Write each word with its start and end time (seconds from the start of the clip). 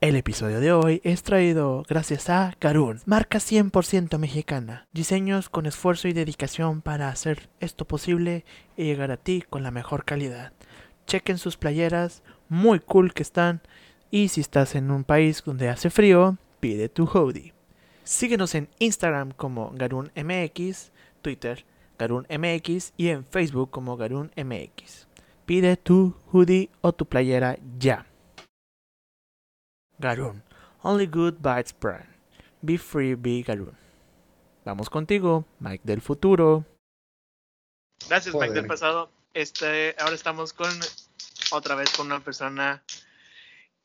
El 0.00 0.16
episodio 0.16 0.60
de 0.60 0.72
hoy 0.72 1.02
es 1.04 1.22
traído 1.22 1.84
gracias 1.86 2.30
a 2.30 2.54
Garun, 2.58 3.00
marca 3.04 3.36
100% 3.38 4.16
mexicana. 4.16 4.88
Diseños 4.92 5.50
con 5.50 5.66
esfuerzo 5.66 6.08
y 6.08 6.14
dedicación 6.14 6.80
para 6.80 7.10
hacer 7.10 7.50
esto 7.60 7.84
posible 7.84 8.46
y 8.78 8.84
llegar 8.84 9.10
a 9.10 9.18
ti 9.18 9.44
con 9.48 9.62
la 9.62 9.70
mejor 9.70 10.06
calidad. 10.06 10.54
Chequen 11.06 11.36
sus 11.36 11.58
playeras, 11.58 12.22
muy 12.48 12.80
cool 12.80 13.12
que 13.12 13.22
están. 13.22 13.60
Y 14.10 14.28
si 14.28 14.40
estás 14.40 14.74
en 14.74 14.90
un 14.90 15.04
país 15.04 15.42
donde 15.44 15.68
hace 15.68 15.90
frío, 15.90 16.38
pide 16.60 16.88
tu 16.88 17.04
hoodie. 17.04 17.52
Síguenos 18.02 18.54
en 18.54 18.70
Instagram 18.78 19.32
como 19.32 19.70
GarunMX, 19.74 20.92
Twitter 21.20 21.66
GarunMX 21.98 22.94
y 22.96 23.08
en 23.08 23.26
Facebook 23.26 23.68
como 23.70 23.98
GarunMX. 23.98 25.08
Pide 25.44 25.76
tu 25.76 26.14
hoodie 26.32 26.70
o 26.80 26.92
tu 26.92 27.04
playera 27.04 27.58
ya. 27.78 28.09
Garun. 30.00 30.42
Only 30.82 31.06
Good 31.06 31.36
Bites 31.40 31.74
Brand. 31.78 32.06
Be 32.62 32.78
Free, 32.78 33.14
Be 33.14 33.42
Garun. 33.42 33.76
Vamos 34.64 34.90
contigo, 34.90 35.46
Mike 35.60 35.82
del 35.84 36.00
futuro. 36.00 36.64
Gracias, 38.08 38.34
Mike 38.34 38.54
del 38.54 38.66
pasado. 38.66 39.10
Este, 39.34 39.94
ahora 39.98 40.14
estamos 40.14 40.52
con 40.52 40.70
otra 41.52 41.74
vez 41.74 41.90
con 41.90 42.06
una 42.06 42.20
persona 42.20 42.82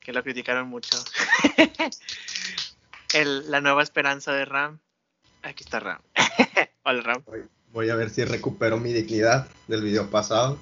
que 0.00 0.12
lo 0.12 0.22
criticaron 0.22 0.68
mucho. 0.68 0.96
El, 3.14 3.50
la 3.50 3.60
nueva 3.60 3.82
esperanza 3.82 4.32
de 4.32 4.44
Ram. 4.44 4.78
Aquí 5.42 5.64
está 5.64 5.80
Ram. 5.80 6.00
Hola 6.84 7.02
Ram. 7.02 7.24
Voy, 7.72 7.90
a 7.90 7.94
ver 7.94 8.10
si 8.10 8.24
recupero 8.24 8.78
mi 8.78 8.92
dignidad 8.92 9.48
del 9.68 9.82
video 9.82 10.10
pasado. 10.10 10.58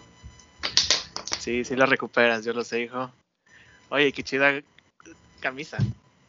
Sí, 1.39 1.65
sí 1.65 1.77
la 1.77 1.87
recuperas, 1.87 2.45
yo 2.45 2.53
lo 2.53 2.65
sé, 2.65 2.83
hijo. 2.83 3.13
Oye, 3.91 4.13
qué 4.13 4.23
chida 4.23 4.63
camisa. 5.45 5.77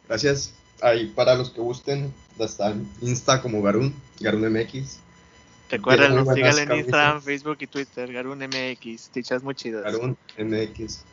Gracias. 0.08 0.54
Ahí 0.82 1.05
para 1.05 1.36
los 1.36 1.50
que 1.52 1.62
gusten, 1.62 2.14
está 2.38 2.72
en 2.72 2.88
Insta 3.02 3.42
como 3.42 3.62
Garun, 3.62 3.95
Garun 4.20 4.52
MX. 4.52 5.00
Recuerden, 5.72 6.26
síganle 6.36 6.64
en 6.64 6.72
Instagram, 6.73 7.22
Facebook 7.22 7.58
y 7.62 7.67
Twitter, 7.67 8.12
Garun 8.12 8.39
MX, 8.39 9.09
tichas 9.09 9.42
muy 9.42 9.56
chidas. 9.56 9.84
Garun 9.84 10.17
MX. 10.38 11.06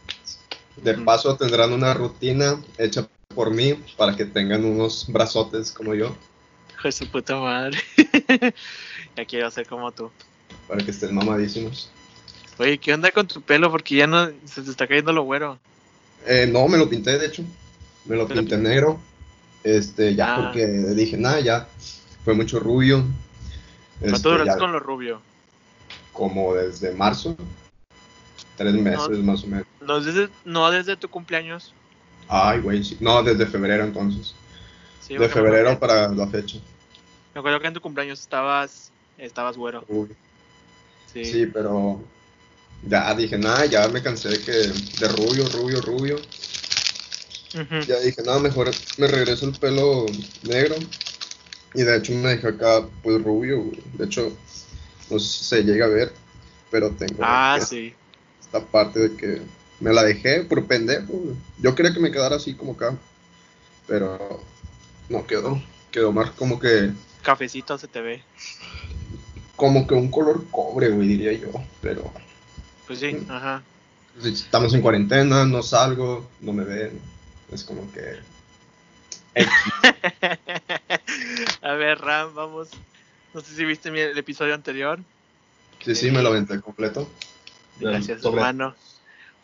De 0.82 0.94
paso 0.94 1.36
tendrán 1.36 1.72
una 1.72 1.94
rutina 1.94 2.60
hecha 2.76 3.06
por 3.34 3.50
mí 3.52 3.74
para 3.96 4.16
que 4.16 4.24
tengan 4.24 4.64
unos 4.64 5.06
brazotes 5.08 5.70
como 5.70 5.94
yo. 5.94 6.14
Hijo 6.74 6.90
su 6.90 7.08
puta 7.08 7.36
madre. 7.36 7.78
ya 9.16 9.24
quiero 9.24 9.50
ser 9.50 9.68
como 9.68 9.92
tú. 9.92 10.10
Para 10.66 10.84
que 10.84 10.90
estén 10.90 11.14
mamadísimos. 11.14 11.90
Oye, 12.58 12.78
¿qué 12.78 12.92
onda 12.92 13.12
con 13.12 13.28
tu 13.28 13.40
pelo? 13.40 13.70
Porque 13.70 13.94
ya 13.94 14.06
no 14.06 14.28
se 14.44 14.62
te 14.62 14.70
está 14.70 14.86
cayendo 14.88 15.12
lo 15.12 15.22
güero. 15.22 15.58
Eh, 16.26 16.48
no, 16.50 16.66
me 16.68 16.78
lo 16.78 16.88
pinté 16.88 17.18
de 17.18 17.26
hecho. 17.26 17.44
Me 18.04 18.16
lo 18.16 18.26
pinté 18.26 18.56
negro. 18.56 18.98
Este, 19.64 20.14
ya 20.14 20.34
ah. 20.34 20.42
porque 20.42 20.66
dije, 20.66 21.16
nada, 21.16 21.40
ya 21.40 21.68
fue 22.24 22.34
mucho 22.34 22.58
rubio. 22.58 23.04
¿Cuánto 24.00 24.16
este, 24.16 24.28
duraste 24.28 24.58
con 24.58 24.72
lo 24.72 24.80
rubio? 24.80 25.20
Como 26.12 26.54
desde 26.54 26.92
marzo. 26.92 27.36
Tres 28.56 28.74
meses 28.74 29.18
más 29.18 29.44
o 29.44 29.46
menos. 29.46 29.66
No 29.80 30.00
desde, 30.00 30.28
no 30.44 30.70
desde 30.70 30.96
tu 30.96 31.08
cumpleaños. 31.08 31.72
Ay, 32.28 32.60
güey, 32.60 32.82
No, 33.00 33.22
desde 33.22 33.46
febrero 33.46 33.84
entonces. 33.84 34.34
de 35.08 35.28
febrero 35.28 35.78
para 35.78 36.08
la 36.08 36.26
fecha. 36.26 36.58
Me 37.34 37.40
acuerdo 37.40 37.60
que 37.60 37.66
en 37.66 37.74
tu 37.74 37.80
cumpleaños 37.80 38.20
estabas, 38.20 38.90
estabas 39.18 39.56
güero. 39.56 39.84
Sí. 41.12 41.24
sí. 41.24 41.46
pero 41.46 42.02
ya 42.86 43.14
dije, 43.14 43.38
nada, 43.38 43.66
ya 43.66 43.88
me 43.88 44.02
cansé 44.02 44.28
de 44.28 44.40
que 44.40 44.52
de 44.52 45.08
rubio, 45.08 45.48
rubio, 45.48 45.80
rubio. 45.80 46.16
Ya 47.52 48.00
dije, 48.00 48.22
nada, 48.22 48.38
mejor 48.38 48.70
me 48.98 49.06
regreso 49.06 49.46
el 49.46 49.58
pelo 49.58 50.06
negro. 50.42 50.76
Y 51.74 51.82
de 51.82 51.96
hecho 51.96 52.12
me 52.14 52.30
dejé 52.30 52.48
acá, 52.48 52.86
pues 53.02 53.22
rubio. 53.22 53.70
De 53.94 54.04
hecho, 54.06 54.32
no 55.10 55.18
se 55.18 55.62
llega 55.62 55.86
a 55.86 55.88
ver, 55.88 56.12
pero 56.70 56.90
tengo 56.90 57.18
ah, 57.22 57.58
sí. 57.60 57.94
esta 58.40 58.64
parte 58.64 59.00
de 59.00 59.16
que 59.16 59.42
me 59.80 59.92
la 59.92 60.02
dejé 60.02 60.44
por 60.44 60.66
pendejo. 60.66 61.12
Yo 61.58 61.74
quería 61.74 61.92
que 61.92 62.00
me 62.00 62.12
quedara 62.12 62.36
así 62.36 62.54
como 62.54 62.72
acá, 62.72 62.96
pero 63.86 64.42
no 65.08 65.26
quedó. 65.26 65.62
Quedó 65.90 66.12
más 66.12 66.30
como 66.30 66.58
que. 66.58 66.90
Cafecito 67.22 67.76
se 67.76 67.88
te 67.88 68.00
ve. 68.00 68.22
Como 69.56 69.86
que 69.86 69.94
un 69.94 70.10
color 70.10 70.46
cobre, 70.50 70.88
güey, 70.88 71.08
diría 71.08 71.32
yo, 71.32 71.52
pero. 71.80 72.10
Pues 72.86 72.98
sí, 72.98 73.16
ajá. 73.28 73.62
Estamos 74.22 74.74
en 74.74 74.82
cuarentena, 74.82 75.46
no 75.46 75.62
salgo, 75.62 76.28
no 76.40 76.52
me 76.52 76.64
ven 76.64 77.11
es 77.52 77.64
como 77.64 77.90
que... 77.92 78.18
a 81.62 81.72
ver, 81.72 82.00
Ram, 82.00 82.34
vamos. 82.34 82.68
No 83.32 83.40
sé 83.40 83.54
si 83.54 83.64
viste 83.64 83.88
el 83.88 84.18
episodio 84.18 84.54
anterior. 84.54 85.00
Sí, 85.84 85.94
sí, 85.94 86.10
me 86.10 86.22
lo 86.22 86.28
aventé 86.28 86.60
completo. 86.60 87.08
Gracias, 87.80 88.24
hermano. 88.24 88.74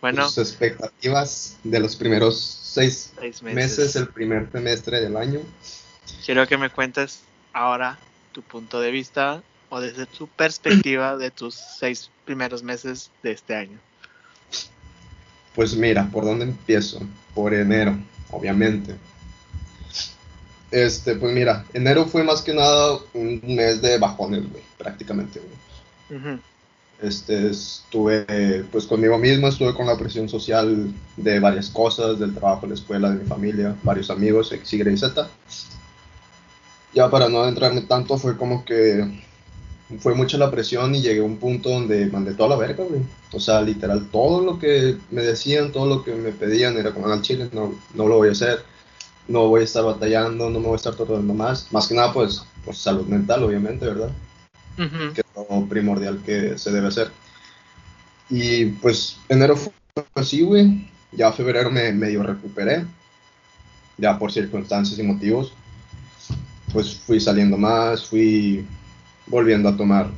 Bueno. 0.00 0.28
Sus 0.28 0.38
expectativas 0.38 1.56
de 1.64 1.80
los 1.80 1.96
primeros 1.96 2.38
seis, 2.38 3.12
meses. 3.42 3.96
el 3.96 4.08
primer 4.08 4.50
semestre 4.52 5.00
del 5.00 5.16
año. 5.16 5.40
Quiero 6.24 6.46
que 6.46 6.56
me 6.56 6.70
cuentes 6.70 7.22
ahora 7.52 7.98
tu 8.32 8.42
punto 8.42 8.80
de 8.80 8.90
vista 8.90 9.42
o 9.70 9.80
desde 9.80 10.06
tu 10.06 10.28
perspectiva 10.28 11.16
de 11.16 11.30
tus 11.30 11.54
seis 11.54 12.10
primeros 12.24 12.62
meses 12.62 13.10
de 13.22 13.32
este 13.32 13.56
año. 13.56 13.78
Pues 15.58 15.74
mira, 15.74 16.08
¿por 16.12 16.24
dónde 16.24 16.44
empiezo? 16.44 17.00
Por 17.34 17.52
enero, 17.52 17.98
obviamente. 18.30 18.94
Este, 20.70 21.16
pues 21.16 21.34
mira, 21.34 21.64
enero 21.72 22.04
fue 22.06 22.22
más 22.22 22.42
que 22.42 22.54
nada 22.54 23.00
un 23.12 23.40
mes 23.44 23.82
de 23.82 23.98
bajones, 23.98 24.48
güey, 24.48 24.62
prácticamente, 24.78 25.40
güey. 25.40 26.38
Este, 27.02 27.50
estuve 27.50 28.66
pues 28.70 28.86
conmigo 28.86 29.18
mismo, 29.18 29.48
estuve 29.48 29.74
con 29.74 29.88
la 29.88 29.98
presión 29.98 30.28
social 30.28 30.92
de 31.16 31.40
varias 31.40 31.70
cosas, 31.70 32.20
del 32.20 32.36
trabajo, 32.36 32.68
la 32.68 32.74
escuela, 32.74 33.10
de 33.10 33.24
mi 33.24 33.26
familia, 33.26 33.74
varios 33.82 34.10
amigos, 34.10 34.52
X, 34.52 34.72
Y, 34.74 34.96
Z. 34.96 35.28
Ya 36.94 37.10
para 37.10 37.28
no 37.28 37.40
adentrarme 37.40 37.80
tanto, 37.80 38.16
fue 38.16 38.36
como 38.36 38.64
que 38.64 39.26
fue 39.98 40.14
mucha 40.14 40.36
la 40.36 40.50
presión 40.50 40.94
y 40.94 41.00
llegué 41.00 41.20
a 41.20 41.24
un 41.24 41.38
punto 41.38 41.70
donde 41.70 42.06
mandé 42.06 42.34
toda 42.34 42.50
la 42.50 42.56
verga, 42.56 42.84
güey. 42.84 43.00
O 43.32 43.40
sea, 43.40 43.62
literal, 43.62 44.08
todo 44.12 44.44
lo 44.44 44.58
que 44.58 44.96
me 45.10 45.22
decían, 45.22 45.72
todo 45.72 45.86
lo 45.86 46.04
que 46.04 46.14
me 46.14 46.32
pedían 46.32 46.76
era 46.76 46.92
como, 46.92 47.08
al 47.08 47.22
chile, 47.22 47.48
no, 47.52 47.74
no 47.94 48.06
lo 48.06 48.16
voy 48.16 48.28
a 48.28 48.32
hacer, 48.32 48.62
no 49.28 49.48
voy 49.48 49.62
a 49.62 49.64
estar 49.64 49.84
batallando, 49.84 50.50
no 50.50 50.60
me 50.60 50.66
voy 50.66 50.74
a 50.74 50.76
estar 50.76 50.94
torturando 50.94 51.32
más. 51.32 51.72
Más 51.72 51.88
que 51.88 51.94
nada, 51.94 52.12
pues, 52.12 52.44
por 52.64 52.74
salud 52.74 53.06
mental, 53.06 53.42
obviamente, 53.42 53.86
¿verdad? 53.86 54.10
Que 54.76 55.22
es 55.22 55.26
lo 55.34 55.66
primordial 55.66 56.22
que 56.24 56.58
se 56.58 56.70
debe 56.70 56.88
hacer. 56.88 57.10
Y 58.28 58.66
pues, 58.66 59.16
enero 59.28 59.56
fue 59.56 59.72
así, 60.14 60.42
güey. 60.42 60.88
Ya 61.12 61.32
febrero 61.32 61.70
me 61.70 61.90
medio 61.92 62.22
recuperé, 62.22 62.84
ya 63.96 64.18
por 64.18 64.30
circunstancias 64.30 64.98
y 64.98 65.02
motivos. 65.02 65.54
Pues 66.72 66.94
fui 66.94 67.18
saliendo 67.18 67.56
más, 67.56 68.04
fui 68.04 68.66
volviendo 69.28 69.68
a 69.68 69.76
tomar 69.76 70.10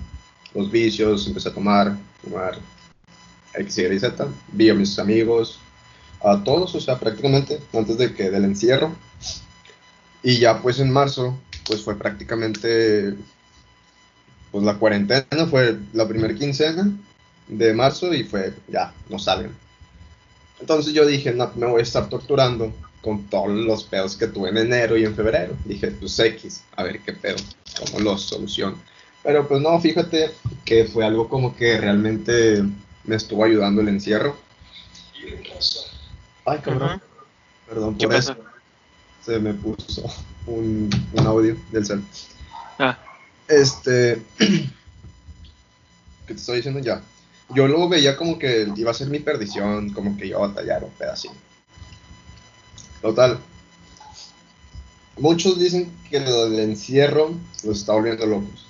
los 0.54 0.71
vicios, 0.71 1.26
empecé 1.26 1.48
a 1.48 1.54
tomar, 1.54 1.97
tomar 2.22 2.59
X, 3.54 3.78
Y, 3.78 3.98
Z, 3.98 4.28
vi 4.53 4.71
a 4.71 4.75
mis 4.75 4.98
amigos, 4.98 5.59
a 6.22 6.43
todos, 6.43 6.75
o 6.75 6.81
sea, 6.81 6.98
prácticamente 6.98 7.60
antes 7.72 7.98
de 7.98 8.12
que 8.15 8.31
del 8.31 8.44
encierro. 8.44 8.94
Y 10.22 10.38
ya 10.38 10.60
pues 10.60 10.78
en 10.81 10.91
marzo, 10.91 11.38
pues 11.66 11.82
fue 11.82 11.97
prácticamente, 11.97 13.15
pues 14.50 14.65
la 14.65 14.75
cuarentena 14.75 15.47
fue 15.47 15.78
la 15.92 16.06
primera 16.06 16.34
quincena 16.34 16.91
de 17.48 17.75
marzo 17.75 18.12
y 18.12 18.25
fue, 18.25 18.54
ya, 18.69 18.92
no 19.09 19.19
salen. 19.19 19.50
Entonces 20.60 20.92
yo 20.92 21.06
dije, 21.06 21.32
no, 21.32 21.50
me 21.56 21.66
voy 21.66 21.81
a 21.81 21.82
estar 21.82 22.09
torturando 22.09 22.72
con 23.00 23.25
todos 23.25 23.48
los 23.48 23.84
pedos 23.84 24.16
que 24.16 24.27
tuve 24.27 24.51
en 24.51 24.59
enero 24.59 24.97
y 24.97 25.04
en 25.04 25.15
febrero. 25.15 25.56
Dije, 25.65 25.89
pues 25.92 26.18
X, 26.18 26.63
a 26.77 26.83
ver 26.83 27.01
qué 27.01 27.15
pedo, 27.15 27.36
cómo 27.78 28.01
los 28.01 28.22
soluciono. 28.22 28.77
Pero 29.22 29.46
pues 29.46 29.60
no, 29.60 29.78
fíjate 29.80 30.30
que 30.64 30.86
fue 30.86 31.04
algo 31.04 31.28
como 31.28 31.54
que 31.54 31.78
realmente 31.78 32.64
me 33.04 33.16
estuvo 33.16 33.44
ayudando 33.44 33.80
el 33.80 33.88
encierro. 33.88 34.36
Ay, 36.46 36.58
cabrón. 36.60 37.02
Perdón 37.68 37.98
por 37.98 38.14
eso. 38.14 38.36
Se 39.24 39.38
me 39.38 39.52
puso 39.52 40.10
un, 40.46 40.90
audio 41.18 41.56
del 41.70 41.86
cel. 41.86 42.02
Ah. 42.78 42.98
Este. 43.46 44.22
¿Qué 44.38 46.34
te 46.34 46.40
estoy 46.40 46.56
diciendo 46.56 46.80
ya? 46.80 47.02
Yo 47.50 47.68
lo 47.68 47.88
veía 47.88 48.16
como 48.16 48.38
que 48.38 48.68
iba 48.76 48.90
a 48.92 48.94
ser 48.94 49.08
mi 49.08 49.18
perdición, 49.18 49.90
como 49.90 50.16
que 50.16 50.26
iba 50.26 50.38
a 50.38 50.48
batallar 50.48 50.84
un 50.84 50.90
pedacito. 50.92 51.34
Total. 53.02 53.38
Muchos 55.18 55.58
dicen 55.58 55.92
que 56.08 56.20
lo 56.20 56.48
del 56.48 56.60
encierro 56.60 57.34
los 57.64 57.80
está 57.80 57.92
volviendo 57.92 58.24
locos 58.24 58.69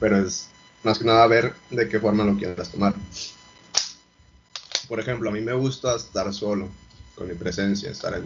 pero 0.00 0.26
es 0.26 0.48
más 0.82 0.98
que 0.98 1.04
nada 1.04 1.26
ver 1.26 1.54
de 1.70 1.88
qué 1.88 2.00
forma 2.00 2.24
lo 2.24 2.36
quieras 2.36 2.70
tomar. 2.70 2.94
Por 4.88 4.98
ejemplo, 4.98 5.30
a 5.30 5.32
mí 5.32 5.40
me 5.40 5.52
gusta 5.52 5.94
estar 5.94 6.32
solo, 6.34 6.68
con 7.14 7.28
mi 7.28 7.34
presencia, 7.34 7.90
estar 7.90 8.14
en 8.14 8.24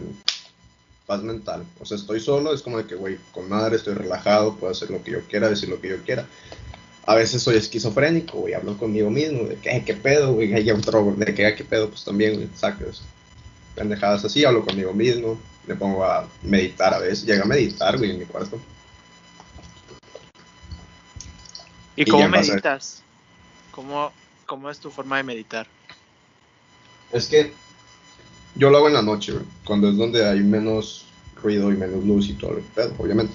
paz 1.05 1.21
mental. 1.21 1.63
O 1.79 1.85
sea, 1.85 1.97
estoy 1.97 2.19
solo, 2.19 2.53
es 2.53 2.61
como 2.61 2.77
de 2.77 2.85
que, 2.85 2.95
güey, 2.95 3.19
con 3.31 3.47
madre, 3.47 3.75
estoy 3.75 3.93
relajado, 3.93 4.55
puedo 4.55 4.71
hacer 4.71 4.89
lo 4.89 5.03
que 5.03 5.11
yo 5.11 5.21
quiera, 5.27 5.49
decir 5.49 5.69
lo 5.69 5.79
que 5.79 5.89
yo 5.89 6.01
quiera. 6.03 6.25
A 7.05 7.13
veces 7.13 7.43
soy 7.43 7.57
esquizofrénico, 7.57 8.39
güey, 8.39 8.55
hablo 8.55 8.77
conmigo 8.77 9.11
mismo, 9.11 9.43
de 9.43 9.57
que, 9.57 9.83
qué 9.85 9.93
pedo, 9.93 10.33
güey, 10.33 10.53
hay 10.53 10.71
otro, 10.71 11.13
de 11.15 11.35
que, 11.35 11.55
qué 11.55 11.63
pedo, 11.63 11.89
pues 11.89 12.03
también, 12.03 12.35
güey, 12.35 12.49
sacas 12.55 13.03
pendejadas 13.75 14.25
así, 14.25 14.43
hablo 14.43 14.65
conmigo 14.65 14.93
mismo, 14.93 15.37
me 15.67 15.75
pongo 15.75 16.03
a 16.03 16.27
meditar 16.41 16.93
a 16.93 16.99
veces, 16.99 17.25
llega 17.25 17.43
a 17.43 17.47
meditar, 17.47 17.97
güey, 17.97 18.11
en 18.11 18.19
mi 18.19 18.25
cuarto. 18.25 18.59
¿Y, 21.95 22.05
cómo 22.05 22.27
meditas? 22.27 23.01
¿Cómo, 23.71 24.11
¿Cómo 24.45 24.69
es 24.69 24.79
tu 24.79 24.89
forma 24.89 25.17
de 25.17 25.23
meditar? 25.23 25.67
Es 27.11 27.27
que 27.27 27.53
yo 28.55 28.69
lo 28.69 28.77
hago 28.77 28.87
en 28.87 28.93
la 28.93 29.01
noche, 29.01 29.33
güey, 29.33 29.45
cuando 29.63 29.89
es 29.89 29.97
donde 29.97 30.27
hay 30.27 30.41
menos 30.41 31.05
ruido 31.41 31.71
y 31.71 31.75
menos 31.75 32.03
luz 32.03 32.29
y 32.29 32.33
todo 32.33 32.57
el 32.57 32.63
pedo, 32.63 32.93
obviamente. 32.97 33.33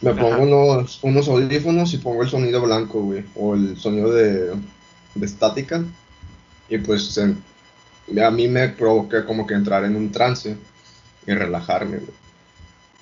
Me 0.00 0.12
pongo 0.12 0.42
unos, 0.42 0.98
unos 1.02 1.28
audífonos 1.28 1.94
y 1.94 1.98
pongo 1.98 2.22
el 2.22 2.28
sonido 2.28 2.60
blanco, 2.60 3.00
güey, 3.00 3.24
o 3.34 3.54
el 3.54 3.76
sonido 3.78 4.12
de, 4.12 4.54
de 5.14 5.26
estática. 5.26 5.82
Y 6.68 6.78
pues 6.78 7.18
a 7.18 8.30
mí 8.30 8.48
me 8.48 8.68
provoca 8.70 9.24
como 9.24 9.46
que 9.46 9.54
entrar 9.54 9.84
en 9.84 9.96
un 9.96 10.10
trance 10.12 10.56
y 11.26 11.32
relajarme, 11.32 11.98
güey. 11.98 12.12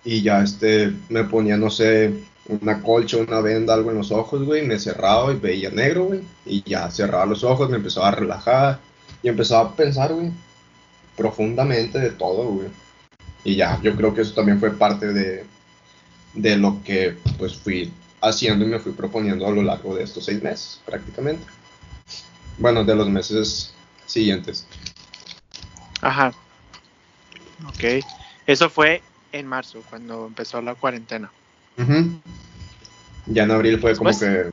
Y 0.05 0.23
ya 0.23 0.43
este, 0.43 0.93
me 1.09 1.25
ponía, 1.25 1.57
no 1.57 1.71
sé, 1.71 2.13
una 2.49 2.83
colcha, 2.83 3.19
una 3.19 3.41
venda, 3.41 3.75
algo 3.75 3.91
en 3.91 3.99
los 3.99 4.11
ojos, 4.11 4.45
güey, 4.45 4.67
me 4.67 4.79
cerraba 4.79 5.33
y 5.33 5.37
veía 5.37 5.71
negro, 5.71 6.05
güey. 6.05 6.23
Y 6.45 6.63
ya 6.69 6.91
cerraba 6.91 7.27
los 7.27 7.45
ojos, 7.45 7.71
me 7.71 7.77
empezaba 7.77 8.09
a 8.09 8.13
relajar 8.13 8.81
y 9.23 9.29
empezaba 9.29 9.71
a 9.71 9.77
pensar, 9.77 10.13
güey, 10.13 10.31
profundamente 11.17 11.99
de 11.99 12.11
todo, 12.11 12.45
güey. 12.45 12.69
Y 13.45 13.57
ya, 13.57 13.81
yo 13.83 13.97
creo 13.97 14.15
que 14.15 14.23
eso 14.23 14.35
también 14.35 14.61
fue 14.61 14.71
parte 14.73 15.13
de, 15.13 15.45
de 16.35 16.57
lo 16.57 16.83
que 16.85 17.17
pues 17.39 17.57
fui 17.57 17.93
haciendo 18.21 18.65
y 18.65 18.69
me 18.69 18.79
fui 18.79 18.93
proponiendo 18.93 19.47
a 19.47 19.51
lo 19.51 19.63
largo 19.63 19.95
de 19.95 20.05
estos 20.05 20.25
seis 20.25 20.43
meses, 20.43 20.81
prácticamente. 20.85 21.45
Bueno, 22.59 22.85
de 22.85 22.95
los 22.95 23.09
meses 23.09 23.73
siguientes. 24.07 24.67
Ajá. 26.01 26.33
Ok. 27.67 28.05
Eso 28.47 28.69
fue 28.69 29.03
en 29.33 29.47
marzo, 29.47 29.83
cuando 29.89 30.27
empezó 30.27 30.61
la 30.61 30.75
cuarentena. 30.75 31.31
Ya 33.27 33.45
en 33.45 33.51
abril 33.51 33.81
fue 33.81 33.97
como 33.97 34.11
que... 34.19 34.51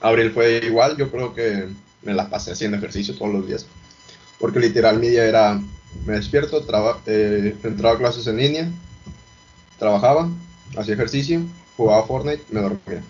Abril 0.00 0.32
fue 0.32 0.60
igual, 0.64 0.96
yo 0.96 1.10
creo 1.10 1.32
que 1.34 1.68
me 2.02 2.14
la 2.14 2.28
pasé 2.28 2.52
haciendo 2.52 2.76
ejercicio 2.76 3.16
todos 3.16 3.32
los 3.32 3.46
días. 3.46 3.66
Porque 4.38 4.58
literal 4.58 4.98
mi 4.98 5.08
día 5.08 5.24
era, 5.24 5.60
me 6.04 6.14
despierto, 6.14 6.64
eh, 7.06 7.56
entraba 7.62 7.94
a 7.94 7.98
clases 7.98 8.26
en 8.26 8.36
línea, 8.36 8.68
trabajaba, 9.78 10.28
hacía 10.76 10.94
ejercicio, 10.94 11.42
jugaba 11.76 12.06
Fortnite, 12.06 12.42
me 12.50 12.60
dormía. 12.60 13.02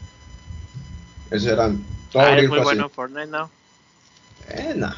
Esos 1.30 1.48
eran 1.48 1.82
todos 2.12 2.26
ah, 2.28 2.36
muy 2.36 2.60
bueno 2.60 2.88
Fortnite, 2.90 3.28
¿no? 3.28 3.50
Eh, 4.50 4.74
no. 4.76 4.92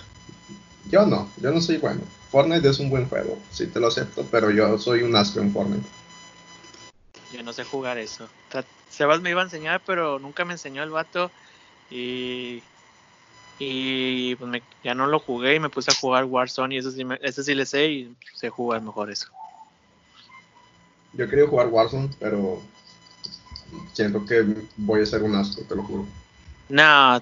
Yo 0.91 1.07
no, 1.07 1.31
yo 1.41 1.53
no 1.53 1.61
soy 1.61 1.77
bueno. 1.77 2.01
Fortnite 2.31 2.69
es 2.69 2.81
un 2.81 2.91
buen 2.91 3.09
juego, 3.09 3.39
sí 3.53 3.69
te 3.69 3.79
lo 3.79 3.87
acepto, 3.87 4.27
pero 4.31 4.51
yo 4.51 4.77
soy 4.79 5.03
un 5.03 5.15
asco 5.15 5.41
en 5.41 5.53
Fortnite. 5.53 5.87
Yo 7.35 7.43
no 7.43 7.53
sé 7.53 7.65
jugar 7.65 7.99
eso. 7.99 8.29
Sebas 8.89 9.21
me 9.21 9.31
iba 9.31 9.41
a 9.41 9.45
enseñar, 9.45 9.83
pero 9.85 10.21
nunca 10.21 10.45
me 10.45 10.53
enseñó 10.53 10.85
el 10.85 10.91
vato. 10.91 11.33
Y. 11.91 12.63
Y 13.59 14.37
pues 14.37 14.63
ya 14.85 14.95
no 14.95 15.09
lo 15.09 15.19
jugué 15.19 15.57
y 15.57 15.61
me 15.61 15.69
puse 15.69 15.91
a 15.91 15.95
jugar 15.95 16.27
Warzone. 16.27 16.77
Y 16.77 16.79
eso 16.79 16.93
sí, 16.93 17.05
me, 17.05 17.19
eso 17.23 17.43
sí 17.43 17.57
le 17.57 17.67
sé 17.67 17.87
y 17.89 18.17
sé 18.35 18.51
jugar 18.51 18.83
mejor 18.83 19.11
eso. 19.11 19.29
Yo 21.13 21.29
quería 21.29 21.49
jugar 21.49 21.69
Warzone, 21.69 22.09
pero 22.21 22.63
siento 23.95 24.25
que 24.25 24.45
voy 24.77 25.03
a 25.03 25.07
ser 25.07 25.25
un 25.25 25.35
asco, 25.35 25.63
te 25.63 25.75
lo 25.75 25.83
juro. 25.83 26.07
No, 26.69 27.21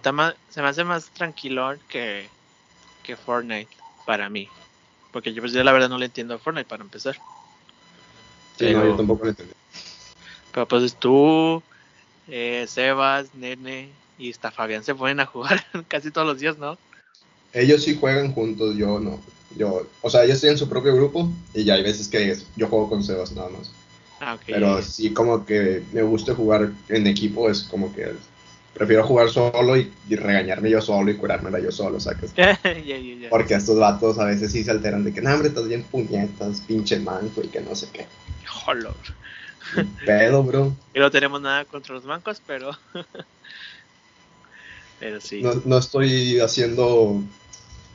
se 0.49 0.62
me 0.62 0.69
hace 0.69 0.85
más 0.85 1.11
tranquilo 1.11 1.75
que, 1.88 2.31
que 3.03 3.17
Fortnite 3.17 3.76
para 4.05 4.29
mí. 4.29 4.50
Porque 5.11 5.32
yo, 5.32 5.41
pues, 5.41 5.53
yo 5.53 5.65
la 5.65 5.73
verdad 5.73 5.88
no 5.88 5.99
le 5.99 6.06
entiendo 6.06 6.35
a 6.35 6.38
Fortnite 6.38 6.69
para 6.69 6.85
empezar. 6.85 7.17
Sí, 8.56 8.73
no, 8.73 8.85
yo 8.85 8.97
tampoco 8.97 9.25
le 9.25 9.31
entiendo. 9.31 9.55
Pero 10.53 10.69
pues 10.69 10.95
tú, 10.95 11.63
eh, 12.29 12.67
Sebas, 12.69 13.35
Nene 13.35 13.91
y 14.19 14.31
hasta 14.31 14.51
Fabián 14.51 14.85
se 14.85 14.95
ponen 14.95 15.21
a 15.21 15.27
jugar 15.27 15.65
casi 15.89 16.11
todos 16.11 16.27
los 16.27 16.39
días, 16.39 16.59
¿no? 16.59 16.79
Ellos 17.53 17.83
sí 17.83 17.97
juegan 17.99 18.33
juntos, 18.33 18.77
yo 18.77 18.99
no. 19.01 19.21
Yo, 19.57 19.87
o 20.01 20.09
sea, 20.09 20.25
ellos 20.25 20.41
tienen 20.41 20.57
su 20.57 20.69
propio 20.69 20.95
grupo 20.95 21.31
y 21.53 21.65
ya 21.65 21.75
hay 21.75 21.83
veces 21.83 22.09
que 22.09 22.37
yo 22.57 22.69
juego 22.69 22.89
con 22.89 23.05
Sebas 23.05 23.33
nada 23.33 23.51
más. 23.51 23.71
Ah, 24.21 24.39
Pero 24.47 24.81
sí 24.83 25.13
como 25.13 25.45
que 25.45 25.83
me 25.93 26.03
gusta 26.03 26.35
jugar 26.35 26.71
en 26.89 27.07
equipo, 27.07 27.51
es 27.51 27.65
como 27.65 27.93
que 27.93 28.13
prefiero 28.73 29.05
jugar 29.05 29.29
solo 29.29 29.77
y, 29.77 29.93
regañarme 30.09 30.71
yo 30.71 30.81
solo 30.81 31.11
y 31.11 31.17
curármela 31.17 31.61
yo 31.61 31.71
solo, 31.71 32.01
¿sabes? 32.01 32.33
Porque 33.31 33.55
estos 33.55 33.79
vatos 33.79 34.19
a 34.19 34.27
veces 34.27 34.53
sí 34.53 34.65
se 34.65 34.71
alteran 34.71 35.05
de 35.05 35.13
que, 35.13 35.21
no, 35.21 35.33
hombre, 35.33 35.49
estás 35.49 35.69
bien 35.69 35.83
puñetas, 35.85 36.61
pinche 36.63 36.99
manco 36.99 37.43
y 37.43 37.49
que 37.49 37.61
no 37.61 37.75
sé 37.75 37.89
qué. 37.93 38.07
Jolor. 38.47 38.95
Pedo, 40.06 40.43
bro. 40.43 40.76
Y 40.94 40.99
no 40.99 41.11
tenemos 41.11 41.41
nada 41.41 41.64
contra 41.64 41.94
los 41.94 42.05
mancos, 42.05 42.41
pero... 42.47 42.76
pero 45.00 45.20
sí. 45.20 45.43
No, 45.43 45.55
no 45.64 45.79
estoy 45.79 46.41
haciendo 46.41 47.23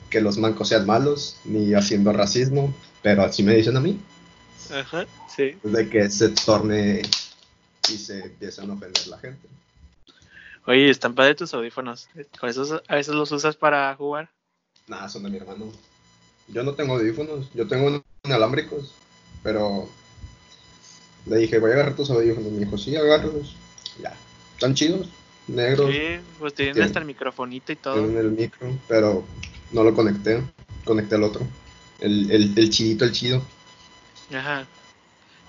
que 0.09 0.21
los 0.21 0.37
mancos 0.37 0.69
sean 0.69 0.85
malos, 0.85 1.37
ni 1.45 1.73
haciendo 1.73 2.13
racismo, 2.13 2.73
pero 3.01 3.23
así 3.23 3.43
me 3.43 3.55
dicen 3.55 3.77
a 3.77 3.81
mí. 3.81 3.99
Ajá, 4.71 5.05
sí. 5.33 5.55
De 5.63 5.89
que 5.89 6.09
se 6.09 6.29
torne 6.29 7.01
y 7.89 7.97
se 7.97 8.19
empiezan 8.19 8.69
a 8.69 8.73
ofender 8.73 9.07
la 9.07 9.17
gente. 9.19 9.47
Oye, 10.65 10.89
están 10.89 11.15
padre 11.15 11.35
tus 11.35 11.53
audífonos. 11.53 12.09
¿Con 12.39 12.49
esos 12.49 12.81
a 12.87 12.95
veces 12.95 13.15
los 13.15 13.31
usas 13.31 13.55
para 13.55 13.95
jugar? 13.95 14.29
Nada, 14.87 15.07
son 15.07 15.23
de 15.23 15.29
mi 15.29 15.37
hermano. 15.37 15.71
Yo 16.49 16.63
no 16.63 16.73
tengo 16.73 16.95
audífonos, 16.95 17.49
yo 17.53 17.67
tengo 17.67 17.87
unos 17.87 18.01
inalámbricos, 18.23 18.93
pero 19.43 19.89
le 21.29 21.38
dije, 21.38 21.59
voy 21.59 21.71
a 21.71 21.74
agarrar 21.75 21.95
tus 21.95 22.09
audífonos. 22.09 22.51
Me 22.51 22.59
dijo, 22.59 22.77
sí, 22.77 22.95
agárralos. 22.95 23.56
Ya, 24.01 24.15
están 24.53 24.75
chidos, 24.75 25.09
negros. 25.47 25.91
Sí, 25.91 26.19
pues 26.39 26.53
tienen, 26.53 26.83
hasta 26.83 27.00
el 27.00 27.06
microfonito 27.06 27.71
y 27.71 27.75
todo. 27.75 27.95
Tienen 27.95 28.18
el 28.18 28.31
micro, 28.31 28.69
pero 28.88 29.24
no 29.71 29.83
lo 29.83 29.94
conecté, 29.94 30.44
conecté 30.85 31.15
el 31.15 31.24
otro. 31.24 31.41
El, 32.00 32.29
el, 32.31 32.53
el 32.57 32.69
chidito, 32.69 33.06
el 33.06 33.12
chido. 33.12 33.41
Ajá. 34.33 34.68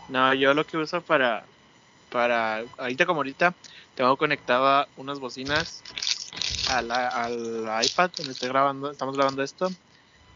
No, 0.09 0.33
yo 0.33 0.55
lo 0.55 0.67
que 0.67 0.79
uso 0.79 1.03
para, 1.03 1.45
para, 2.11 2.65
ahorita 2.79 3.05
como 3.05 3.21
ahorita, 3.21 3.55
tengo 3.95 4.17
conectada 4.17 4.89
unas 4.97 5.19
bocinas 5.19 5.83
al, 6.71 6.91
al 6.91 7.85
iPad 7.85 8.11
donde 8.17 8.33
estoy 8.33 8.49
grabando, 8.49 8.91
estamos 8.91 9.17
grabando 9.17 9.43
esto 9.43 9.71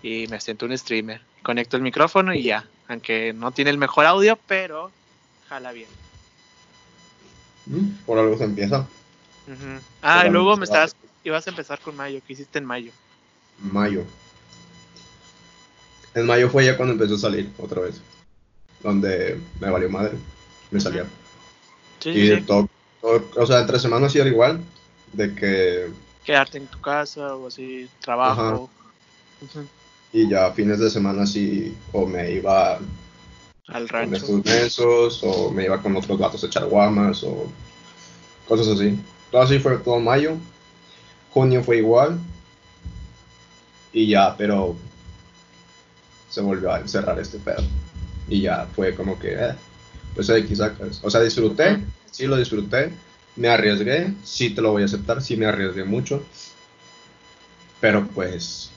y 0.02 0.26
me 0.28 0.40
siento 0.40 0.66
un 0.66 0.76
streamer. 0.76 1.22
Conecto 1.42 1.76
el 1.76 1.82
micrófono 1.82 2.34
y 2.34 2.42
ya, 2.42 2.68
aunque 2.88 3.32
no 3.32 3.52
tiene 3.52 3.70
el 3.70 3.78
mejor 3.78 4.04
audio, 4.04 4.38
pero 4.46 4.90
jala 5.52 5.72
bien. 5.72 5.88
Mm, 7.66 8.04
por 8.06 8.18
algo 8.18 8.36
se 8.38 8.44
empieza. 8.44 8.86
Ah, 10.00 10.26
y 10.26 10.30
luego 10.30 10.56
me 10.56 10.64
estabas, 10.64 10.96
ibas 11.24 11.46
a 11.46 11.50
empezar 11.50 11.78
con 11.80 11.96
mayo, 11.96 12.20
¿qué 12.26 12.32
hiciste 12.32 12.58
en 12.58 12.64
mayo? 12.64 12.92
Mayo. 13.58 14.04
En 16.14 16.26
mayo 16.26 16.48
fue 16.48 16.64
ya 16.64 16.76
cuando 16.76 16.94
empezó 16.94 17.14
a 17.16 17.18
salir 17.18 17.50
otra 17.58 17.82
vez. 17.82 18.00
Donde 18.80 19.40
me 19.60 19.70
valió 19.70 19.90
madre. 19.90 20.16
Me 20.70 20.80
salía. 20.80 21.06
Sí, 22.00 22.10
y 22.10 22.40
Todo, 22.42 22.68
o 23.02 23.46
sea, 23.46 23.60
entre 23.60 23.78
semanas 23.78 24.12
sí 24.12 24.18
era 24.18 24.28
igual. 24.28 24.60
De 25.12 25.34
que. 25.34 25.90
Quedarte 26.24 26.58
en 26.58 26.66
tu 26.66 26.80
casa 26.80 27.36
o 27.36 27.48
así, 27.48 27.88
trabajo. 28.00 28.70
Y 30.12 30.28
ya 30.28 30.52
fines 30.52 30.78
de 30.78 30.90
semana 30.90 31.26
sí, 31.26 31.76
o 31.92 32.06
me 32.06 32.32
iba 32.32 32.78
al 33.68 33.88
rancho. 33.88 34.26
Con 34.26 34.42
estos 34.46 35.22
o 35.22 35.50
me 35.50 35.64
iba 35.64 35.80
con 35.80 35.96
otros 35.96 36.18
gatos 36.18 36.42
a 36.42 36.46
echar 36.46 36.66
guamas, 36.66 37.22
o 37.24 37.46
cosas 38.46 38.68
así. 38.68 38.98
Todo 39.30 39.42
así 39.42 39.58
fue 39.58 39.78
todo 39.78 39.98
mayo. 39.98 40.36
Junio 41.30 41.62
fue 41.62 41.78
igual. 41.78 42.18
Y 43.92 44.08
ya, 44.08 44.36
pero 44.36 44.76
se 46.28 46.40
volvió 46.40 46.72
a 46.72 46.80
encerrar 46.80 47.18
este 47.18 47.38
pedo. 47.38 47.62
Y 48.28 48.42
ya 48.42 48.66
fue 48.74 48.94
como 48.94 49.18
que, 49.18 49.34
eh, 49.34 49.54
pues 50.14 50.28
X 50.28 50.58
sacas. 50.58 51.00
O 51.02 51.10
sea, 51.10 51.20
disfruté, 51.20 51.78
sí 52.10 52.26
lo 52.26 52.36
disfruté, 52.36 52.92
me 53.36 53.48
arriesgué, 53.48 54.14
sí 54.24 54.50
te 54.50 54.62
lo 54.62 54.72
voy 54.72 54.82
a 54.82 54.86
aceptar, 54.86 55.22
sí 55.22 55.36
me 55.36 55.46
arriesgué 55.46 55.84
mucho. 55.84 56.22
Pero 57.80 58.06
pues. 58.06 58.70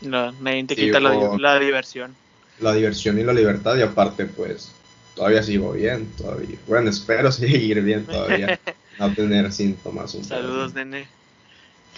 No, 0.00 0.32
nadie 0.32 0.64
te 0.64 0.76
quita 0.76 1.00
la, 1.00 1.58
diversión. 1.58 2.14
La 2.60 2.72
diversión 2.72 3.18
y 3.18 3.24
la 3.24 3.32
libertad, 3.32 3.76
y 3.76 3.82
aparte, 3.82 4.26
pues, 4.26 4.72
todavía 5.14 5.42
sigo 5.42 5.72
bien, 5.72 6.10
todavía. 6.16 6.58
Bueno, 6.66 6.90
espero 6.90 7.32
seguir 7.32 7.82
bien 7.82 8.04
todavía. 8.06 8.58
no 8.98 9.12
tener 9.14 9.52
síntomas. 9.52 10.12
Saludos, 10.22 10.74
nene. 10.74 11.08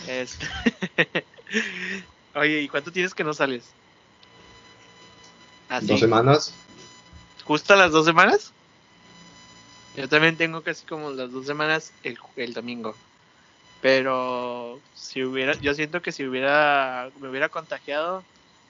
Este, 0.06 0.46
Oye, 2.34 2.60
¿y 2.60 2.68
cuánto 2.68 2.92
tienes 2.92 3.14
que 3.14 3.24
no 3.24 3.32
sales? 3.32 3.64
Dos 5.82 6.00
semanas. 6.00 6.54
¿Justo 7.44 7.74
las 7.74 7.90
dos 7.92 8.04
semanas? 8.04 8.52
Yo 9.96 10.08
también 10.08 10.36
tengo 10.36 10.62
casi 10.62 10.84
como 10.84 11.10
las 11.10 11.32
dos 11.32 11.46
semanas 11.46 11.92
el, 12.02 12.18
el 12.36 12.52
domingo. 12.52 12.94
Pero 13.80 14.80
si 14.94 15.22
hubiera, 15.22 15.54
yo 15.54 15.74
siento 15.74 16.02
que 16.02 16.12
si 16.12 16.24
hubiera, 16.24 17.10
me 17.20 17.28
hubiera 17.28 17.48
contagiado, 17.48 18.22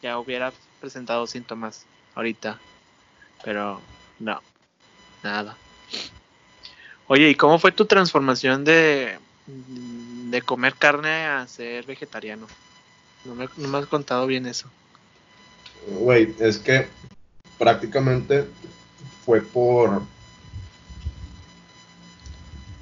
ya 0.02 0.18
hubiera 0.18 0.52
presentado 0.80 1.26
síntomas 1.26 1.84
ahorita. 2.14 2.58
Pero 3.44 3.80
no, 4.18 4.40
nada. 5.22 5.56
Oye, 7.08 7.30
¿y 7.30 7.34
cómo 7.34 7.58
fue 7.58 7.72
tu 7.72 7.86
transformación 7.86 8.64
de, 8.64 9.18
de 9.46 10.42
comer 10.42 10.74
carne 10.74 11.26
a 11.26 11.46
ser 11.46 11.86
vegetariano? 11.86 12.46
No 13.24 13.34
me, 13.34 13.48
no 13.56 13.68
me 13.68 13.78
has 13.78 13.86
contado 13.86 14.26
bien 14.26 14.46
eso. 14.46 14.68
Güey, 16.00 16.34
es 16.40 16.58
que 16.58 16.88
prácticamente 17.58 18.46
fue 19.24 19.40
por... 19.40 20.02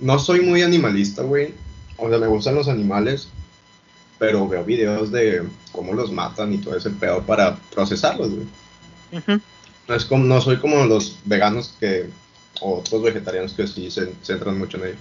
No 0.01 0.19
soy 0.19 0.41
muy 0.41 0.63
animalista, 0.63 1.23
güey. 1.23 1.55
O 1.97 2.09
sea, 2.09 2.19
me 2.19 2.27
gustan 2.27 2.55
los 2.55 2.69
animales, 2.69 3.29
pero 4.18 4.49
veo 4.49 4.64
videos 4.64 5.11
de 5.11 5.42
cómo 5.73 5.92
los 5.92 6.12
matan 6.12 6.52
y 6.52 6.59
todo 6.59 6.76
ese 6.76 6.90
pedo 6.90 7.23
para 7.23 7.56
procesarlos, 7.56 8.30
güey. 8.30 8.47
no, 9.88 9.94
es 9.94 10.04
como, 10.04 10.25
no 10.25 10.40
soy 10.40 10.59
como 10.59 10.85
los 10.85 11.18
veganos 11.25 11.75
que, 11.80 12.09
o 12.61 12.78
otros 12.78 13.02
vegetarianos 13.02 13.52
que 13.52 13.66
sí 13.66 13.90
se 13.90 14.12
centran 14.23 14.59
mucho 14.59 14.78
en 14.78 14.88
ello. 14.88 14.99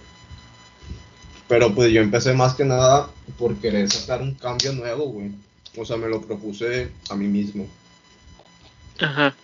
Pero 1.47 1.73
pues 1.73 1.91
yo 1.91 2.01
empecé 2.01 2.33
más 2.33 2.55
que 2.55 2.65
nada 2.65 3.09
por 3.37 3.55
querer 3.57 3.89
sacar 3.91 4.21
un 4.21 4.33
cambio 4.33 4.73
nuevo, 4.73 5.05
güey. 5.05 5.31
O 5.77 5.85
sea, 5.85 5.97
me 5.97 6.07
lo 6.07 6.21
propuse 6.21 6.89
a 7.09 7.15
mí 7.15 7.27
mismo. 7.27 7.67
Ajá. 8.99 9.35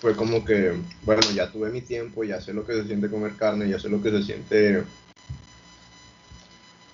Fue 0.00 0.14
como 0.14 0.44
que, 0.44 0.74
bueno, 1.02 1.22
ya 1.34 1.50
tuve 1.50 1.70
mi 1.70 1.80
tiempo, 1.80 2.24
ya 2.24 2.40
sé 2.40 2.52
lo 2.52 2.66
que 2.66 2.74
se 2.74 2.86
siente 2.86 3.08
comer 3.08 3.34
carne, 3.36 3.68
ya 3.68 3.78
sé 3.78 3.88
lo 3.88 4.02
que 4.02 4.10
se 4.10 4.22
siente 4.22 4.84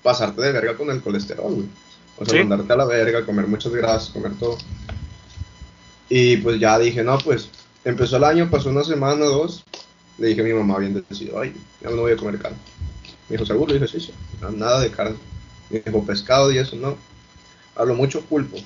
pasarte 0.02 0.40
de 0.40 0.52
verga 0.52 0.76
con 0.76 0.90
el 0.90 1.02
colesterol, 1.02 1.54
güey. 1.54 1.68
O 2.20 2.24
sea, 2.26 2.44
mandarte 2.44 2.70
a 2.70 2.76
la 2.76 2.84
verga, 2.84 3.24
comer 3.24 3.46
muchas 3.46 3.72
grasas, 3.72 4.10
comer 4.10 4.32
todo. 4.38 4.58
Y 6.10 6.36
pues 6.36 6.60
ya 6.60 6.78
dije, 6.78 7.02
no, 7.02 7.16
pues 7.18 7.48
empezó 7.82 8.18
el 8.18 8.24
año, 8.24 8.50
pasó 8.50 8.68
una 8.68 8.84
semana, 8.84 9.24
dos. 9.24 9.64
Le 10.18 10.28
dije 10.28 10.42
a 10.42 10.44
mi 10.44 10.52
mamá, 10.52 10.78
bien 10.78 10.92
decidido, 10.92 11.40
ay, 11.40 11.54
ya 11.80 11.88
no 11.88 12.02
voy 12.02 12.12
a 12.12 12.16
comer 12.16 12.38
carne. 12.38 12.58
Me 13.28 13.36
dijo, 13.36 13.46
¿seguro? 13.46 13.72
Le 13.72 13.80
dije, 13.80 13.98
sí, 13.98 14.06
sí, 14.06 14.12
nada 14.54 14.80
de 14.80 14.90
carne. 14.90 15.16
Me 15.70 15.80
dijo, 15.80 16.04
pescado 16.04 16.52
y 16.52 16.58
eso, 16.58 16.76
no. 16.76 16.98
Hablo 17.74 17.94
mucho 17.94 18.20
pulpo. 18.20 18.58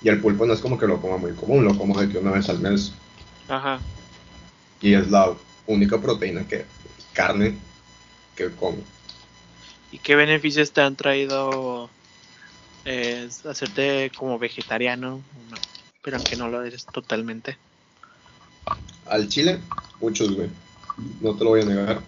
Y 0.00 0.08
el 0.08 0.20
pulpo 0.20 0.46
no 0.46 0.54
es 0.54 0.60
como 0.60 0.78
que 0.78 0.86
lo 0.86 1.02
coma 1.02 1.18
muy 1.18 1.32
común, 1.32 1.66
lo 1.66 1.76
como 1.76 2.00
de 2.00 2.08
que 2.08 2.16
una 2.16 2.30
vez 2.30 2.48
al 2.48 2.60
mes. 2.60 2.94
Ajá. 3.46 3.78
Y 4.80 4.94
es 4.94 5.10
la 5.10 5.34
única 5.66 6.00
proteína 6.00 6.46
que, 6.48 6.64
carne 7.12 7.58
que 8.36 8.50
como. 8.52 8.78
¿Y 9.92 9.98
qué 9.98 10.16
beneficios 10.16 10.72
te 10.72 10.80
han 10.80 10.96
traído 10.96 11.90
eh, 12.84 13.28
hacerte 13.44 14.10
como 14.16 14.38
vegetariano? 14.38 15.22
pero 16.02 16.16
aunque 16.16 16.36
no 16.36 16.48
lo 16.48 16.62
eres 16.62 16.86
totalmente. 16.86 17.58
Al 19.06 19.28
chile, 19.28 19.58
muchos, 20.00 20.34
güey. 20.34 20.48
No 21.20 21.34
te 21.34 21.44
lo 21.44 21.50
voy 21.50 21.60
a 21.60 21.64
negar. 21.66 22.00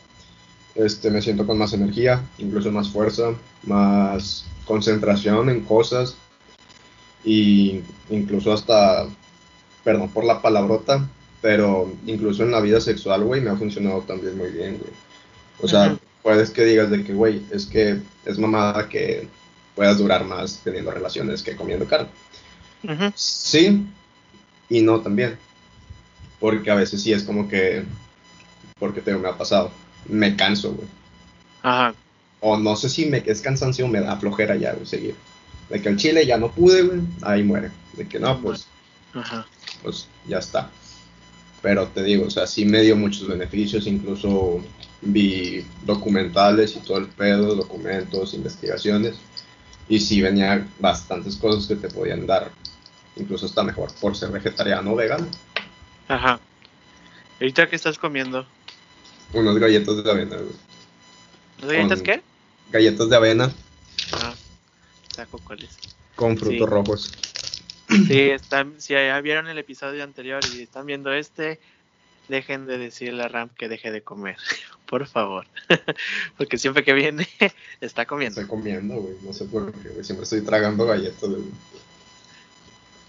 Este, 0.75 1.11
me 1.11 1.21
siento 1.21 1.47
con 1.47 1.59
más 1.59 1.73
energía, 1.73 2.23
incluso 2.39 2.71
más 2.71 2.89
fuerza, 2.89 3.35
más 3.65 4.47
concentración 4.65 5.51
en 5.51 5.63
cosas 5.65 6.17
y 7.25 7.83
incluso 8.09 8.53
hasta, 8.53 9.07
perdón 9.85 10.09
por 10.11 10.25
la 10.25 10.41
palabrota, 10.41 11.07
pero 11.43 11.93
incluso 12.07 12.43
en 12.43 12.53
la 12.53 12.61
vida 12.61 12.81
sexual, 12.81 13.25
güey, 13.25 13.41
me 13.41 13.51
ha 13.51 13.57
funcionado 13.57 14.01
también 14.03 14.39
muy 14.39 14.51
bien, 14.51 14.79
güey. 14.79 14.93
O 15.61 15.69
sea, 15.69 15.99
puedes 16.23 16.51
que 16.51 16.65
digas 16.65 16.91
de 16.91 17.05
que, 17.05 17.13
güey, 17.13 17.43
es 17.51 17.67
que 17.67 18.01
es 18.25 18.39
mamada 18.39 18.89
que 18.89 19.29
puedas 19.75 19.99
durar 19.99 20.25
más 20.25 20.61
teniendo 20.63 20.91
relaciones 20.91 21.43
que 21.43 21.57
comiendo 21.57 21.87
carne. 21.87 22.09
Sí 23.15 23.87
y 24.71 24.81
no 24.81 25.01
también. 25.01 25.37
Porque 26.39 26.71
a 26.71 26.77
veces 26.77 27.03
sí 27.03 27.13
es 27.13 27.25
como 27.25 27.49
que, 27.49 27.85
porque 28.79 29.03
te, 29.03 29.15
me 29.15 29.29
ha 29.29 29.37
pasado, 29.37 29.71
me 30.09 30.37
canso, 30.37 30.73
güey. 30.73 30.89
Ajá. 31.63 31.95
O 32.41 32.57
no 32.57 32.75
sé 32.77 32.89
si 32.89 33.05
me 33.05 33.23
es 33.27 33.43
cansancio 33.43 33.85
o 33.85 33.89
me 33.89 34.01
da 34.01 34.17
flojera 34.17 34.57
ya, 34.57 34.73
güey, 34.73 34.87
seguir. 34.87 35.15
De 35.69 35.83
que 35.83 35.91
el 35.91 35.99
chile 35.99 36.25
ya 36.25 36.39
no 36.39 36.51
pude, 36.51 36.83
güey, 36.83 37.01
ahí 37.21 37.43
muere. 37.43 37.71
De 37.93 38.09
que 38.09 38.19
no, 38.19 38.41
pues, 38.41 38.67
Ajá. 39.13 39.47
pues 39.83 40.07
ya 40.27 40.39
está. 40.39 40.71
Pero 41.61 41.89
te 41.89 42.03
digo, 42.03 42.27
o 42.27 42.31
sea, 42.31 42.47
sí 42.47 42.65
me 42.65 42.81
dio 42.81 42.97
muchos 42.97 43.29
beneficios, 43.29 43.87
incluso 43.87 44.63
vi 45.03 45.67
documentales 45.85 46.75
y 46.77 46.81
todo 46.81 46.99
el 46.99 47.07
pedo, 47.09 47.55
documentos, 47.55 48.33
investigaciones, 48.33 49.17
y 49.91 49.99
sí 49.99 50.23
venía 50.23 50.67
bastantes 50.79 51.37
cosas 51.37 51.67
que 51.67 51.75
te 51.75 51.89
podían 51.89 52.25
dar, 52.25 52.51
incluso 53.17 53.45
está 53.45 53.65
mejor 53.65 53.93
por 54.01 54.17
ser 54.17 54.31
vegetariano 54.31 54.93
o 54.93 54.97
vegano. 54.97 55.27
Ajá. 56.07 56.39
¿Ahorita 57.41 57.69
qué 57.69 57.75
estás 57.75 57.99
comiendo? 57.99 58.47
Unos 59.33 59.59
galletas 59.59 60.03
de 60.03 60.11
avena. 60.11 60.37
¿Unas 61.59 61.73
galletas 61.73 62.03
qué? 62.03 62.23
Galletas 62.71 63.11
de 63.11 63.17
avena. 63.17 63.53
Ah, 64.13 64.33
saco 65.13 65.41
cuáles. 65.43 65.77
Con 66.15 66.39
frutos 66.39 66.69
rojos. 66.69 67.13
Sí, 67.89 68.21
están, 68.21 68.81
si 68.81 68.93
ya 68.93 69.21
vieron 69.21 69.49
el 69.49 69.59
episodio 69.59 70.05
anterior 70.05 70.41
y 70.55 70.63
están 70.63 70.87
viendo 70.87 71.13
este, 71.13 71.59
dejen 72.29 72.67
de 72.67 72.79
decirle 72.79 73.25
a 73.25 73.29
Ram 73.29 73.49
que 73.49 73.69
deje 73.69 73.91
de 73.91 74.03
comer, 74.03 74.37
por 74.91 75.07
favor. 75.07 75.47
Porque 76.37 76.59
siempre 76.59 76.83
que 76.83 76.93
viene, 76.93 77.27
está 77.81 78.07
comiendo. 78.07 78.41
Estoy 78.41 78.59
comiendo, 78.59 78.97
güey, 78.97 79.15
no 79.23 79.33
sé 79.33 79.45
por 79.45 79.73
qué, 79.73 80.03
Siempre 80.03 80.25
estoy 80.25 80.41
tragando 80.43 80.85
galletas, 80.85 81.31
güey. 81.31 81.45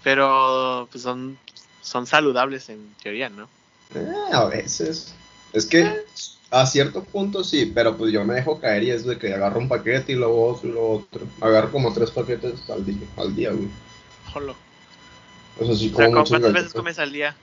Pero, 0.04 0.88
pues 0.90 1.02
son, 1.02 1.36
son 1.80 2.06
saludables 2.06 2.68
en 2.68 2.94
teoría, 3.02 3.28
¿no? 3.28 3.48
Eh, 3.94 4.12
a 4.32 4.44
veces. 4.44 5.14
Es 5.52 5.66
que 5.66 6.04
a 6.50 6.66
cierto 6.66 7.02
punto 7.02 7.42
sí, 7.42 7.66
pero 7.66 7.96
pues 7.96 8.12
yo 8.12 8.24
me 8.24 8.34
dejo 8.34 8.60
caer 8.60 8.84
y 8.84 8.90
es 8.90 9.04
de 9.04 9.18
que 9.18 9.34
agarro 9.34 9.58
un 9.58 9.68
paquete 9.68 10.12
y 10.12 10.14
luego 10.14 10.52
otro 10.52 10.68
y 10.68 10.72
luego 10.72 10.92
otro. 10.98 11.26
Agarro 11.40 11.72
como 11.72 11.92
tres 11.92 12.10
paquetes 12.10 12.70
al 12.70 12.86
día, 12.86 12.96
al 13.16 13.34
día 13.34 13.50
güey. 13.50 13.68
Jolo. 14.32 14.54
Eso 15.60 15.74
sí, 15.74 15.90
como 15.90 16.24
¿Cuántas 16.24 16.52
veces 16.52 16.72
comes 16.72 16.98
al 16.98 17.12
día? 17.12 17.36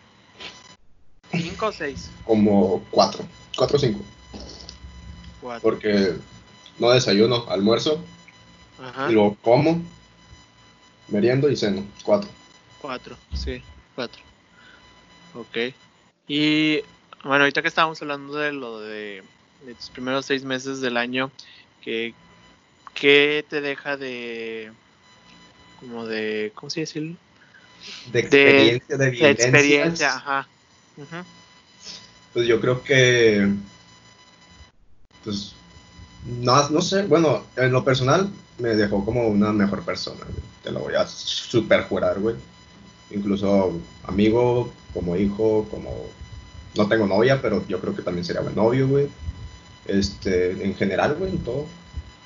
¿Cinco 1.31 1.67
o 1.67 1.71
seis? 1.71 2.09
Como 2.25 2.83
cuatro. 2.89 3.23
Cuatro 3.55 3.77
o 3.77 3.79
cinco. 3.79 3.99
Cuatro. 5.41 5.61
Porque 5.61 6.15
no 6.77 6.91
desayuno, 6.91 7.45
almuerzo. 7.49 8.03
Ajá. 8.81 9.09
Y 9.09 9.13
luego 9.13 9.37
como, 9.41 9.81
meriendo 11.07 11.49
y 11.49 11.55
ceno. 11.55 11.85
Cuatro. 12.03 12.29
Cuatro, 12.81 13.17
sí, 13.33 13.61
cuatro. 13.95 14.21
Ok. 15.33 15.73
Y 16.27 16.81
bueno, 17.23 17.43
ahorita 17.43 17.61
que 17.61 17.67
estábamos 17.67 18.01
hablando 18.01 18.35
de 18.35 18.53
lo 18.53 18.79
de, 18.79 19.23
de 19.65 19.75
tus 19.75 19.89
primeros 19.89 20.25
seis 20.25 20.43
meses 20.43 20.79
del 20.79 20.95
año, 20.95 21.31
¿qué, 21.81 22.13
qué 22.93 23.45
te 23.49 23.61
deja 23.61 23.97
de 23.97 24.71
como 25.79 26.05
de, 26.05 26.51
¿cómo 26.55 26.69
se 26.69 26.81
dice? 26.81 27.15
De 28.11 28.19
experiencia, 28.19 28.97
de, 28.97 29.11
de, 29.11 29.29
experiencia, 29.31 30.15
ajá. 30.15 30.47
Pues 32.33 32.47
yo 32.47 32.59
creo 32.59 32.83
que, 32.83 33.47
pues, 35.23 35.53
no, 36.25 36.69
no 36.69 36.81
sé, 36.81 37.03
bueno, 37.03 37.43
en 37.55 37.71
lo 37.71 37.83
personal 37.83 38.29
me 38.57 38.69
dejó 38.69 39.05
como 39.05 39.27
una 39.27 39.53
mejor 39.53 39.83
persona, 39.83 40.21
te 40.63 40.71
lo 40.71 40.79
voy 40.79 40.95
a 40.95 41.07
super 41.07 41.83
jurar, 41.83 42.19
güey. 42.19 42.35
Incluso 43.11 43.79
amigo, 44.03 44.71
como 44.93 45.15
hijo, 45.15 45.67
como... 45.71 46.07
No 46.75 46.87
tengo 46.87 47.07
novia, 47.07 47.41
pero 47.41 47.65
yo 47.67 47.79
creo 47.79 47.95
que 47.95 48.03
también 48.03 48.23
sería 48.23 48.41
buen 48.41 48.55
novio, 48.55 48.87
güey. 48.87 49.07
Este, 49.87 50.51
en 50.63 50.75
general, 50.75 51.15
güey, 51.15 51.31
en 51.31 51.39
todo. 51.39 51.65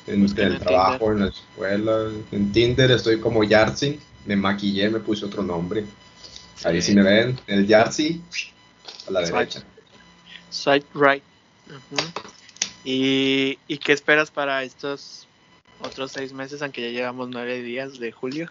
En, 0.05 0.23
el 0.23 0.59
trabajo, 0.59 1.13
en 1.13 1.21
la 1.21 1.27
escuela, 1.27 2.11
en 2.33 2.51
Tinder 2.51 2.91
estoy 2.91 3.21
como 3.21 3.45
Yarsi 3.45 3.99
me 4.25 4.35
maquillé, 4.35 4.89
me 4.89 4.99
puse 4.99 5.25
otro 5.25 5.43
nombre. 5.43 5.85
Ahí 6.63 6.81
si 6.81 6.93
me 6.93 7.03
ven, 7.03 7.39
el 7.47 7.67
Yarsi, 7.67 8.21
a 9.07 9.11
la 9.11 9.21
derecha. 9.21 9.63
Side 10.49 10.85
right. 10.93 11.23
¿Y, 12.83 13.59
¿Y 13.67 13.77
qué 13.77 13.93
esperas 13.93 14.29
para 14.29 14.63
estos 14.63 15.27
otros 15.81 16.11
seis 16.11 16.33
meses, 16.33 16.61
aunque 16.61 16.81
ya 16.81 16.89
llevamos 16.89 17.29
nueve 17.29 17.61
días 17.61 17.99
de 17.99 18.11
julio? 18.11 18.49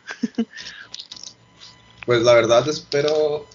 pues 2.07 2.23
la 2.23 2.35
verdad 2.35 2.67
espero 2.69 3.47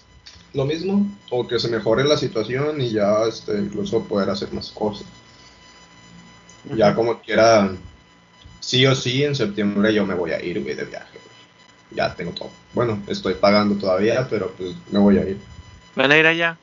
lo 0.54 0.64
mismo, 0.64 1.06
o 1.30 1.46
que 1.46 1.58
se 1.58 1.68
mejore 1.68 2.04
la 2.04 2.16
situación 2.16 2.80
y 2.80 2.90
ya 2.90 3.24
este, 3.28 3.58
incluso 3.58 4.04
poder 4.04 4.30
hacer 4.30 4.52
más 4.52 4.70
cosas. 4.70 5.06
Ya 6.74 6.94
como 6.94 7.20
quiera, 7.20 7.70
sí 8.60 8.86
o 8.86 8.94
sí, 8.94 9.24
en 9.24 9.34
septiembre 9.34 9.94
yo 9.94 10.04
me 10.06 10.14
voy 10.14 10.32
a 10.32 10.42
ir, 10.42 10.62
güey, 10.62 10.74
de 10.74 10.84
viaje. 10.84 11.18
ya 11.90 12.14
tengo 12.14 12.32
todo. 12.32 12.50
Bueno, 12.74 13.02
estoy 13.06 13.34
pagando 13.34 13.76
todavía, 13.76 14.26
pero 14.28 14.52
pues 14.52 14.74
me 14.90 14.98
voy 14.98 15.18
a 15.18 15.28
ir. 15.28 15.38
¿Van 15.94 16.10
a 16.10 16.18
ir 16.18 16.26
allá? 16.26 16.58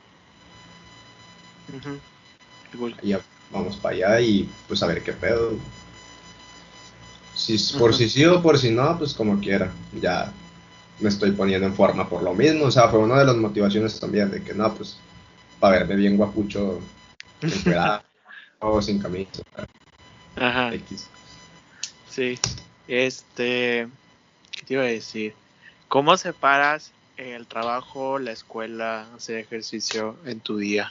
Ya 3.02 3.20
vamos 3.50 3.76
para 3.76 3.94
allá 3.94 4.20
y 4.20 4.48
pues 4.68 4.82
a 4.82 4.86
ver 4.86 5.02
qué 5.02 5.12
pedo. 5.12 5.54
Si, 7.34 7.58
por 7.78 7.94
si 7.94 8.08
sí 8.08 8.24
o 8.24 8.42
por 8.42 8.58
si 8.58 8.70
no, 8.70 8.96
pues 8.98 9.12
como 9.12 9.38
quiera. 9.40 9.70
Ya 10.00 10.32
me 11.00 11.08
estoy 11.08 11.32
poniendo 11.32 11.66
en 11.66 11.74
forma 11.74 12.08
por 12.08 12.22
lo 12.22 12.34
mismo. 12.34 12.64
O 12.64 12.70
sea, 12.70 12.88
fue 12.88 12.98
una 12.98 13.18
de 13.18 13.26
las 13.26 13.36
motivaciones 13.36 14.00
también 14.00 14.30
de 14.30 14.42
que 14.42 14.54
no, 14.54 14.72
pues 14.74 14.96
para 15.60 15.78
verme 15.78 15.96
bien 15.96 16.16
guapucho, 16.16 16.80
o 18.60 18.82
sin 18.82 18.98
camisa. 18.98 19.42
Ajá. 20.36 20.72
X. 20.74 21.08
Sí. 22.08 22.38
Este. 22.88 23.88
¿Qué 24.50 24.64
te 24.66 24.74
iba 24.74 24.82
a 24.82 24.86
decir? 24.86 25.34
¿Cómo 25.88 26.16
separas 26.16 26.92
el 27.16 27.46
trabajo, 27.46 28.18
la 28.18 28.32
escuela, 28.32 29.06
hacer 29.14 29.36
ejercicio 29.38 30.16
en 30.24 30.40
tu 30.40 30.56
día? 30.56 30.90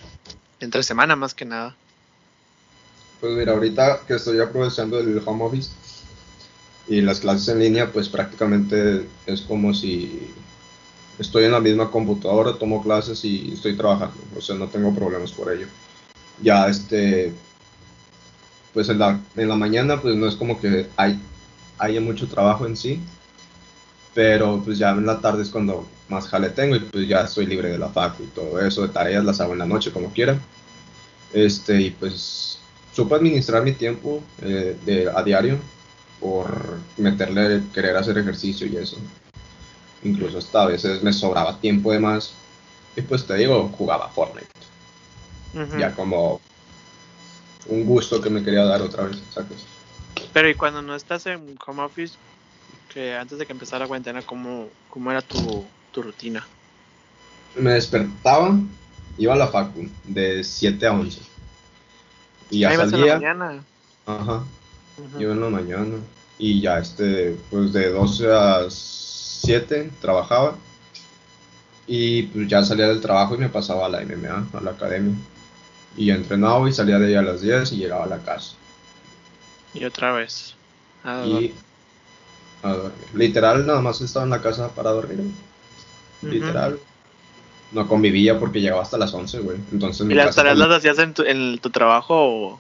Entre 0.60 0.84
semana 0.84 1.16
más 1.16 1.34
que 1.34 1.46
nada. 1.46 1.76
Pues 3.20 3.34
mira, 3.34 3.54
ahorita 3.54 4.02
que 4.08 4.16
estoy 4.16 4.40
aprovechando 4.40 5.00
el 5.00 5.22
home 5.26 5.46
office 5.46 5.72
y 6.88 7.02
las 7.02 7.20
clases 7.20 7.48
en 7.50 7.60
línea, 7.60 7.92
pues 7.92 8.10
prácticamente 8.10 9.08
es 9.26 9.42
como 9.42 9.74
si 9.74 10.32
estoy 11.18 11.46
en 11.46 11.52
la 11.54 11.60
misma 11.60 11.90
computadora, 11.90 12.58
tomo 12.58 12.84
clases 12.84 13.24
y 13.26 13.54
estoy 13.54 13.76
trabajando, 13.76 14.18
o 14.38 14.42
sea, 14.42 14.56
no 14.56 14.68
tengo 14.68 14.94
problemas 14.94 15.32
por 15.32 15.52
ello. 15.52 15.68
Ya 16.42 16.68
este, 16.68 17.34
pues 18.74 18.90
en 18.90 19.00
la, 19.00 19.20
en 19.36 19.50
la 19.50 19.56
mañana 19.56 20.02
pues 20.02 20.16
no 20.16 20.28
es 20.28 20.36
como 20.36 20.60
que 20.60 20.88
hay, 20.98 21.20
haya 21.78 22.02
mucho 22.02 22.28
trabajo 22.28 22.68
en 22.68 22.76
sí, 22.76 23.00
pero 24.14 24.62
pues 24.64 24.78
ya 24.78 24.92
en 24.92 25.06
la 25.06 25.20
tarde 25.22 25.44
es 25.44 25.50
cuando 25.50 25.88
más 26.10 26.28
jale 26.28 26.50
tengo 26.50 26.76
y 26.76 26.80
pues 26.80 27.08
ya 27.08 27.22
estoy 27.22 27.46
libre 27.46 27.70
de 27.70 27.78
la 27.78 27.90
facu 27.90 28.24
y 28.24 28.28
todo 28.28 28.60
eso, 28.60 28.82
de 28.84 28.90
tareas 28.90 29.24
las 29.24 29.40
hago 29.40 29.54
en 29.54 29.60
la 29.60 29.66
noche 29.66 29.92
como 29.92 30.12
quiera. 30.12 30.38
Este, 31.34 31.82
y 31.82 31.92
pues 31.92 32.60
supe 32.96 33.16
administrar 33.16 33.62
mi 33.62 33.74
tiempo 33.74 34.24
eh, 34.42 34.78
de, 34.86 35.12
a 35.14 35.22
diario 35.22 35.60
por 36.22 36.78
meterle 36.98 37.62
querer 37.74 37.98
hacer 37.98 38.18
ejercicio 38.18 38.66
y 38.66 38.78
eso. 38.78 38.98
Incluso 40.04 40.38
hasta 40.38 40.64
a 40.64 40.68
veces 40.68 41.04
me 41.04 41.12
sobraba 41.12 41.60
tiempo 41.60 41.92
de 41.92 42.00
más 42.00 42.34
y 42.96 43.02
pues 43.02 43.26
te 43.26 43.36
digo, 43.36 43.70
jugaba 43.78 44.10
Fortnite. 44.10 44.48
Ya 45.78 45.94
como 45.94 46.40
un 47.68 47.86
gusto 47.86 48.22
que 48.22 48.30
me 48.30 48.44
quería 48.44 48.64
dar 48.64 48.82
otra 48.82 49.06
vez, 49.06 49.18
¿sabes? 49.34 49.66
Pero 50.34 50.50
y 50.50 50.54
cuando 50.54 50.82
no 50.82 50.96
estás 50.96 51.26
en 51.28 51.58
home 51.66 51.84
office, 51.84 52.16
que 52.94 53.16
antes 53.16 53.38
de 53.38 53.46
que 53.46 53.54
empezara 53.54 53.86
la 53.86 53.88
cuarentena, 53.88 54.22
¿cómo, 54.22 54.68
cómo 54.90 55.12
era 55.12 55.22
tu, 55.22 55.66
tu 55.92 56.02
rutina? 56.02 56.46
Me 57.56 57.72
despertaba, 57.72 58.58
iba 59.18 59.34
a 59.34 59.38
la 59.38 59.48
facu 59.48 59.88
de 60.06 60.44
7 60.44 60.88
a 60.88 60.92
11. 60.94 61.35
Y 62.50 62.60
ya 62.60 62.76
salía. 62.76 62.98
En 62.98 63.08
la 63.08 63.16
mañana. 63.16 63.64
Ajá. 64.06 64.44
Iba 65.20 65.34
en 65.34 65.42
la 65.42 65.50
mañana. 65.50 65.98
Y 66.38 66.62
ya 66.62 66.80
este, 66.80 67.38
pues 67.50 67.74
de 67.74 67.90
12 67.92 68.34
a 68.34 68.66
7 68.70 69.92
trabajaba. 70.02 70.56
Y 71.88 72.24
pues 72.24 72.48
ya 72.48 72.64
salía 72.64 72.88
del 72.88 73.02
trabajo 73.02 73.36
y 73.36 73.38
me 73.38 73.50
pasaba 73.50 73.86
a 73.86 73.90
la 73.90 74.02
MMA, 74.02 74.48
a 74.54 74.62
la 74.62 74.72
academia. 74.72 75.16
Y 75.98 76.10
entrenaba 76.10 76.68
y 76.68 76.74
salía 76.74 77.00
de 77.00 77.08
ahí 77.08 77.16
a 77.16 77.22
las 77.22 77.42
10 77.42 77.72
y 77.74 77.78
llegaba 77.78 78.06
a 78.06 78.08
la 78.08 78.20
casa. 78.20 78.56
Y 79.74 79.86
otra 79.86 80.14
vez. 80.14 80.56
y 81.26 81.54
a 82.64 82.74
dormir. 82.74 82.94
Literal, 83.14 83.68
nada 83.68 83.82
más 83.82 84.02
estaba 84.02 84.26
en 84.26 84.32
la 84.32 84.42
casa 84.42 84.70
para 84.70 84.92
dormir. 84.92 85.32
Literal. 86.22 86.80
No 87.72 87.88
convivía 87.88 88.40
porque 88.40 88.62
llegaba 88.62 88.82
hasta 88.82 88.98
las 88.98 89.14
11, 89.14 89.40
güey. 89.40 89.58
Entonces, 89.72 90.08
¿Y 90.10 90.14
las 90.14 90.36
tareas 90.36 90.58
las 90.58 90.70
hacías 90.70 91.00
en 91.00 91.14
tu, 91.14 91.24
en 91.24 91.58
tu 91.60 91.70
trabajo 91.70 92.16
o...? 92.16 92.60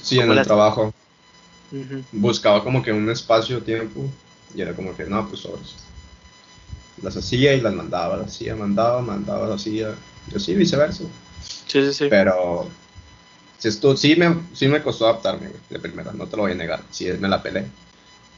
Sí, 0.00 0.20
en 0.20 0.30
el 0.30 0.44
trabajo. 0.44 0.92
Buscaba 2.12 2.62
como 2.62 2.82
que 2.82 2.92
un 2.92 3.10
espacio, 3.10 3.62
tiempo, 3.62 4.08
y 4.54 4.60
era 4.60 4.72
como 4.74 4.96
que, 4.96 5.04
no, 5.04 5.26
pues 5.28 5.40
sobres. 5.40 5.74
Las 7.02 7.16
hacía 7.16 7.54
y 7.54 7.60
las 7.60 7.74
mandaba, 7.74 8.16
las 8.16 8.28
hacía, 8.28 8.54
mandaba, 8.54 9.02
mandaba, 9.02 9.48
las 9.48 9.60
hacía, 9.60 9.94
y 10.30 10.36
así 10.36 10.54
viceversa. 10.54 11.04
Sí, 11.66 11.84
sí, 11.84 11.92
sí. 11.92 12.06
Pero 12.08 12.68
si 13.58 13.68
esto, 13.68 13.96
sí, 13.96 14.16
me, 14.16 14.36
sí 14.54 14.68
me 14.68 14.82
costó 14.82 15.06
adaptarme, 15.06 15.50
de 15.68 15.78
primera, 15.78 16.12
no 16.12 16.26
te 16.26 16.36
lo 16.36 16.44
voy 16.44 16.52
a 16.52 16.56
negar, 16.56 16.82
sí 16.90 17.06
me 17.18 17.28
la 17.28 17.42
peleé. 17.42 17.66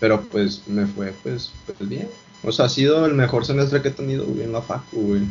Pero 0.01 0.23
pues 0.23 0.67
me 0.69 0.87
fue 0.87 1.13
pues, 1.23 1.51
pues 1.67 1.89
bien. 1.89 2.09
O 2.45 2.53
sea, 2.53 2.67
ha 2.67 2.69
sido 2.69 3.05
el 3.05 3.15
mejor 3.15 3.45
semestre 3.45 3.83
que 3.83 3.89
he 3.89 3.93
tenido, 3.93 4.25
en 4.25 4.53
la 4.53 4.63
facu, 4.63 5.01
güey. 5.01 5.23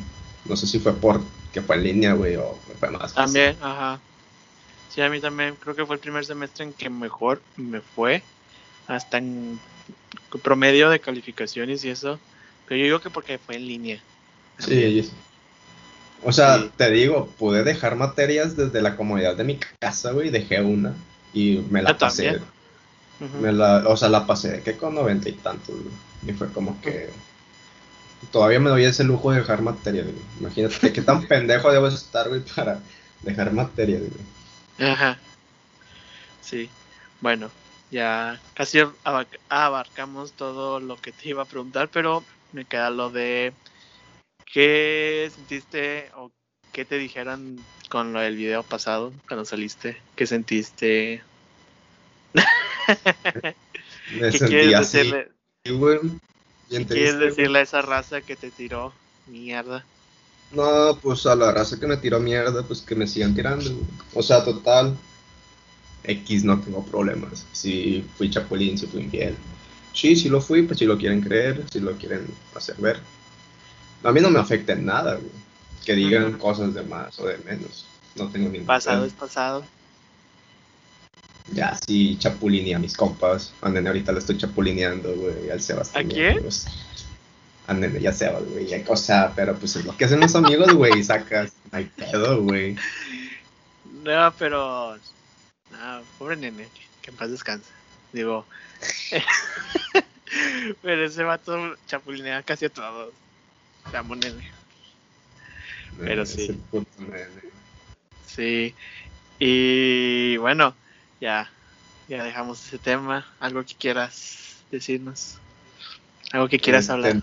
No 0.50 0.56
sé 0.56 0.68
si 0.68 0.80
fue 0.80 0.94
por 0.94 1.22
que 1.52 1.62
fue 1.62 1.76
en 1.78 1.84
línea, 1.84 2.14
güey, 2.14 2.36
o 2.36 2.56
fue 2.80 2.90
más. 2.90 3.14
También, 3.14 3.58
ajá. 3.62 4.02
Sí, 4.90 5.02
a 5.02 5.10
mí 5.10 5.20
también 5.20 5.56
creo 5.56 5.76
que 5.76 5.86
fue 5.86 5.96
el 5.96 6.02
primer 6.02 6.26
semestre 6.26 6.66
en 6.66 6.74
que 6.74 6.90
mejor 6.90 7.42
me 7.56 7.82
fue. 7.82 8.24
Hasta 8.86 9.18
en 9.18 9.60
promedio 10.44 10.90
de 10.90 11.00
calificaciones 11.00 11.84
y 11.84 11.90
eso. 11.90 12.20
Pero 12.66 12.80
yo 12.80 12.86
digo 12.86 13.00
que 13.02 13.10
porque 13.10 13.38
fue 13.38 13.56
en 13.56 13.68
línea. 13.68 14.04
Sí, 14.60 15.10
o 16.24 16.32
sea, 16.32 16.70
te 16.76 16.90
digo, 16.92 17.28
pude 17.38 17.64
dejar 17.64 17.96
materias 17.96 18.58
desde 18.58 18.82
la 18.82 18.96
comodidad 18.96 19.36
de 19.36 19.44
mi 19.44 19.58
casa, 19.80 20.12
güey, 20.12 20.30
dejé 20.30 20.62
una 20.62 20.96
y 21.34 21.60
me 21.70 21.82
la 21.82 21.98
pasé. 21.98 22.40
Me 23.20 23.52
la, 23.52 23.84
o 23.88 23.96
sea, 23.96 24.10
la 24.10 24.26
pasé 24.26 24.62
que 24.64 24.78
con 24.78 24.96
noventa 24.96 25.30
y 25.30 25.34
tantos, 25.34 25.76
Y 26.26 26.34
fue 26.34 26.52
como 26.52 26.80
que 26.82 27.10
todavía 28.32 28.60
me 28.60 28.70
doy 28.70 28.86
ese 28.86 29.04
lujo 29.04 29.32
de 29.32 29.40
dejar 29.40 29.62
materia, 29.62 30.06
Imagínate 30.40 30.94
qué 30.94 31.02
tan 31.02 31.24
pendejo 31.28 31.72
debo 31.72 31.88
estar, 31.88 32.30
güey, 32.30 32.42
para 32.56 32.80
dejar 33.24 33.52
materia, 33.54 34.00
Ajá. 34.80 35.18
Sí. 36.42 36.70
Bueno, 37.20 37.50
ya 37.92 38.40
casi 38.54 38.80
abarcamos 39.50 40.34
todo 40.34 40.80
lo 40.80 40.96
que 40.98 41.12
te 41.12 41.30
iba 41.30 41.44
a 41.44 41.46
preguntar, 41.46 41.90
pero 41.90 42.24
me 42.54 42.66
queda 42.66 42.90
lo 42.90 43.10
de 43.10 43.54
qué 44.54 45.30
sentiste 45.34 46.10
o 46.16 46.32
qué 46.74 46.86
te 46.86 46.98
dijeron 46.98 47.58
con 47.90 48.14
lo 48.14 48.20
del 48.20 48.36
video 48.36 48.64
pasado 48.64 49.12
cuando 49.28 49.46
saliste, 49.46 49.98
qué 50.16 50.28
sentiste. 50.28 51.24
me 54.20 54.32
sentí 54.32 54.74
así, 54.74 54.98
decirle? 54.98 55.32
¿Qué 56.70 56.86
quieres 56.86 57.20
decirle 57.20 57.60
a 57.60 57.62
esa 57.62 57.82
raza 57.82 58.22
que 58.22 58.36
te 58.36 58.52
tiró 58.52 58.94
mierda? 59.28 59.86
No, 60.52 60.98
pues 61.02 61.26
a 61.26 61.36
la 61.36 61.52
raza 61.52 61.80
que 61.80 61.88
me 61.88 61.98
tiró 61.98 62.20
mierda, 62.20 62.64
pues 62.64 62.82
que 62.82 62.96
me 62.96 63.08
sigan 63.08 63.36
tirando. 63.36 63.70
O 64.14 64.24
sea, 64.24 64.44
total. 64.44 64.96
X 66.04 66.44
no 66.44 66.60
tengo 66.60 66.86
problemas. 66.86 67.46
Si 67.52 68.06
fui 68.18 68.30
chapulín, 68.30 68.78
si 68.78 68.88
fui 68.88 69.02
infiel. 69.02 69.36
Sí, 69.94 70.16
si 70.16 70.30
lo 70.30 70.40
fui, 70.40 70.64
pues 70.64 70.80
si 70.80 70.86
lo 70.86 70.98
quieren 70.98 71.22
creer, 71.22 71.66
si 71.70 71.80
lo 71.80 71.94
quieren 71.98 72.28
hacer 72.56 72.76
ver. 72.78 73.00
A 74.04 74.12
mí 74.12 74.22
no 74.22 74.30
me 74.30 74.40
afecta 74.40 74.74
en 74.74 74.86
nada, 74.86 75.16
güey. 75.16 75.32
Que 75.86 75.96
digan 75.96 76.38
cosas 76.38 76.74
de 76.74 76.84
más 76.84 77.20
o 77.20 77.26
de 77.26 77.38
menos. 77.40 77.86
No 78.16 78.30
tengo 78.30 78.50
ningún 78.50 78.68
Pasado 78.68 79.06
es 79.06 79.14
pasado. 79.14 79.64
Ya, 81.54 81.78
sí, 81.88 82.18
chapulineé 82.20 82.76
a 82.76 82.80
mis 82.80 82.96
compas. 82.96 83.54
A 83.62 83.70
Nene 83.70 83.88
ahorita 83.88 84.12
le 84.12 84.20
estoy 84.20 84.38
chapulineando, 84.38 85.14
güey, 85.16 85.50
al 85.50 85.62
Sebastián. 85.62 86.06
¿A 86.06 86.10
quién? 86.10 86.46
A 87.68 87.74
Nene 87.74 88.02
ya 88.02 88.12
Sebas, 88.12 88.44
güey. 88.46 88.84
O 88.88 88.98
sea, 88.98 89.34
pero 89.36 89.56
pues 89.56 89.76
es 89.76 89.86
lo 89.86 89.96
que 89.96 90.06
hacen 90.06 90.20
los 90.20 90.36
amigos, 90.36 90.74
güey. 90.74 91.04
Sacas. 91.04 91.54
No 91.72 91.78
hay 91.78 91.86
pedo, 91.86 92.44
güey. 92.44 92.76
No, 94.04 94.34
pero. 94.38 94.98
No, 95.72 96.02
pobre 96.18 96.36
Nene. 96.36 96.68
Que 97.02 97.12
en 97.12 97.18
paz 97.18 97.32
descanse. 97.32 97.70
Digo. 98.12 98.46
pero 100.82 101.06
ese 101.06 101.24
vato 101.24 101.76
chapulinea 101.88 102.44
casi 102.44 102.66
a 102.66 102.70
todos. 102.70 103.14
Te 103.90 103.98
amo, 103.98 104.16
Nene. 104.16 104.52
Pero 106.00 106.26
sí. 106.26 106.60
Sí. 108.28 108.76
Y 109.40 110.38
bueno 110.38 110.76
ya, 111.20 111.50
ya 112.08 112.24
dejamos 112.24 112.66
ese 112.66 112.78
tema. 112.78 113.26
Algo 113.40 113.64
que 113.64 113.76
quieras 113.76 114.56
decirnos. 114.72 115.38
Algo 116.32 116.48
que 116.48 116.60
quieras 116.60 116.90
hablar. 116.90 117.22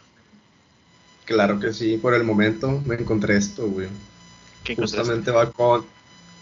Claro 1.25 1.59
que 1.59 1.73
sí, 1.73 1.97
por 1.97 2.15
el 2.15 2.25
momento 2.25 2.83
me 2.85 2.97
encontré 2.97 3.37
esto, 3.37 3.67
güey. 3.67 3.89
Justamente 4.77 5.31
va 5.31 5.51
con, 5.51 5.85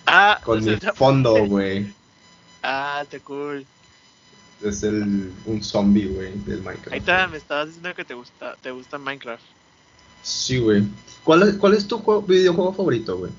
ah, 0.06 0.40
con 0.44 0.64
mi 0.64 0.76
fondo, 0.94 1.44
güey. 1.46 1.92
Ah, 2.62 3.04
te 3.08 3.20
cool. 3.20 3.66
Es 4.62 4.82
el, 4.84 5.32
un 5.46 5.62
zombie, 5.62 6.06
güey, 6.06 6.32
del 6.44 6.62
Minecraft. 6.62 6.92
Ahí 6.92 6.98
está, 7.00 7.26
me 7.26 7.36
estabas 7.36 7.66
diciendo 7.66 7.94
que 7.94 8.04
te 8.04 8.14
gusta, 8.14 8.56
te 8.60 8.70
gusta 8.70 8.98
Minecraft. 8.98 9.42
Sí, 10.22 10.58
güey. 10.58 10.84
¿Cuál 11.24 11.42
es, 11.42 11.56
¿Cuál 11.56 11.74
es 11.74 11.86
tu 11.86 12.00
videojuego 12.22 12.72
favorito, 12.72 13.18
güey? 13.18 13.32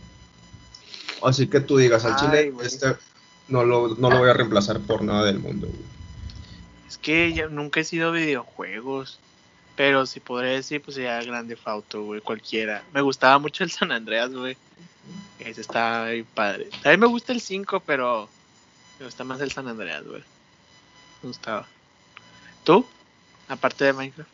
Así 1.23 1.47
que 1.47 1.61
tú 1.61 1.77
digas, 1.77 2.03
al 2.03 2.17
chile, 2.17 2.53
este, 2.61 2.97
no 3.47 3.63
lo, 3.63 3.95
no 3.95 4.09
lo 4.09 4.19
voy 4.19 4.29
a 4.29 4.33
reemplazar 4.33 4.79
por 4.79 5.03
nada 5.03 5.25
del 5.25 5.39
mundo, 5.39 5.67
Es 6.87 6.97
que 6.97 7.33
yo 7.33 7.49
nunca 7.49 7.79
he 7.79 7.83
sido 7.83 8.11
videojuegos. 8.11 9.19
Pero 9.75 10.05
si 10.05 10.19
podría 10.19 10.51
decir, 10.51 10.81
pues 10.81 10.95
sería 10.95 11.23
Grande 11.23 11.55
Fauto, 11.55 12.03
güey, 12.03 12.21
cualquiera. 12.21 12.83
Me 12.93 13.01
gustaba 13.01 13.39
mucho 13.39 13.63
el 13.63 13.71
San 13.71 13.91
Andreas, 13.91 14.31
güey. 14.31 14.55
Ese 15.39 15.61
está 15.61 16.05
muy 16.07 16.23
padre. 16.23 16.69
También 16.83 16.99
me 16.99 17.07
gusta 17.07 17.33
el 17.33 17.41
5, 17.41 17.81
pero 17.85 18.29
me 18.99 19.05
gusta 19.05 19.23
más 19.23 19.41
el 19.41 19.51
San 19.51 19.67
Andreas, 19.67 20.05
güey. 20.05 20.21
Me 21.23 21.29
gustaba. 21.29 21.67
¿Tú? 22.63 22.85
Aparte 23.47 23.85
de 23.85 23.93
Minecraft. 23.93 24.29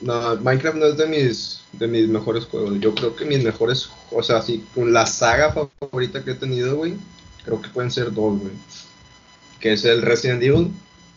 No, 0.00 0.36
Minecraft 0.36 0.78
no 0.78 0.86
es 0.86 0.96
de 0.96 1.06
mis, 1.06 1.60
de 1.72 1.86
mis 1.86 2.08
mejores 2.08 2.46
juegos. 2.46 2.80
Yo 2.80 2.94
creo 2.94 3.14
que 3.14 3.24
mis 3.24 3.44
mejores, 3.44 3.90
o 4.10 4.22
sea, 4.22 4.40
sí, 4.40 4.64
con 4.74 4.92
la 4.92 5.06
saga 5.06 5.52
favorita 5.52 6.24
que 6.24 6.30
he 6.30 6.34
tenido, 6.34 6.76
güey, 6.76 6.96
creo 7.48 7.62
que 7.62 7.68
pueden 7.70 7.90
ser 7.90 8.12
dos, 8.12 8.38
güey. 8.38 8.52
Que 9.58 9.72
es 9.72 9.84
el 9.84 10.02
Resident 10.02 10.42
Evil 10.42 10.70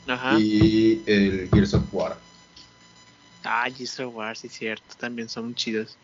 Ajá. 0.08 0.40
y 0.40 1.04
el 1.06 1.50
Gears 1.52 1.74
of 1.74 1.84
War. 1.92 2.18
Ah, 3.44 3.68
Gears 3.70 4.00
of 4.00 4.16
War, 4.16 4.38
sí, 4.38 4.48
cierto, 4.48 4.96
también 4.98 5.28
son 5.28 5.54
chidos. 5.56 5.98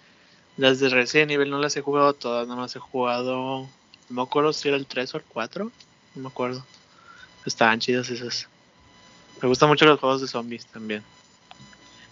Las 0.58 0.80
de 0.80 0.90
Resident 0.90 1.32
Evil 1.32 1.50
no 1.50 1.60
las 1.60 1.78
he 1.78 1.82
jugado 1.82 2.14
todas, 2.14 2.46
nada 2.48 2.60
más 2.60 2.76
he 2.76 2.80
jugado. 2.80 3.70
No 4.10 4.16
me 4.16 4.22
acuerdo 4.22 4.52
si 4.52 4.68
era 4.68 4.76
el 4.76 4.86
3 4.86 5.14
o 5.14 5.18
el 5.18 5.24
4, 5.24 5.72
no 6.16 6.22
me 6.22 6.28
acuerdo. 6.28 6.64
Estaban 7.46 7.80
chidas 7.80 8.10
esas. 8.10 8.48
Me 9.42 9.48
gustan 9.48 9.70
mucho 9.70 9.86
los 9.86 10.00
juegos 10.00 10.20
de 10.20 10.28
zombies 10.28 10.66
también. 10.66 11.04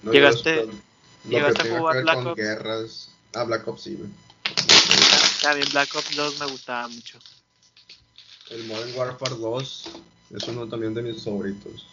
llegaste, 0.10 0.68
llegaste 1.28 1.70
a 1.70 1.78
jugar 1.78 2.02
Black 2.02 2.26
Ops. 2.26 2.36
Guerras. 2.38 3.10
Ah, 3.34 3.44
Black 3.44 3.68
Ops 3.68 3.82
sí, 3.82 3.96
güey. 3.96 4.10
También 5.42 5.68
Black 5.72 5.94
Ops 5.96 6.16
2 6.16 6.40
me 6.40 6.46
gustaba 6.46 6.88
mucho. 6.88 7.20
El 8.52 8.64
Modern 8.66 8.92
Warfare 8.96 9.36
2 9.36 9.90
es 10.36 10.48
uno 10.48 10.68
también 10.68 10.94
de 10.94 11.02
mis 11.02 11.24
favoritos. 11.24 11.88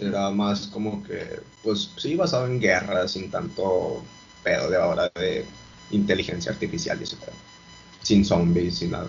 Era 0.00 0.30
más 0.30 0.66
como 0.66 1.02
que, 1.04 1.40
pues 1.62 1.90
sí, 1.96 2.16
basado 2.16 2.46
en 2.46 2.60
guerra, 2.60 3.06
sin 3.06 3.30
tanto 3.30 4.02
pedo 4.42 4.68
de 4.68 4.76
ahora 4.76 5.10
de 5.14 5.44
inteligencia 5.90 6.52
artificial 6.52 6.98
y 7.00 7.04
ese 7.04 7.16
pedo. 7.16 7.32
Sin 8.02 8.24
zombies, 8.24 8.78
sin 8.78 8.90
nada. 8.90 9.08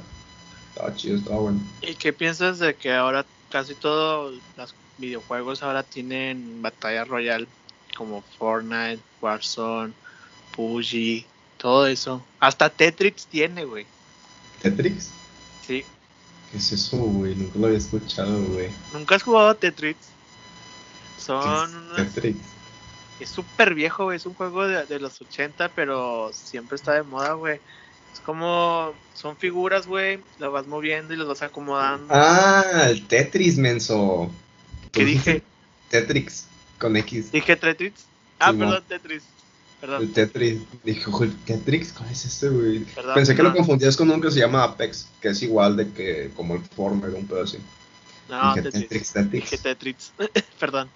Estaba 0.69 0.95
chido, 0.95 1.17
estaba 1.17 1.39
bueno. 1.39 1.59
¿Y 1.81 1.95
qué 1.95 2.13
piensas 2.13 2.59
de 2.59 2.75
que 2.75 2.93
ahora 2.93 3.25
casi 3.51 3.73
todos 3.73 4.39
los 4.55 4.75
videojuegos 4.97 5.63
ahora 5.63 5.83
tienen 5.83 6.61
batalla 6.61 7.05
royal 7.05 7.47
como 7.97 8.21
Fortnite, 8.37 8.99
Warzone, 9.21 9.93
PUBG, 10.55 11.25
todo 11.57 11.87
eso? 11.87 12.23
Hasta 12.39 12.69
Tetris 12.69 13.25
tiene, 13.25 13.65
güey. 13.65 13.85
¿Tetris? 14.61 15.09
Sí. 15.65 15.83
¿Qué 16.51 16.57
es 16.57 16.71
eso, 16.71 16.97
güey? 16.97 17.35
Nunca 17.35 17.59
lo 17.59 17.67
había 17.67 17.77
escuchado, 17.77 18.43
güey. 18.45 18.69
¿Nunca 18.93 19.15
has 19.15 19.23
jugado 19.23 19.49
a 19.49 19.55
Tetris? 19.55 19.97
Son 21.17 21.89
Tetris. 21.95 22.37
Es 23.19 23.29
súper 23.29 23.75
viejo, 23.75 24.05
güey. 24.05 24.17
Es 24.17 24.25
un 24.25 24.33
juego 24.33 24.67
de, 24.67 24.99
los 24.99 25.21
80, 25.21 25.69
pero 25.69 26.31
siempre 26.33 26.75
está 26.75 26.93
de 26.93 27.03
moda, 27.03 27.33
güey. 27.33 27.59
Es 28.13 28.19
como. 28.21 28.93
Son 29.13 29.37
figuras, 29.37 29.85
güey. 29.85 30.19
Las 30.39 30.51
vas 30.51 30.65
moviendo 30.65 31.13
y 31.13 31.17
las 31.17 31.27
vas 31.27 31.41
acomodando. 31.43 32.07
Ah, 32.09 32.87
el 32.89 33.05
Tetris, 33.05 33.57
menso. 33.57 34.31
¿Qué 34.91 35.05
dije? 35.05 35.43
Tetris, 35.89 36.47
con 36.79 36.95
X. 36.97 37.31
¿Dije 37.31 37.55
Tetris? 37.55 37.93
Ah, 38.39 38.53
perdón, 38.53 38.83
Tetris. 38.87 39.23
Perdón. 39.81 40.01
El 40.01 40.13
Tetris. 40.13 40.61
Dijo, 40.83 41.25
Tetris, 41.45 41.93
¿cuál 41.93 42.09
es 42.09 42.25
este, 42.25 42.49
güey? 42.49 42.85
Pensé 43.13 43.35
que 43.35 43.43
lo 43.43 43.53
confundías 43.53 43.95
con 43.95 44.09
uno 44.09 44.21
que 44.21 44.31
se 44.31 44.39
llama 44.39 44.63
Apex, 44.63 45.07
que 45.21 45.29
es 45.29 45.41
igual 45.41 45.77
de 45.77 45.91
que 45.91 46.31
como 46.35 46.55
el 46.55 46.61
Former, 46.61 47.09
un 47.11 47.25
pedo 47.25 47.43
así. 47.43 47.59
No, 48.27 48.53
Dije 48.55 48.69
Tetris. 48.69 49.13
Tetris. 49.13 49.31
Dije 49.31 49.57
Tetris. 49.57 50.13
perdón. 50.59 50.89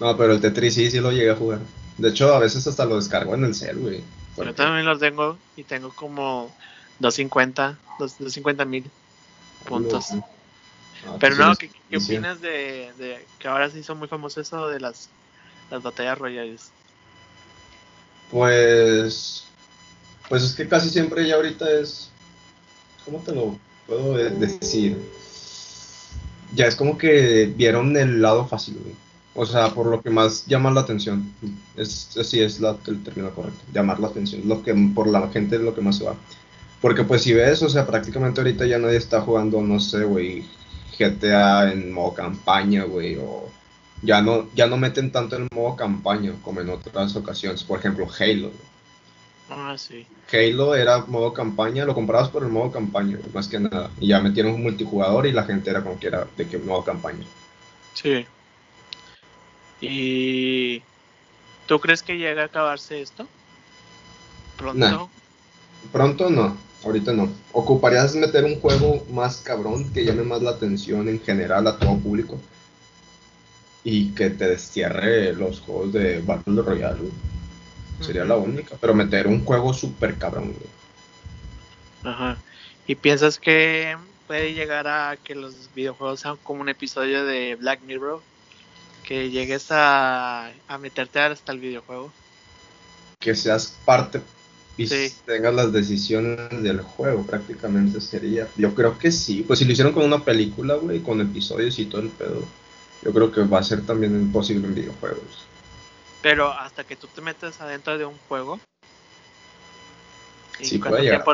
No, 0.00 0.16
pero 0.16 0.32
el 0.32 0.40
Tetris 0.40 0.74
sí, 0.74 0.90
sí 0.90 1.00
lo 1.00 1.12
llegué 1.12 1.30
a 1.30 1.36
jugar. 1.36 1.60
De 1.98 2.08
hecho, 2.08 2.34
a 2.34 2.38
veces 2.38 2.66
hasta 2.66 2.84
lo 2.84 2.96
descargo 2.96 3.34
en 3.34 3.44
el 3.44 3.54
cel, 3.54 3.78
güey. 3.78 4.02
Yo 4.36 4.54
también 4.54 4.84
lo 4.84 4.98
tengo 4.98 5.38
y 5.56 5.64
tengo 5.64 5.90
como 5.90 6.54
250, 6.98 7.78
250 7.98 8.64
mil 8.64 8.90
puntos. 9.66 10.12
Ah, 10.12 11.16
pero 11.18 11.36
pues 11.36 11.38
no, 11.38 11.56
¿qué, 11.56 11.70
¿qué, 11.90 11.96
opinas 11.96 12.40
de, 12.40 12.92
de, 12.98 13.24
que 13.38 13.48
ahora 13.48 13.70
sí 13.70 13.82
son 13.82 13.98
muy 13.98 14.08
famosos 14.08 14.46
eso 14.46 14.68
de 14.68 14.80
las, 14.80 15.08
las 15.70 15.82
batallas 15.82 16.18
royales? 16.18 16.70
Pues, 18.30 19.44
pues 20.28 20.42
es 20.42 20.54
que 20.54 20.68
casi 20.68 20.90
siempre 20.90 21.26
ya 21.26 21.36
ahorita 21.36 21.70
es, 21.70 22.10
¿cómo 23.04 23.18
te 23.18 23.34
lo 23.34 23.56
puedo 23.86 24.14
decir? 24.14 24.98
Ya 26.54 26.66
es 26.66 26.76
como 26.76 26.98
que 26.98 27.52
vieron 27.56 27.96
el 27.96 28.22
lado 28.22 28.46
fácil, 28.46 28.78
güey. 28.82 28.94
O 29.38 29.44
sea, 29.44 29.68
por 29.68 29.86
lo 29.86 30.00
que 30.00 30.08
más 30.08 30.46
llama 30.46 30.70
la 30.70 30.80
atención. 30.80 31.30
Es, 31.76 32.16
así 32.16 32.40
es 32.40 32.58
la, 32.60 32.76
el 32.86 33.04
término 33.04 33.30
correcto. 33.34 33.60
Llamar 33.72 34.00
la 34.00 34.08
atención. 34.08 34.42
Lo 34.46 34.62
que 34.62 34.74
por 34.94 35.08
la 35.08 35.28
gente 35.28 35.56
es 35.56 35.62
lo 35.62 35.74
que 35.74 35.82
más 35.82 35.98
se 35.98 36.04
va. 36.04 36.14
Porque 36.80 37.04
pues 37.04 37.22
si 37.22 37.34
ves, 37.34 37.62
o 37.62 37.68
sea, 37.68 37.86
prácticamente 37.86 38.40
ahorita 38.40 38.66
ya 38.66 38.78
nadie 38.78 38.96
está 38.96 39.20
jugando, 39.20 39.60
no 39.60 39.78
sé, 39.78 40.04
güey, 40.04 40.44
GTA 40.98 41.72
en 41.72 41.92
modo 41.92 42.14
campaña, 42.14 42.84
güey, 42.84 43.16
o 43.16 43.48
ya 44.06 44.22
no, 44.22 44.48
ya 44.54 44.68
no 44.68 44.76
meten 44.76 45.10
tanto 45.10 45.36
en 45.36 45.48
modo 45.52 45.74
campaña 45.74 46.32
como 46.42 46.60
en 46.60 46.70
otras 46.70 47.16
ocasiones. 47.16 47.64
Por 47.64 47.80
ejemplo, 47.80 48.08
Halo. 48.18 48.52
Ah, 49.50 49.74
sí. 49.76 50.06
Halo 50.32 50.76
era 50.76 51.04
modo 51.06 51.32
campaña, 51.32 51.84
lo 51.84 51.94
comprabas 51.94 52.28
por 52.28 52.44
el 52.44 52.48
modo 52.48 52.70
campaña, 52.70 53.18
más 53.34 53.48
que 53.48 53.58
nada. 53.58 53.90
Y 54.00 54.08
ya 54.08 54.20
metieron 54.20 54.54
un 54.54 54.62
multijugador 54.62 55.26
y 55.26 55.32
la 55.32 55.42
gente 55.42 55.70
era 55.70 55.82
como 55.82 55.98
que 55.98 56.06
era 56.06 56.26
de 56.36 56.48
que 56.48 56.58
modo 56.58 56.84
campaña. 56.84 57.26
Sí. 57.94 58.24
¿Y 59.80 60.82
tú 61.66 61.80
crees 61.80 62.02
que 62.02 62.16
llega 62.16 62.42
a 62.42 62.46
acabarse 62.46 63.02
esto? 63.02 63.26
¿Pronto? 64.56 65.10
Pronto 65.92 66.30
no, 66.30 66.56
ahorita 66.84 67.12
no. 67.12 67.28
Ocuparías 67.52 68.14
meter 68.14 68.44
un 68.44 68.60
juego 68.60 69.04
más 69.10 69.38
cabrón 69.38 69.92
que 69.92 70.04
llame 70.04 70.22
más 70.22 70.42
la 70.42 70.50
atención 70.50 71.08
en 71.08 71.20
general 71.20 71.66
a 71.66 71.76
todo 71.76 71.98
público 71.98 72.38
y 73.88 74.08
que 74.14 74.30
te 74.30 74.48
destierre 74.48 75.32
los 75.32 75.60
juegos 75.60 75.92
de 75.92 76.20
Battle 76.20 76.60
Royale. 76.60 77.08
Sería 78.00 78.24
la 78.24 78.34
única, 78.34 78.76
pero 78.80 78.94
meter 78.94 79.28
un 79.28 79.44
juego 79.44 79.72
súper 79.72 80.16
cabrón. 80.18 80.54
Ajá. 82.02 82.36
¿Y 82.88 82.96
piensas 82.96 83.38
que 83.38 83.96
puede 84.26 84.54
llegar 84.54 84.88
a 84.88 85.16
que 85.22 85.36
los 85.36 85.70
videojuegos 85.76 86.18
sean 86.18 86.36
como 86.42 86.62
un 86.62 86.68
episodio 86.68 87.24
de 87.24 87.54
Black 87.54 87.80
Mirror? 87.86 88.20
que 89.04 89.30
llegues 89.30 89.68
a, 89.70 90.50
meterte 90.80 91.20
hasta 91.20 91.52
el 91.52 91.60
videojuego. 91.60 92.12
Que 93.20 93.36
seas 93.36 93.76
parte 93.84 94.20
y 94.76 94.88
tengas 95.24 95.54
las 95.54 95.72
decisiones 95.72 96.60
del 96.60 96.80
juego, 96.80 97.24
prácticamente 97.24 98.00
sería. 98.00 98.48
Yo 98.56 98.74
creo 98.74 98.98
que 98.98 99.12
sí. 99.12 99.44
Pues 99.46 99.60
si 99.60 99.64
lo 99.64 99.70
hicieron 99.70 99.92
con 99.92 100.04
una 100.04 100.24
película, 100.24 100.74
güey, 100.74 100.98
con 100.98 101.20
episodios 101.20 101.78
y 101.78 101.84
todo 101.84 102.00
el 102.00 102.08
pedo, 102.08 102.42
yo 103.06 103.12
creo 103.12 103.30
que 103.30 103.42
va 103.42 103.60
a 103.60 103.62
ser 103.62 103.86
también 103.86 104.32
posible 104.32 104.66
en 104.66 104.74
videojuegos. 104.74 105.46
Pero 106.22 106.50
hasta 106.52 106.82
que 106.82 106.96
tú 106.96 107.06
te 107.06 107.20
metas 107.20 107.60
adentro 107.60 107.96
de 107.96 108.04
un 108.04 108.18
juego. 108.28 108.58
¿En, 110.58 110.80
cuánto, 110.80 111.00
tiempo 111.00 111.32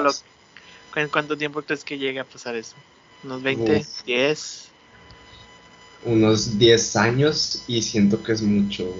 ¿En 0.96 1.08
cuánto 1.08 1.38
tiempo 1.38 1.62
crees 1.62 1.82
que 1.82 1.96
llegue 1.96 2.20
a 2.20 2.24
pasar 2.24 2.56
eso? 2.56 2.74
¿Unos 3.24 3.42
20? 3.42 3.80
¿10? 4.04 4.68
unos 6.04 6.58
10 6.58 6.96
años 6.96 7.64
y 7.66 7.80
siento 7.80 8.22
que 8.22 8.32
es 8.32 8.42
mucho, 8.42 8.94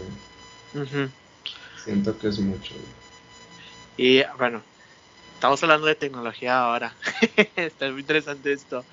Siento 1.84 2.16
que 2.16 2.28
es 2.28 2.38
mucho, 2.38 2.74
Y 3.98 4.22
bueno, 4.38 4.62
estamos 5.34 5.62
hablando 5.62 5.88
de 5.88 5.96
tecnología 5.96 6.58
ahora. 6.58 6.94
Está 7.56 7.90
muy 7.90 8.00
interesante 8.00 8.52
esto. 8.52 8.84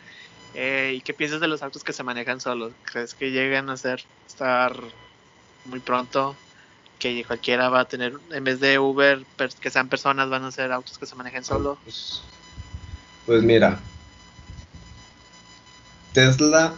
Eh, 0.53 0.93
¿Y 0.95 1.01
qué 1.01 1.13
piensas 1.13 1.39
de 1.39 1.47
los 1.47 1.61
autos 1.61 1.83
que 1.83 1.93
se 1.93 2.03
manejan 2.03 2.39
solos? 2.39 2.73
¿Crees 2.91 3.13
que 3.13 3.31
lleguen 3.31 3.69
a 3.69 3.77
ser, 3.77 4.03
estar 4.27 4.73
muy 5.65 5.79
pronto? 5.79 6.35
Que 6.97 7.23
cualquiera 7.23 7.69
va 7.69 7.81
a 7.81 7.87
tener, 7.87 8.13
en 8.31 8.43
vez 8.43 8.59
de 8.59 8.77
Uber, 8.79 9.25
que 9.61 9.69
sean 9.69 9.87
personas, 9.87 10.29
van 10.29 10.43
a 10.43 10.51
ser 10.51 10.71
autos 10.71 10.97
que 10.97 11.05
se 11.05 11.15
manejen 11.15 11.43
solo. 11.43 11.77
Pues, 11.83 12.21
pues 13.25 13.43
mira, 13.43 13.79
Tesla 16.13 16.73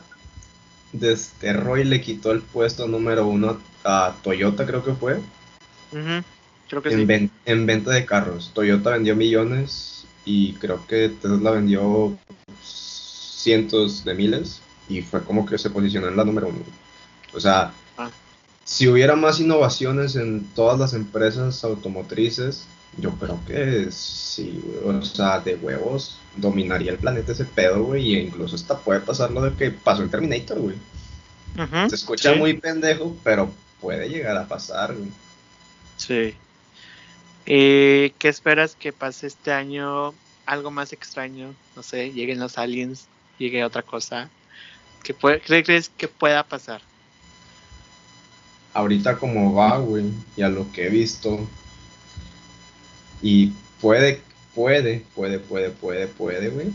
desterró 0.94 1.78
y 1.78 1.86
le 1.86 2.02
quitó 2.02 2.32
el 2.32 2.42
puesto 2.42 2.88
número 2.88 3.26
uno 3.26 3.60
a 3.84 4.14
Toyota, 4.22 4.66
creo 4.66 4.84
que 4.84 4.94
fue. 4.94 5.20
Creo 6.70 6.82
que 6.82 6.90
en, 6.90 7.08
sí. 7.08 7.32
en 7.46 7.66
venta 7.66 7.92
de 7.92 8.06
carros. 8.06 8.52
Toyota 8.54 8.92
vendió 8.92 9.16
millones 9.16 10.06
y 10.26 10.54
creo 10.54 10.86
que 10.86 11.10
Tesla 11.10 11.52
vendió 11.52 12.18
cientos 13.42 14.04
de 14.04 14.14
miles 14.14 14.62
y 14.88 15.02
fue 15.02 15.24
como 15.24 15.46
que 15.46 15.58
se 15.58 15.70
posicionó 15.70 16.08
en 16.08 16.18
la 16.18 16.24
número 16.24 16.48
uno. 16.48 16.60
O 17.34 17.40
sea, 17.40 17.74
ah. 17.98 18.10
si 18.66 18.88
hubiera 18.88 19.16
más 19.16 19.40
innovaciones 19.40 20.16
en 20.16 20.46
todas 20.54 20.80
las 20.80 20.94
empresas 20.94 21.64
automotrices, 21.64 22.66
yo 22.98 23.12
creo 23.12 23.40
que 23.48 23.90
sí, 23.92 24.62
o 24.84 25.02
sea, 25.02 25.40
de 25.40 25.56
huevos 25.56 26.18
dominaría 26.36 26.92
el 26.92 26.98
planeta 26.98 27.32
ese 27.32 27.46
pedo, 27.46 27.84
güey, 27.84 28.16
e 28.16 28.24
incluso 28.24 28.56
hasta 28.56 28.78
puede 28.78 29.00
pasar 29.00 29.32
lo 29.32 29.42
de 29.42 29.54
que 29.54 29.72
pasó 29.72 30.04
en 30.04 30.10
Terminator, 30.10 30.60
güey. 30.60 30.76
Se 31.90 31.96
escucha 31.96 32.34
muy 32.36 32.54
pendejo, 32.54 33.16
pero 33.24 33.52
puede 33.80 34.10
llegar 34.10 34.38
a 34.38 34.48
pasar, 34.48 34.94
güey. 34.94 35.10
Sí. 35.98 36.36
¿Y 37.46 38.12
qué 38.12 38.30
esperas 38.30 38.76
que 38.76 38.94
pase 38.94 39.28
este 39.28 39.52
año? 39.52 40.14
Algo 40.46 40.72
más 40.72 40.92
extraño, 40.92 41.54
no 41.76 41.84
sé, 41.84 42.12
lleguen 42.12 42.40
los 42.40 42.58
aliens, 42.58 43.08
llegue 43.42 43.64
otra 43.64 43.82
cosa. 43.82 44.30
¿Qué, 45.04 45.14
puede, 45.14 45.42
crees 45.42 45.90
que 45.90 46.08
pueda 46.08 46.44
pasar? 46.44 46.82
Ahorita 48.74 49.18
como 49.18 49.54
va, 49.54 49.78
güey, 49.80 50.06
y 50.38 50.44
a 50.44 50.50
lo 50.50 50.72
que 50.72 50.86
he 50.86 50.90
visto, 50.90 51.46
y 53.22 53.52
puede, 53.82 54.22
puede, 54.56 55.04
puede, 55.14 55.40
puede, 55.40 55.70
puede, 55.72 56.08
puede, 56.08 56.50
güey. 56.50 56.68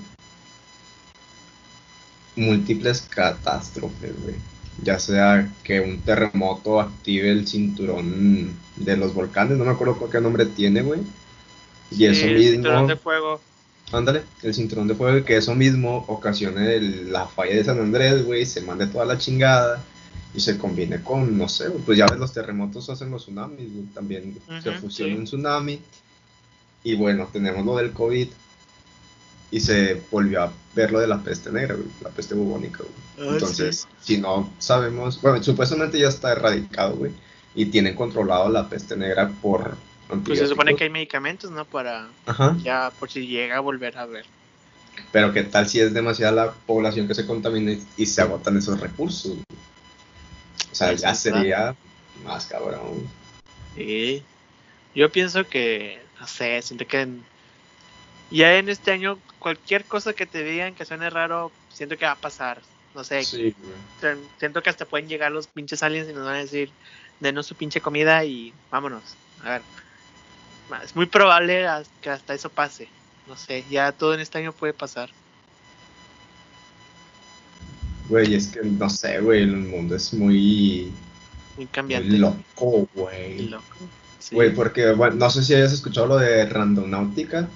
Múltiples 2.35 3.01
catástrofes, 3.03 4.13
güey. 4.23 4.35
Ya 4.83 4.99
sea 4.99 5.51
que 5.65 5.81
un 5.81 6.01
terremoto 6.01 6.81
active 6.81 7.31
el 7.31 7.47
cinturón 7.47 8.55
de 8.77 8.97
los 8.97 9.15
volcanes, 9.15 9.57
no 9.57 9.65
me 9.65 9.71
acuerdo 9.71 10.11
qué 10.11 10.21
nombre 10.21 10.45
tiene, 10.45 10.83
güey. 10.83 11.01
Y 11.91 12.05
eso 12.05 12.27
mismo. 12.27 12.37
El 12.37 12.53
cinturón 12.53 12.87
de 12.89 12.97
fuego. 12.97 13.41
Ándale, 13.92 14.22
el 14.42 14.55
cinturón 14.55 14.88
de 14.88 14.94
fuego, 14.94 15.25
que 15.25 15.37
eso 15.37 15.55
mismo 15.55 16.05
ocasione 16.09 16.81
la 16.81 17.27
falla 17.27 17.55
de 17.55 17.64
San 17.64 17.79
Andrés, 17.79 18.25
güey, 18.25 18.44
se 18.44 18.61
mande 18.62 18.88
toda 18.88 19.05
la 19.05 19.16
chingada 19.16 19.83
y 20.35 20.40
se 20.40 20.59
combine 20.59 21.03
con, 21.03 21.38
no 21.38 21.49
sé, 21.49 21.70
pues 21.70 21.96
ya 21.96 22.07
ves, 22.07 22.18
los 22.18 22.33
terremotos 22.33 22.90
hacen 22.90 23.11
los 23.11 23.22
tsunamis, 23.22 23.72
güey, 23.72 23.87
también 23.94 24.37
se 24.62 24.72
fusiona 24.72 25.14
un 25.14 25.25
tsunami 25.25 25.81
y 26.87 26.94
bueno, 26.94 27.29
tenemos 27.33 27.66
lo 27.66 27.77
del 27.77 27.90
COVID. 27.92 28.29
Y 29.51 29.59
se 29.61 30.01
volvió 30.09 30.42
a 30.42 30.53
ver 30.75 30.92
lo 30.92 31.01
de 31.01 31.09
la 31.09 31.20
peste 31.20 31.51
negra, 31.51 31.77
la 32.01 32.11
peste 32.11 32.37
bubónica. 32.37 32.85
Ah, 33.18 33.31
Entonces, 33.31 33.88
si 34.01 34.18
no 34.18 34.53
sabemos, 34.59 35.20
bueno, 35.20 35.42
supuestamente 35.42 35.99
ya 35.99 36.09
está 36.09 36.31
erradicado, 36.31 36.94
güey. 36.94 37.11
Y 37.57 37.66
tienen 37.66 37.96
controlado 37.96 38.49
la 38.49 38.68
peste 38.68 38.96
negra 38.96 39.29
por... 39.42 39.77
Pues 40.25 40.38
se 40.38 40.47
supone 40.47 40.77
que 40.77 40.85
hay 40.85 40.90
medicamentos, 40.90 41.51
¿no? 41.51 41.64
Para... 41.64 42.09
Ya, 42.62 42.92
por 42.99 43.11
si 43.11 43.27
llega 43.27 43.57
a 43.57 43.61
volver 43.61 43.99
a 43.99 44.07
ver. 44.07 44.25
Pero 45.12 45.33
qué 45.33 45.42
tal 45.42 45.69
si 45.69 45.81
es 45.81 45.92
demasiada 45.92 46.33
la 46.33 46.53
población 46.53 47.09
que 47.09 47.14
se 47.14 47.27
contamina 47.27 47.77
y 47.97 48.07
se 48.07 48.23
agotan 48.23 48.57
esos 48.57 48.81
recursos. 48.81 49.37
O 50.71 50.75
sea, 50.75 50.92
ya 50.92 51.14
sería 51.14 51.75
más 52.25 52.47
cabrón. 52.47 53.09
Sí. 53.75 54.23
Yo 54.95 55.11
pienso 55.11 55.47
que 55.47 56.01
no 56.21 56.27
sé, 56.27 56.61
siento 56.62 56.87
que 56.87 57.09
ya 58.31 58.57
en 58.57 58.69
este 58.69 58.90
año 58.90 59.19
cualquier 59.38 59.85
cosa 59.85 60.12
que 60.12 60.27
te 60.27 60.42
digan 60.42 60.75
que 60.75 60.85
suene 60.85 61.11
raro, 61.11 61.53
siento 61.73 61.97
que 61.97 62.07
va 62.07 62.12
a 62.12 62.16
pasar. 62.16 62.61
No 62.95 63.05
sé. 63.05 63.25
siento 64.38 64.62
que 64.62 64.71
hasta 64.71 64.87
pueden 64.87 65.09
llegar 65.09 65.31
los 65.31 65.47
pinches 65.47 65.83
aliens 65.83 66.09
y 66.09 66.14
nos 66.14 66.25
van 66.25 66.37
a 66.37 66.38
decir, 66.38 66.71
denos 67.21 67.47
su 67.47 67.55
pinche 67.55 67.81
comida 67.81 68.25
y 68.25 68.55
vámonos. 68.71 69.03
A 69.45 69.51
ver. 69.51 69.62
Es 70.83 70.97
muy 70.97 71.07
probable 71.07 71.67
que 72.01 72.11
hasta 72.11 72.35
eso 72.35 72.49
pase. 72.51 72.89
No 73.27 73.37
sé, 73.37 73.65
ya 73.71 73.93
todo 73.93 74.15
en 74.15 74.21
este 74.21 74.39
año 74.39 74.53
puede 74.53 74.73
pasar. 74.73 75.11
Güey, 78.09 78.35
es 78.35 78.49
que 78.49 78.61
no 78.63 78.89
sé, 78.89 79.21
güey, 79.21 79.43
el 79.43 79.57
mundo 79.57 79.97
es 79.97 80.13
muy. 80.15 80.93
Muy 81.57 81.67
cambiante. 81.67 82.09
Muy 82.09 82.19
loco, 82.19 82.89
güey. 82.95 83.49
Loco. 83.49 83.77
Güey, 84.31 84.55
porque, 84.55 84.93
bueno, 84.93 85.17
no 85.17 85.31
sé 85.31 85.43
si 85.43 85.55
hayas 85.55 85.73
escuchado 85.73 86.07
lo 86.07 86.19
de 86.19 86.47
Randonautica. 86.47 87.49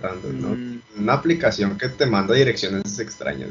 Random, 0.00 0.32
mm. 0.32 0.82
Una 0.98 1.14
aplicación 1.14 1.76
que 1.76 1.88
te 1.88 2.06
manda 2.06 2.34
direcciones 2.34 2.98
extrañas. 2.98 3.50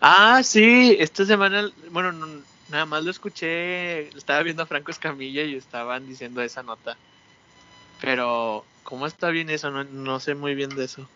Ah, 0.00 0.42
sí, 0.42 0.96
esta 0.98 1.24
semana, 1.24 1.70
bueno, 1.90 2.12
nada 2.70 2.86
más 2.86 3.04
lo 3.04 3.10
escuché, 3.10 4.08
estaba 4.16 4.42
viendo 4.42 4.62
a 4.62 4.66
Franco 4.66 4.90
Escamilla 4.90 5.42
y 5.42 5.56
estaban 5.56 6.06
diciendo 6.06 6.42
esa 6.42 6.62
nota. 6.62 6.96
Pero, 8.00 8.64
¿cómo 8.82 9.06
está 9.06 9.30
bien 9.30 9.50
eso? 9.50 9.70
No, 9.70 9.84
no 9.84 10.20
sé 10.20 10.34
muy 10.34 10.54
bien 10.54 10.70
de 10.70 10.84
eso. 10.84 11.08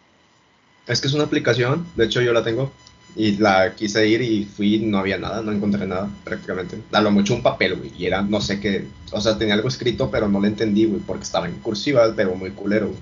Es 0.86 1.00
que 1.00 1.08
es 1.08 1.14
una 1.14 1.24
aplicación, 1.24 1.86
de 1.94 2.06
hecho 2.06 2.20
yo 2.20 2.32
la 2.32 2.42
tengo, 2.42 2.72
y 3.16 3.36
la 3.36 3.74
quise 3.74 4.06
ir 4.06 4.22
y 4.22 4.44
fui, 4.44 4.78
no 4.78 4.98
había 4.98 5.18
nada, 5.18 5.42
no 5.42 5.52
encontré 5.52 5.86
nada 5.86 6.08
prácticamente. 6.24 6.80
A 6.92 7.00
lo 7.00 7.10
mucho 7.10 7.34
un 7.34 7.42
papel, 7.42 7.76
güey, 7.76 7.92
y 7.96 8.06
era, 8.06 8.22
no 8.22 8.40
sé 8.40 8.60
qué, 8.60 8.86
o 9.12 9.20
sea, 9.20 9.36
tenía 9.36 9.54
algo 9.54 9.68
escrito, 9.68 10.10
pero 10.10 10.28
no 10.28 10.40
lo 10.40 10.46
entendí, 10.46 10.86
güey, 10.86 11.00
porque 11.00 11.24
estaba 11.24 11.48
en 11.48 11.56
cursiva, 11.56 12.12
pero 12.14 12.34
muy 12.34 12.50
culero, 12.50 12.92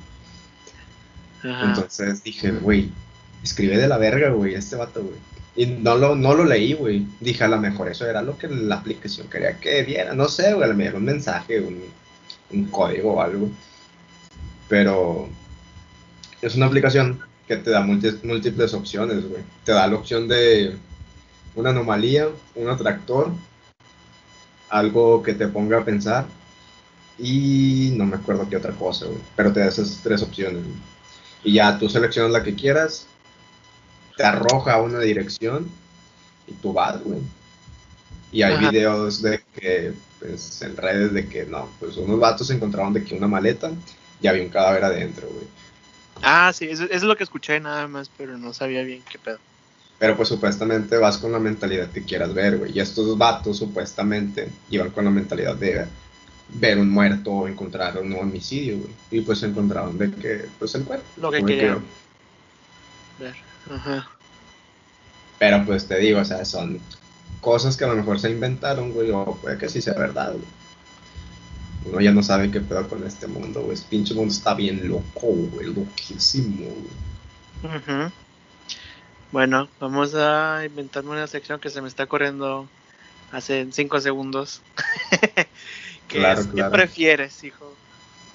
Entonces 1.43 2.23
dije, 2.23 2.51
güey, 2.51 2.91
escribe 3.43 3.77
de 3.77 3.89
la 3.89 3.99
verga, 3.99 4.31
güey, 4.31 4.55
este 4.55 4.77
vato, 4.77 5.03
güey. 5.03 5.17
Y 5.57 5.67
no 5.67 5.97
lo, 5.97 6.15
no 6.15 6.35
lo 6.35 6.45
leí, 6.45 6.73
güey. 6.73 7.05
Dije, 7.21 7.43
a 7.43 7.49
lo 7.49 7.59
mejor 7.59 7.89
eso 7.89 8.07
era 8.07 8.23
lo 8.23 8.39
que 8.39 8.47
la 8.47 8.77
aplicación 8.77 9.29
quería 9.29 9.59
que 9.59 9.83
viera. 9.83 10.15
No 10.15 10.29
sé, 10.29 10.55
güey, 10.55 10.65
a 10.65 10.69
lo 10.69 10.75
mejor 10.75 10.97
un 10.97 11.05
mensaje, 11.05 11.61
un, 11.61 11.81
un 12.53 12.65
código 12.67 13.15
o 13.15 13.21
algo. 13.21 13.51
Pero 14.69 15.29
es 16.43 16.55
una 16.55 16.67
aplicación 16.67 17.21
que 17.47 17.57
te 17.57 17.71
da 17.71 17.81
múltiples 17.81 18.75
opciones, 18.75 19.29
güey. 19.29 19.43
Te 19.65 19.73
da 19.73 19.87
la 19.87 19.97
opción 19.97 20.29
de 20.29 20.77
una 21.55 21.71
anomalía, 21.71 22.29
un 22.55 22.69
atractor, 22.69 23.33
algo 24.69 25.23
que 25.23 25.35
te 25.35 25.49
ponga 25.49 25.79
a 25.79 25.85
pensar 25.85 26.27
y 27.19 27.95
no 27.97 28.05
me 28.05 28.17
acuerdo 28.17 28.49
qué 28.49 28.57
otra 28.57 28.73
cosa, 28.73 29.07
güey. 29.07 29.19
Pero 29.35 29.53
te 29.53 29.61
da 29.61 29.67
esas 29.67 30.01
tres 30.03 30.23
opciones, 30.23 30.63
güey. 30.63 30.77
Y 31.45 31.55
ya 31.55 31.79
tú 31.79 31.89
seleccionas 31.89 32.33
la 32.33 32.43
que 32.43 32.55
quieras, 32.55 33.07
te 34.17 34.25
arroja 34.25 34.81
una 34.83 34.99
dirección 35.01 35.69
y 36.47 36.53
tú 36.53 36.73
vas, 36.73 37.03
güey. 37.03 37.21
Y 38.31 38.43
hay 38.43 38.59
videos 38.59 39.23
de 39.23 39.43
que, 39.55 39.95
pues, 40.19 40.61
en 40.61 40.77
redes 40.77 41.15
de 41.15 41.27
que 41.29 41.47
no, 41.47 41.69
pues 41.81 41.97
unos 41.97 42.21
vatos 42.21 42.51
encontraron 42.51 42.93
de 42.93 43.03
que 43.03 43.17
una 43.17 43.27
maleta 43.27 43.71
y 44.21 44.27
había 44.27 44.43
un 44.43 44.51
cadáver 44.51 44.85
adentro, 44.85 45.29
güey. 45.29 45.47
Ah, 46.23 46.53
sí, 46.53 46.67
eso, 46.69 46.85
es 46.85 47.03
lo 47.03 47.17
que 47.17 47.25
escuché 47.25 47.61
nada 47.61 47.87
más, 47.87 48.11
pero 48.17 48.37
no 48.39 48.53
sabía 48.53 48.83
bien 48.83 49.03
qué 49.11 49.19
pedo. 49.19 49.39
Pero 49.99 50.17
pues 50.17 50.29
supuestamente 50.29 50.97
vas 50.97 51.19
con 51.19 51.33
la 51.33 51.39
mentalidad 51.39 51.91
que 51.91 52.03
quieras 52.03 52.33
ver, 52.35 52.59
güey. 52.59 52.77
Y 52.77 52.81
estos 52.81 53.17
vatos 53.19 53.59
supuestamente 53.59 54.49
iban 54.71 54.91
con 54.91 55.05
la 55.05 55.11
mentalidad 55.11 55.57
de 55.57 55.87
ver 56.51 56.79
un 56.79 56.91
muerto 56.91 57.31
o 57.31 57.49
encontrar 57.49 57.99
un 57.99 58.13
homicidio, 58.15 58.79
güey. 58.79 58.93
Y 59.11 59.21
pues 59.23 59.43
encontraron 59.43 59.99
de 59.99 60.11
que, 60.11 60.49
pues 60.59 60.75
el 60.75 60.85
cuerpo. 60.85 61.05
Lo 61.17 61.31
que 61.31 61.45
querían 61.45 61.85
ver. 63.19 63.35
Ajá. 63.71 64.09
Pero 65.39 65.65
pues 65.65 65.87
te 65.87 65.99
digo, 65.99 66.21
o 66.21 66.25
sea, 66.25 66.45
son 66.45 66.81
cosas 67.41 67.77
que 67.77 67.85
a 67.85 67.89
lo 67.89 67.97
mejor 67.97 68.19
se 68.19 68.31
inventaron, 68.31 68.93
güey, 68.93 69.11
o 69.11 69.37
puede 69.41 69.59
que 69.59 69.69
sí 69.69 69.81
sea 69.81 69.95
verdad, 69.95 70.33
güey 70.33 70.58
uno 71.85 72.01
ya 72.01 72.13
no 72.13 72.23
sabe 72.23 72.51
qué 72.51 72.61
pedo 72.61 72.89
con 72.89 73.07
este 73.07 73.27
mundo, 73.27 73.63
güey. 73.63 73.75
Este 73.75 73.89
pinche 73.89 74.15
mundo 74.15 74.33
está 74.33 74.55
bien 74.55 74.89
loco, 74.89 75.27
güey, 75.27 75.67
loquísimo, 75.67 76.67
güey. 76.67 78.11
Bueno, 79.33 79.69
vamos 79.79 80.15
a 80.15 80.63
inventarme 80.65 81.11
una 81.11 81.27
sección 81.27 81.61
que 81.61 81.71
se 81.71 81.83
me 81.83 81.89
está 81.89 82.07
corriendo 82.07 82.69
hace 83.33 83.69
cinco 83.73 84.01
segundos. 84.01 84.63
claro, 86.09 86.43
¿Qué 86.55 86.65
prefieres, 86.65 87.45
hijo? 87.45 87.75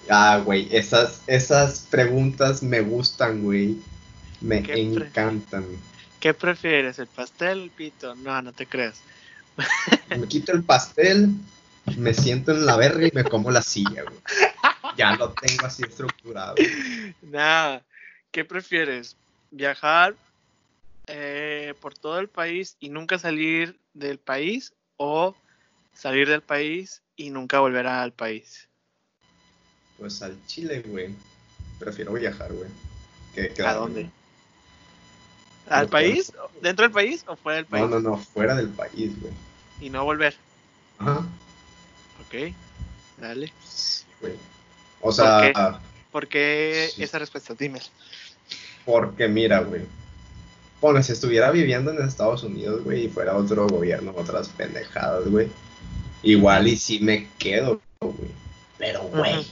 Ah, 0.10 0.42
güey, 0.44 0.68
esas, 0.72 1.22
esas 1.28 1.88
preguntas 1.90 2.62
me 2.62 2.82
gustan, 2.82 3.42
güey. 3.42 3.78
Me 4.42 4.58
encantan. 4.58 5.66
¿Qué 6.20 6.34
prefieres, 6.34 7.00
el 7.00 7.08
pastel 7.08 7.60
o 7.60 7.64
el 7.64 7.70
pito? 7.70 8.16
No, 8.16 8.42
no 8.42 8.52
te 8.54 8.66
creas. 8.66 9.02
me 10.10 10.28
quito 10.28 10.52
el 10.52 10.64
pastel 10.64 11.32
me 11.98 12.14
siento 12.14 12.52
en 12.52 12.66
la 12.66 12.78
verga 12.78 13.08
y 13.08 13.12
me 13.14 13.24
como 13.24 13.52
la 13.52 13.62
silla, 13.62 14.04
güey. 14.04 14.20
Ya 14.98 15.16
lo 15.16 15.32
tengo 15.32 15.66
así 15.66 15.84
estructurado. 15.84 16.56
Nada, 17.22 17.84
¿qué 18.32 18.46
prefieres? 18.46 19.16
¿Viajar 19.52 20.16
eh, 21.08 21.74
por 21.82 21.98
todo 21.98 22.20
el 22.20 22.30
país 22.30 22.78
y 22.80 22.90
nunca 22.90 23.18
salir 23.20 23.80
del 23.94 24.20
país 24.20 24.74
o 24.98 25.36
salir 25.94 26.30
del 26.30 26.42
país 26.42 27.02
y 27.16 27.30
nunca 27.30 27.60
volver 27.60 27.88
al 27.88 28.14
país? 28.14 28.68
Pues 29.98 30.22
al 30.22 30.38
Chile, 30.48 30.84
güey. 30.86 31.16
Prefiero 31.80 32.14
viajar, 32.14 32.52
güey. 32.54 32.70
¿A 33.66 33.74
dónde? 33.74 34.10
¿Al 35.70 35.88
país? 35.88 36.32
¿Dentro 36.62 36.84
del 36.84 36.92
país 36.92 37.24
o 37.28 37.36
fuera 37.36 37.58
del 37.58 37.66
país? 37.66 37.84
No, 37.84 38.00
no, 38.00 38.00
no, 38.00 38.18
fuera 38.18 38.56
del 38.56 38.70
país, 38.70 39.20
güey. 39.20 39.34
Y 39.82 39.90
no 39.90 40.04
volver. 40.04 40.36
Ajá. 41.00 41.26
Ok, 42.34 42.52
dale. 43.22 43.54
O 45.02 45.12
sea... 45.12 45.80
¿Por 46.12 46.28
qué, 46.28 46.90
esa 46.98 47.20
respuesta? 47.20 47.54
Dime. 47.58 47.80
Porque 48.86 49.28
mira, 49.28 49.60
güey. 49.60 49.82
Bueno, 50.82 51.02
si 51.04 51.12
estuviera 51.12 51.52
viviendo 51.52 51.92
en 51.92 52.04
Estados 52.08 52.44
Unidos, 52.44 52.84
güey, 52.84 53.06
y 53.06 53.10
fuera 53.10 53.38
otro 53.38 53.68
gobierno, 53.68 54.14
otras 54.16 54.50
pendejadas, 54.50 55.28
güey. 55.28 55.48
Igual 56.24 56.68
y 56.68 56.78
si 56.78 57.00
me 57.00 57.28
quedo, 57.38 57.82
güey. 58.00 58.16
Pero, 58.78 59.04
güey. 59.04 59.46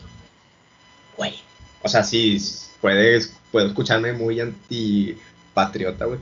Güey. 1.17 1.35
O 1.83 1.89
sea, 1.89 2.03
sí, 2.03 2.37
puedes, 2.79 3.35
puedo 3.51 3.67
escucharme 3.67 4.13
muy 4.13 4.39
antipatriota, 4.39 6.05
güey. 6.05 6.19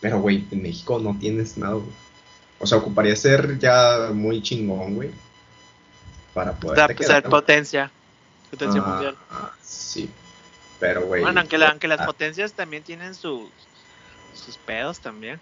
Pero, 0.00 0.20
güey, 0.20 0.44
en 0.50 0.62
México 0.62 0.98
no 0.98 1.18
tienes 1.18 1.56
nada, 1.58 1.74
güey. 1.74 1.86
O 2.60 2.66
sea, 2.66 2.78
ocuparía 2.78 3.14
ser 3.14 3.58
ya 3.58 4.10
muy 4.12 4.42
chingón, 4.42 4.94
güey 4.94 5.10
para 6.34 6.52
poder. 6.52 6.96
Pues, 6.96 7.22
potencia. 7.22 7.90
Potencia 8.50 8.82
ah, 8.84 8.88
mundial. 8.88 9.16
sí. 9.62 10.10
Pero, 10.80 11.02
güey. 11.06 11.22
Bueno, 11.22 11.40
aunque, 11.40 11.56
aunque 11.56 11.88
las 11.88 12.00
ah. 12.00 12.06
potencias 12.06 12.52
también 12.52 12.82
tienen 12.82 13.14
sus, 13.14 13.50
sus 14.34 14.56
pedos 14.56 15.00
también. 15.00 15.40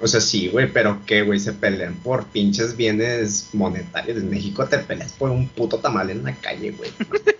O 0.00 0.08
sea, 0.08 0.20
sí, 0.20 0.48
güey, 0.48 0.72
pero 0.72 1.00
¿qué, 1.04 1.22
güey? 1.22 1.38
Se 1.38 1.52
pelean 1.52 1.94
por 1.94 2.24
pinches 2.26 2.76
bienes 2.76 3.50
monetarios. 3.52 4.16
En 4.16 4.30
México 4.30 4.66
te 4.66 4.78
peleas 4.78 5.12
por 5.12 5.30
un 5.30 5.46
puto 5.48 5.78
tamal 5.78 6.08
en 6.10 6.24
la 6.24 6.34
calle, 6.34 6.70
güey. 6.70 6.90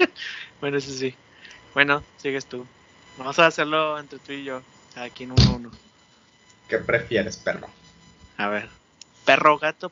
bueno, 0.61 0.76
eso 0.76 0.90
sí. 0.92 1.14
Bueno, 1.72 2.02
sigues 2.18 2.44
tú. 2.44 2.66
Vamos 3.16 3.38
a 3.38 3.46
hacerlo 3.46 3.98
entre 3.98 4.18
tú 4.18 4.33
y 4.33 4.44
yo, 4.44 4.62
aquí 4.94 5.24
en 5.24 5.33
uno 5.33 5.56
uno. 5.56 5.70
¿Qué 6.68 6.78
prefieres, 6.78 7.37
perro? 7.37 7.68
A 8.37 8.48
ver. 8.48 8.68
Perro 9.24 9.59
gato. 9.59 9.90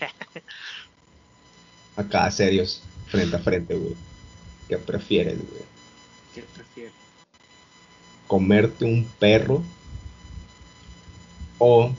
Acá, 1.98 2.30
serios, 2.30 2.80
frente 3.08 3.34
a 3.34 3.40
frente, 3.40 3.74
güey. 3.74 3.96
¿Qué 4.68 4.78
prefieres, 4.78 5.36
güey? 5.36 5.62
¿Qué 6.32 6.42
prefieres? 6.42 6.92
¿Comerte 8.28 8.84
un 8.84 9.04
perro 9.18 9.64
o 11.58 11.92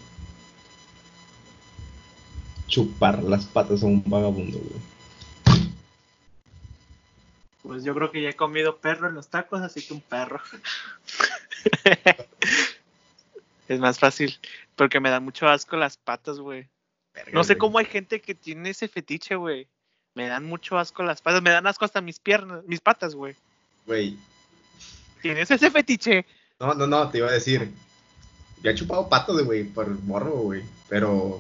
chupar 2.68 3.22
las 3.24 3.46
patas 3.46 3.84
a 3.84 3.88
un 3.88 4.02
vagabundo, 4.06 4.58
güey. 4.58 4.80
Pues 7.64 7.84
yo 7.84 7.94
creo 7.94 8.10
que 8.10 8.22
ya 8.22 8.30
he 8.30 8.36
comido 8.36 8.78
perro 8.78 9.10
en 9.10 9.16
los 9.16 9.28
tacos, 9.28 9.62
así 9.62 9.86
que 9.86 9.94
un 9.94 10.02
perro. 10.02 10.40
es 13.68 13.80
más 13.80 14.00
fácil, 14.00 14.40
porque 14.78 15.02
me 15.02 15.10
da 15.10 15.20
mucho 15.20 15.50
asco 15.50 15.76
las 15.76 15.98
patas, 15.98 16.40
güey. 16.40 16.70
No 17.34 17.44
sé 17.44 17.58
cómo 17.58 17.80
hay 17.80 17.86
gente 17.86 18.22
que 18.22 18.34
tiene 18.34 18.70
ese 18.70 18.88
fetiche, 18.88 19.36
güey. 19.36 19.68
Me 20.20 20.28
dan 20.28 20.44
mucho 20.44 20.78
asco 20.78 21.02
las 21.02 21.22
patas, 21.22 21.42
me 21.42 21.50
dan 21.50 21.66
asco 21.66 21.86
hasta 21.86 22.02
mis 22.02 22.20
piernas, 22.20 22.66
mis 22.68 22.82
patas, 22.82 23.16
güey. 23.16 23.38
Güey. 23.88 24.18
¿Tienes 25.22 25.50
ese 25.50 25.72
fetiche? 25.72 26.26
No, 26.60 26.74
no, 26.74 26.86
no, 26.86 27.10
te 27.10 27.20
iba 27.20 27.30
a 27.30 27.32
decir, 27.32 27.72
ya 28.62 28.72
he 28.72 28.76
chupado 28.76 29.08
patos, 29.08 29.42
güey, 29.46 29.64
por 29.64 29.88
morro, 30.04 30.32
güey. 30.32 30.64
Pero. 30.90 31.40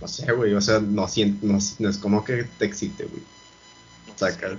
No 0.00 0.08
sé, 0.08 0.32
güey. 0.32 0.54
O 0.54 0.62
sea, 0.62 0.80
no, 0.80 1.06
siento, 1.06 1.46
no, 1.46 1.58
es 1.58 1.98
como 1.98 2.24
que 2.24 2.44
te 2.44 2.64
excite, 2.64 3.04
güey. 3.04 3.22
Saca. 4.16 4.56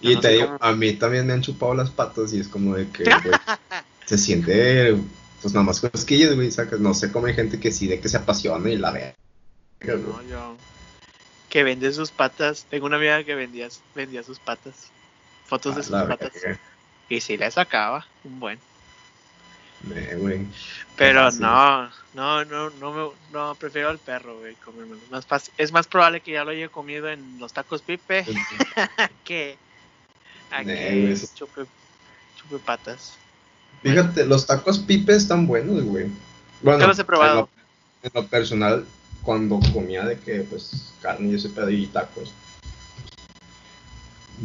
y 0.00 0.16
te 0.16 0.28
digo, 0.30 0.56
a 0.58 0.72
mí 0.72 0.94
también 0.94 1.26
me 1.26 1.34
han 1.34 1.42
chupado 1.42 1.74
las 1.74 1.90
patas 1.90 2.32
y 2.32 2.40
es 2.40 2.48
como 2.48 2.74
de 2.74 2.88
que, 2.88 3.04
güey, 3.04 3.38
se 4.06 4.16
siente, 4.16 4.96
pues 5.42 5.52
nada 5.52 5.66
más 5.66 5.80
cosquillas, 5.82 6.34
güey, 6.34 6.50
sacas. 6.50 6.80
No 6.80 6.94
sé 6.94 7.12
cómo 7.12 7.26
hay 7.26 7.34
gente 7.34 7.60
que 7.60 7.70
sí, 7.70 7.86
de 7.86 8.00
que 8.00 8.08
se 8.08 8.16
apasiona 8.16 8.70
y 8.70 8.78
la 8.78 8.92
ve. 8.92 9.14
No, 9.82 10.22
yo. 10.22 10.56
Que 11.48 11.62
vende 11.62 11.92
sus 11.92 12.10
patas. 12.10 12.66
Tengo 12.68 12.86
una 12.86 12.96
amiga 12.96 13.22
que 13.24 13.34
vendía, 13.34 13.68
vendía 13.94 14.22
sus 14.22 14.38
patas. 14.38 14.90
Fotos 15.46 15.76
de 15.76 15.82
sus 15.82 15.92
patas. 15.92 16.32
Y 17.08 17.20
sí 17.20 17.36
le 17.36 17.50
sacaba 17.50 18.06
un 18.24 18.40
buen. 18.40 18.58
Pero 20.96 21.30
no, 21.32 21.88
no, 22.14 22.44
no, 22.44 22.70
no, 22.70 22.92
me, 22.92 23.10
no, 23.32 23.54
prefiero 23.54 23.90
al 23.90 23.98
perro, 23.98 24.38
güey, 24.38 24.56
Más 25.10 25.26
fácil. 25.26 25.52
Es 25.58 25.70
más 25.70 25.86
probable 25.86 26.20
que 26.20 26.32
ya 26.32 26.44
lo 26.44 26.50
haya 26.50 26.68
comido 26.68 27.08
en 27.08 27.38
los 27.38 27.52
tacos 27.52 27.82
pipe 27.82 28.24
que 29.24 29.56
a 30.50 30.64
que 30.64 31.16
chupe, 31.34 31.66
chupe, 32.36 32.58
patas. 32.64 33.16
Fíjate, 33.82 34.24
los 34.24 34.46
tacos 34.46 34.78
pipe 34.78 35.14
están 35.14 35.46
buenos, 35.46 35.82
güey. 35.84 36.06
Bueno, 36.62 36.86
los 36.86 36.98
he 36.98 37.04
probado. 37.04 37.48
En 38.02 38.10
lo, 38.14 38.26
personal, 38.26 38.86
cuando 39.26 39.60
comía 39.74 40.06
de 40.06 40.18
que, 40.18 40.40
pues, 40.40 40.92
carne 41.02 41.32
y 41.32 41.34
ese 41.34 41.50
pedo 41.50 41.68
y 41.68 41.86
tacos, 41.88 42.32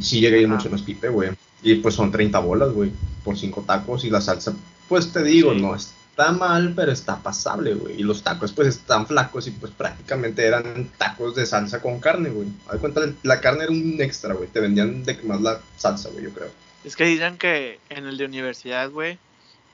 sí 0.01 0.19
llegué 0.19 0.39
a 0.39 0.41
ir 0.41 0.47
mucho 0.49 0.67
en 0.67 0.73
los 0.73 0.81
pipe, 0.81 1.07
güey. 1.07 1.29
Y 1.63 1.75
pues 1.75 1.95
son 1.95 2.11
30 2.11 2.39
bolas, 2.39 2.73
güey, 2.73 2.91
por 3.23 3.37
5 3.37 3.63
tacos 3.67 4.03
y 4.03 4.09
la 4.09 4.19
salsa 4.19 4.55
pues 4.91 5.13
te 5.13 5.23
digo, 5.23 5.53
no 5.53 5.73
está 5.73 6.33
mal, 6.33 6.73
pero 6.75 6.91
está 6.91 7.23
pasable, 7.23 7.75
güey. 7.75 8.01
Y 8.01 8.03
los 8.03 8.23
tacos, 8.23 8.51
pues 8.51 8.67
están 8.67 9.07
flacos 9.07 9.47
y 9.47 9.51
pues 9.51 9.71
prácticamente 9.71 10.45
eran 10.45 10.91
tacos 10.97 11.33
de 11.33 11.45
salsa 11.45 11.81
con 11.81 12.01
carne, 12.01 12.29
güey. 12.29 12.49
A 12.67 12.75
cuenta, 12.75 12.99
la 13.23 13.39
carne 13.39 13.63
era 13.63 13.71
un 13.71 14.01
extra, 14.01 14.33
güey. 14.33 14.49
Te 14.49 14.59
vendían 14.59 15.05
de 15.05 15.17
que 15.17 15.25
más 15.25 15.39
la 15.39 15.61
salsa, 15.77 16.09
güey, 16.09 16.25
yo 16.25 16.31
creo. 16.31 16.49
Es 16.83 16.97
que 16.97 17.05
dicen 17.05 17.37
que 17.37 17.79
en 17.89 18.05
el 18.05 18.17
de 18.17 18.25
universidad, 18.25 18.91
güey, 18.91 19.17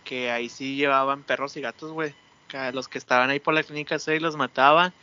que 0.04 0.30
ahí 0.30 0.50
sí 0.50 0.76
llevaban 0.76 1.24
perros 1.24 1.58
y 1.58 1.62
gatos, 1.62 1.92
güey. 1.92 2.14
Los 2.74 2.88
que 2.88 2.98
estaban 2.98 3.30
ahí 3.30 3.40
por 3.40 3.54
la 3.54 3.64
clínica 3.64 4.00
C 4.00 4.20
los 4.20 4.36
mataban, 4.38 4.94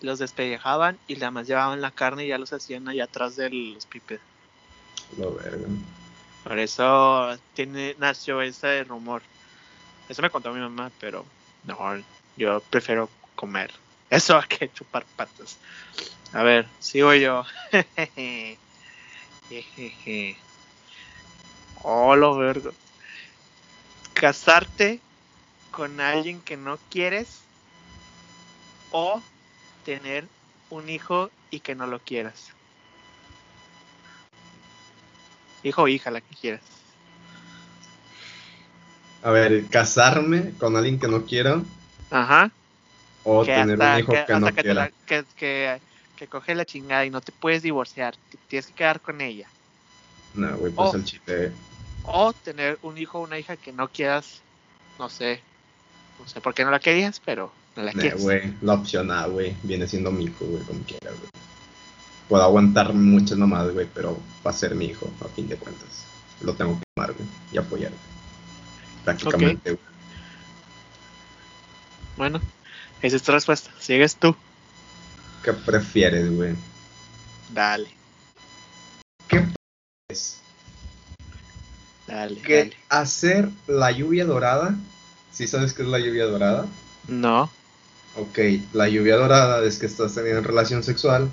los 0.00 0.18
despellejaban 0.18 0.98
y 1.08 1.14
nada 1.14 1.30
más 1.30 1.46
llevaban 1.46 1.80
la 1.80 1.90
carne 1.90 2.24
y 2.24 2.28
ya 2.28 2.38
los 2.38 2.52
hacían 2.52 2.88
ahí 2.88 3.00
atrás 3.00 3.36
de 3.36 3.50
los 3.50 3.86
pipes. 3.86 4.20
Lo 5.18 5.34
verga. 5.34 5.66
Por 6.44 6.58
eso 6.58 7.36
tiene, 7.54 7.94
nació 7.98 8.40
ese 8.42 8.84
rumor. 8.84 9.22
Eso 10.08 10.22
me 10.22 10.30
contó 10.30 10.52
mi 10.52 10.60
mamá, 10.60 10.90
pero 11.00 11.24
no, 11.64 11.78
yo 12.36 12.60
prefiero 12.70 13.08
comer. 13.34 13.72
Eso 14.10 14.36
a 14.36 14.42
que 14.48 14.72
chupar 14.72 15.04
patas. 15.16 15.58
A 16.32 16.42
ver, 16.42 16.66
sigo 16.78 17.12
yo. 17.14 17.44
oh, 21.82 22.16
lo 22.16 22.36
vergo. 22.36 22.72
Casarte 24.14 25.00
con 25.72 26.00
alguien 26.00 26.40
que 26.40 26.56
no 26.56 26.78
quieres 26.90 27.40
o 28.92 29.20
tener 29.84 30.28
un 30.70 30.88
hijo 30.88 31.30
y 31.50 31.60
que 31.60 31.74
no 31.74 31.86
lo 31.86 31.98
quieras. 31.98 32.52
Hijo 35.64 35.82
o 35.82 35.88
hija, 35.88 36.10
la 36.10 36.20
que 36.20 36.34
quieras. 36.36 36.62
A 39.22 39.30
ver, 39.30 39.66
casarme 39.68 40.52
con 40.58 40.76
alguien 40.76 40.98
que 40.98 41.08
no 41.08 41.24
quiero. 41.24 41.62
Ajá. 42.10 42.50
O 43.24 43.44
tener 43.44 43.80
un 43.80 43.98
hijo 43.98 44.12
que, 44.12 44.34
no 44.38 44.46
que 44.48 44.62
quiera. 44.62 44.90
que, 45.06 45.24
que, 46.16 46.26
coge 46.26 46.54
la 46.54 46.64
chingada 46.64 47.04
y 47.04 47.10
no 47.10 47.20
te 47.20 47.32
puedes 47.32 47.62
divorciar. 47.62 48.14
tienes 48.48 48.66
que 48.66 48.74
quedar 48.74 49.00
con 49.00 49.20
ella. 49.20 49.48
No, 50.34 50.56
güey, 50.56 50.72
pues 50.72 50.94
el 50.94 51.04
chiste. 51.04 51.52
O 52.04 52.32
tener 52.32 52.78
un 52.82 52.98
hijo 52.98 53.20
o 53.20 53.22
una 53.22 53.38
hija 53.38 53.56
que 53.56 53.72
no 53.72 53.88
quieras. 53.88 54.40
No 54.98 55.08
sé. 55.08 55.40
No 56.18 56.28
sé 56.28 56.40
por 56.40 56.54
qué 56.54 56.64
no 56.64 56.70
la 56.70 56.80
querías, 56.80 57.20
pero 57.24 57.52
no 57.76 57.82
la 57.82 57.92
quieres. 57.92 58.22
güey, 58.22 58.54
la 58.60 58.74
opción 58.74 59.10
A, 59.10 59.26
güey, 59.26 59.56
viene 59.62 59.86
siendo 59.86 60.10
mi 60.10 60.24
hijo, 60.24 60.44
güey, 60.44 60.62
como 60.64 60.80
quiera, 60.82 61.10
güey. 61.10 61.30
Puedo 62.28 62.42
aguantar 62.44 62.94
muchas 62.94 63.36
mamadas, 63.38 63.72
güey, 63.74 63.88
pero 63.92 64.18
va 64.46 64.50
a 64.50 64.54
ser 64.54 64.74
mi 64.74 64.86
hijo, 64.86 65.10
a 65.20 65.28
fin 65.28 65.48
de 65.48 65.56
cuentas. 65.56 66.04
Lo 66.40 66.54
tengo 66.54 66.78
que 66.78 66.82
amar, 66.96 67.12
güey, 67.12 67.28
y 67.52 67.58
apoyar 67.58 67.92
prácticamente. 69.04 69.78
Bueno, 72.16 72.40
esa 73.00 73.16
es 73.16 73.22
tu 73.22 73.32
respuesta. 73.32 73.70
Sigues 73.78 74.16
tú. 74.16 74.34
¿Qué 75.42 75.52
prefieres, 75.52 76.34
güey? 76.34 76.54
Dale. 77.52 77.88
¿Qué 79.28 79.44
prefieres? 80.08 80.40
Dale, 82.06 82.40
¿Que 82.42 82.72
hacer 82.88 83.48
la 83.66 83.90
lluvia 83.90 84.24
dorada? 84.24 84.76
¿Sí 85.32 85.46
sabes 85.46 85.72
qué 85.72 85.82
es 85.82 85.88
la 85.88 85.98
lluvia 85.98 86.26
dorada? 86.26 86.66
No. 87.08 87.50
Ok, 88.16 88.38
la 88.72 88.88
lluvia 88.88 89.16
dorada 89.16 89.64
es 89.64 89.78
que 89.78 89.86
estás 89.86 90.14
teniendo 90.14 90.42
relación 90.42 90.82
sexual 90.82 91.30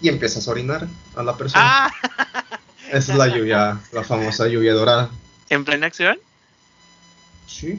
y 0.00 0.08
empiezas 0.08 0.48
a 0.48 0.50
orinar 0.50 0.88
a 1.14 1.22
la 1.22 1.36
persona. 1.36 1.62
Ah. 1.86 1.92
Esa 2.90 3.12
es 3.12 3.18
la 3.18 3.28
lluvia, 3.28 3.80
la 3.92 4.04
famosa 4.04 4.46
lluvia 4.48 4.72
dorada. 4.72 5.10
¿En 5.50 5.64
plena 5.64 5.86
acción? 5.86 6.18
Sí. 7.46 7.78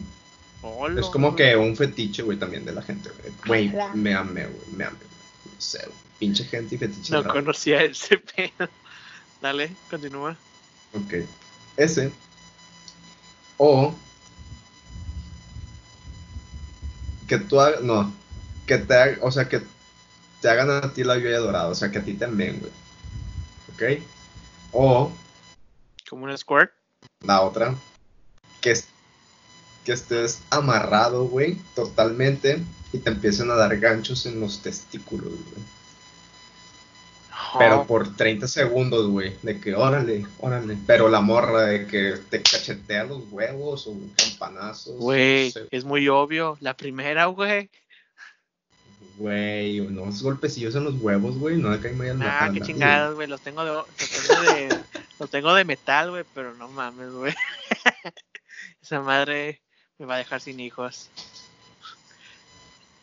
es 0.98 1.06
como 1.08 1.36
que 1.36 1.56
un 1.56 1.76
fetiche, 1.76 2.22
güey, 2.24 2.38
también 2.38 2.66
de 2.66 2.72
la 2.74 2.82
gente, 2.82 3.10
güey. 3.46 3.72
me 3.94 4.14
amé, 4.14 4.46
güey, 4.46 4.68
me 4.76 4.86
amé. 4.86 4.98
No 5.46 5.62
sé, 5.62 5.88
pinche 6.20 6.44
gente 6.44 6.76
y 6.76 6.78
fetiche. 6.78 7.14
No 7.14 7.24
conocía 7.24 7.82
ese 7.84 8.18
pedo. 8.36 8.70
Dale, 9.42 9.72
continúa. 9.90 10.36
Ok. 10.94 11.26
Ese. 11.78 12.12
O. 13.58 13.94
Que 17.28 17.38
tú 17.38 17.60
hagas. 17.60 17.82
No. 17.82 18.14
Que 18.66 18.78
te. 18.78 19.20
O 19.22 19.32
sea, 19.32 19.48
que 19.48 19.62
te 20.42 20.50
hagan 20.50 20.70
a 20.70 20.94
ti 20.94 21.04
la 21.04 21.18
lluvia 21.18 21.40
dorada. 21.40 21.68
O 21.68 21.76
sea, 21.76 21.92
que 21.92 22.00
a 22.00 22.04
ti 22.04 22.14
también, 22.14 22.60
güey. 22.60 22.72
¿Ok? 23.74 24.04
O. 24.72 25.12
Como 26.10 26.26
un 26.26 26.38
squirt. 26.38 26.72
La 27.22 27.42
otra. 27.42 27.76
Que 28.62 28.74
que 29.86 29.94
estés 29.94 30.42
amarrado, 30.50 31.28
güey, 31.28 31.58
totalmente, 31.76 32.62
y 32.92 32.98
te 32.98 33.12
empiecen 33.12 33.52
a 33.52 33.56
dar 33.56 33.78
ganchos 33.78 34.26
en 34.26 34.42
los 34.42 34.62
testículos, 34.62 35.30
güey. 35.30 35.64
Pero 37.58 37.86
por 37.86 38.16
30 38.16 38.48
segundos, 38.48 39.08
güey, 39.08 39.36
de 39.42 39.60
que 39.60 39.76
órale, 39.76 40.26
órale. 40.40 40.78
Pero 40.86 41.10
la 41.10 41.22
morra 41.22 41.64
de 41.64 41.88
que 41.88 42.16
te 42.30 42.42
cachetea 42.42 43.04
los 43.06 43.24
huevos 43.32 43.88
o 43.88 43.96
campanazos. 44.16 44.98
Güey, 44.98 45.54
es 45.72 45.86
muy 45.86 46.08
obvio. 46.08 46.58
La 46.62 46.76
primera, 46.76 47.26
güey. 47.26 47.70
Güey, 49.18 49.80
unos 49.80 50.22
golpecillos 50.22 50.76
en 50.76 50.84
los 50.84 50.96
huevos, 50.96 51.38
güey, 51.38 51.58
no 51.58 51.72
acá 51.72 51.90
me 51.92 52.10
Ah, 52.22 52.50
qué 52.54 52.60
chingados, 52.60 53.16
güey, 53.16 53.28
los 53.28 53.40
tengo 53.40 53.64
de, 53.64 53.72
los 53.72 53.86
tengo 53.88 54.42
de, 54.42 54.80
los 55.20 55.30
tengo 55.30 55.54
de 55.54 55.64
metal, 55.64 56.10
güey, 56.10 56.26
pero 56.34 56.54
no 56.56 56.68
mames, 56.68 57.12
güey. 57.12 57.34
Esa 58.82 59.00
madre 59.00 59.62
me 59.98 60.06
va 60.06 60.16
a 60.16 60.18
dejar 60.18 60.42
sin 60.42 60.60
hijos. 60.60 61.10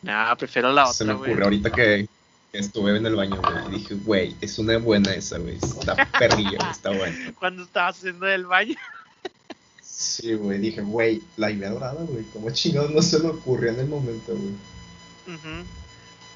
Nah, 0.03 0.35
prefiero 0.35 0.71
la 0.71 0.83
otra, 0.83 0.93
Se 0.93 1.05
me 1.05 1.13
ocurrió 1.13 1.45
ahorita 1.45 1.71
que, 1.71 2.07
estuve 2.53 2.95
en 2.95 3.05
el 3.05 3.15
baño, 3.15 3.41
güey, 3.41 3.67
y 3.67 3.79
dije, 3.79 3.95
güey, 3.95 4.35
es 4.39 4.59
una 4.59 4.77
buena 4.77 5.13
esa, 5.13 5.39
güey, 5.39 5.55
está 5.55 5.95
perrilla, 6.19 6.69
está 6.71 6.91
buena. 6.91 7.33
Cuando 7.39 7.63
estabas 7.63 7.97
haciendo 7.97 8.27
el 8.27 8.45
baño. 8.45 8.75
Sí, 9.81 10.35
güey, 10.35 10.59
dije, 10.59 10.81
güey, 10.81 11.21
la 11.37 11.49
idea 11.49 11.71
dorada, 11.71 12.03
güey, 12.03 12.23
como 12.25 12.51
chingados 12.51 12.91
no 12.91 13.01
se 13.01 13.19
me 13.19 13.29
ocurrió 13.29 13.71
en 13.71 13.79
el 13.79 13.87
momento, 13.87 14.35
güey. 14.35 14.53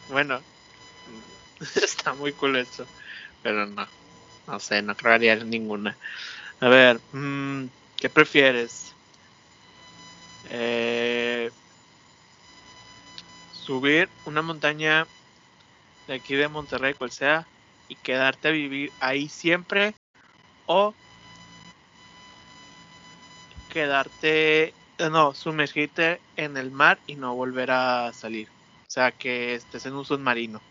Bueno, 0.10 0.40
está 1.76 2.14
muy 2.14 2.34
cool 2.34 2.56
eso, 2.56 2.86
pero 3.44 3.68
no, 3.68 3.88
no 4.48 4.60
sé, 4.60 4.82
no 4.82 4.96
crearía 4.96 5.36
ninguna. 5.36 5.96
A 6.60 6.68
ver, 6.68 7.00
mm, 7.12 7.66
¿qué 7.98 8.10
prefieres? 8.10 8.94
Eh, 10.50 11.52
subir 13.52 14.08
una 14.26 14.42
montaña 14.42 15.06
de 16.08 16.16
aquí 16.16 16.36
de 16.36 16.48
Monterrey, 16.48 16.94
cual 16.94 17.12
sea, 17.12 17.46
y 17.90 17.96
quedarte 17.96 18.48
a 18.48 18.52
vivir 18.52 18.92
ahí 19.00 19.30
siempre, 19.30 19.94
o 20.66 20.94
quedarte, 23.72 24.74
no, 25.12 25.34
sumergirte 25.34 26.20
en 26.36 26.58
el 26.58 26.72
mar 26.72 27.00
y 27.08 27.16
no 27.16 27.36
volver 27.36 27.72
a 27.72 28.12
salir. 28.14 28.48
O 28.88 28.90
sea, 28.90 29.12
que 29.12 29.56
estés 29.56 29.86
en 29.86 29.94
un 29.94 30.06
submarino. 30.06 30.62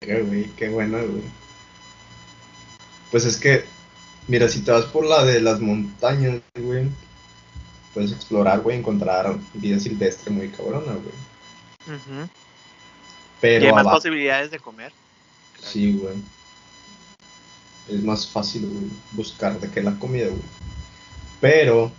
Güey, 0.00 0.44
qué 0.56 0.68
buena, 0.68 0.98
güey. 1.02 1.22
Pues 3.10 3.24
es 3.24 3.38
que, 3.38 3.64
mira, 4.26 4.48
si 4.48 4.62
te 4.62 4.70
vas 4.70 4.86
por 4.86 5.06
la 5.06 5.24
de 5.24 5.40
las 5.40 5.60
montañas, 5.60 6.40
güey, 6.58 6.88
puedes 7.94 8.12
explorar, 8.12 8.60
güey, 8.60 8.78
encontrar 8.78 9.38
vida 9.54 9.78
silvestre 9.78 10.30
muy 10.30 10.48
cabrona, 10.50 10.92
güey. 10.92 12.28
Pero 13.40 13.64
y 13.64 13.68
hay 13.68 13.72
más 13.72 13.86
posibilidades 13.86 14.50
de 14.50 14.58
comer. 14.58 14.92
Sí, 15.62 15.94
güey. 15.94 16.16
Es 17.88 18.02
más 18.02 18.26
fácil, 18.26 18.66
güey, 18.66 18.90
buscar 19.12 19.60
de 19.60 19.70
qué 19.70 19.82
la 19.82 19.96
comida, 19.98 20.26
güey. 20.26 20.42
Pero 21.40 21.92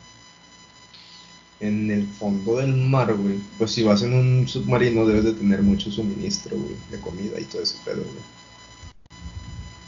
en 1.59 1.89
el 1.89 2.07
fondo 2.07 2.57
del 2.57 2.75
mar, 2.75 3.13
güey, 3.13 3.39
pues 3.57 3.71
si 3.71 3.83
vas 3.83 4.01
en 4.01 4.13
un 4.13 4.47
submarino 4.47 5.05
debes 5.05 5.23
de 5.23 5.33
tener 5.33 5.61
mucho 5.61 5.89
suministro, 5.91 6.57
güey, 6.57 6.75
de 6.91 6.99
comida 6.99 7.39
y 7.39 7.45
todo 7.45 7.61
ese 7.61 7.77
pedo, 7.85 8.01
güey. 8.01 8.35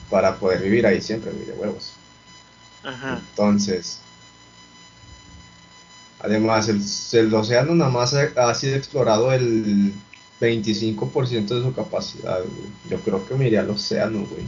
Para 0.10 0.38
poder 0.38 0.62
vivir 0.62 0.88
ahí 0.88 1.02
siempre, 1.02 1.32
güey, 1.32 1.46
de 1.46 1.54
huevos. 1.54 1.94
Ajá. 2.84 3.20
Entonces, 3.30 4.00
además, 6.20 6.70
el, 6.70 6.82
el 7.20 7.34
océano 7.34 7.76
nada 7.76 7.92
más 7.92 8.14
ha, 8.14 8.54
sido 8.56 8.76
explorado 8.76 9.32
el 9.32 9.94
25% 10.42 11.48
de 11.48 11.64
su 11.64 11.74
capacidad, 11.74 12.40
güey. 12.40 12.70
Yo 12.90 13.00
creo 13.02 13.28
que 13.28 13.36
me 13.36 13.48
iría 13.48 13.62
al 13.62 13.70
océano, 13.70 14.26
güey. 14.26 14.46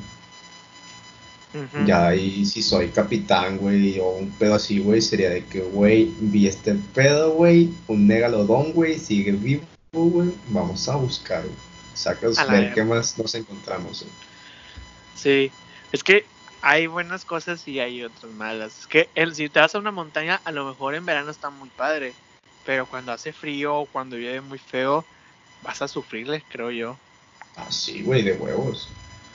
Ya 1.88 2.09
ahí 2.09 2.45
si 2.45 2.61
soy 2.61 2.89
capitán, 2.89 3.57
güey, 3.57 3.99
o 3.99 4.09
un 4.09 4.30
pedo 4.30 4.53
así, 4.53 4.80
güey, 4.80 5.01
sería 5.01 5.32
de 5.32 5.43
que, 5.45 5.61
güey, 5.61 6.13
vi 6.20 6.45
este 6.47 6.76
pedo, 6.93 7.32
güey, 7.32 7.74
un 7.88 8.05
megalodón, 8.05 8.72
güey, 8.72 8.99
sigue 8.99 9.32
vivo, 9.32 9.63
güey, 9.91 10.32
vamos 10.49 10.88
a 10.88 10.95
buscar, 10.95 11.41
güey. 11.41 11.55
Sacas, 11.95 12.47
ver 12.47 12.74
qué 12.76 12.84
más 12.84 13.17
nos 13.17 13.34
encontramos, 13.34 14.01
güey. 14.03 14.13
Sí, 15.15 15.51
es 15.91 16.03
que 16.03 16.24
hay 16.62 16.88
buenas 16.88 17.26
cosas 17.26 17.68
y 17.68 17.80
hay 17.80 18.03
otras 18.03 18.32
malas. 18.34 18.80
Es 18.80 18.88
que 18.88 19.10
el, 19.16 19.36
si 19.36 19.49
te 19.49 19.60
vas 19.60 19.76
a 19.76 19.80
una 19.80 19.91
montaña, 19.91 20.41
a 20.43 20.51
lo 20.51 20.66
mejor 20.66 20.95
en 20.95 21.05
verano 21.05 21.32
está 21.32 21.49
muy 21.49 21.70
padre, 21.70 22.14
pero 22.66 22.86
cuando 22.88 23.12
hace 23.12 23.32
frío 23.32 23.76
o 23.76 23.86
cuando 23.86 24.18
llueve 24.18 24.41
muy 24.41 24.60
feo, 24.60 25.05
vas 25.64 25.82
a 25.82 25.88
sufrirles, 25.88 26.43
creo 26.49 26.72
yo. 26.72 26.97
Ah, 27.55 27.72
sí, 27.72 28.03
güey, 28.03 28.24
de 28.24 28.34
huevos. 28.34 28.89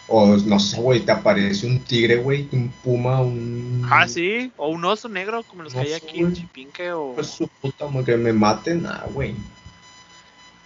O 0.06 0.36
no 0.36 0.60
sé, 0.60 0.78
güey, 0.80 1.00
te 1.00 1.12
aparece 1.12 1.66
un 1.66 1.80
tigre, 1.80 2.16
güey, 2.16 2.46
un 2.52 2.68
puma, 2.82 3.22
un. 3.22 3.88
Ah, 3.90 4.06
sí, 4.06 4.52
o 4.58 4.68
un 4.68 4.84
oso 4.84 5.08
negro 5.08 5.42
como 5.44 5.62
los 5.62 5.72
que 5.72 5.80
hay 5.80 5.92
aquí 5.94 6.18
en 6.20 6.34
Chipinque 6.34 6.92
o. 6.92 7.14
Pues 7.14 7.28
su 7.28 7.48
puta, 7.48 7.86
que 8.04 8.16
me 8.16 8.32
maten, 8.34 8.84
ah, 8.86 9.06
güey. 9.12 9.34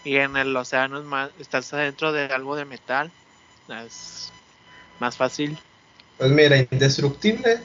Y 0.02 0.16
en 0.16 0.36
el 0.36 0.56
océano 0.56 0.98
es 0.98 1.04
más, 1.04 1.30
estás 1.38 1.72
adentro 1.72 2.10
de 2.12 2.24
algo 2.24 2.56
de 2.56 2.64
metal, 2.64 3.12
es 3.68 4.32
más 4.98 5.16
fácil. 5.16 5.56
Pues 6.18 6.30
mira, 6.30 6.58
indestructible 6.58 7.60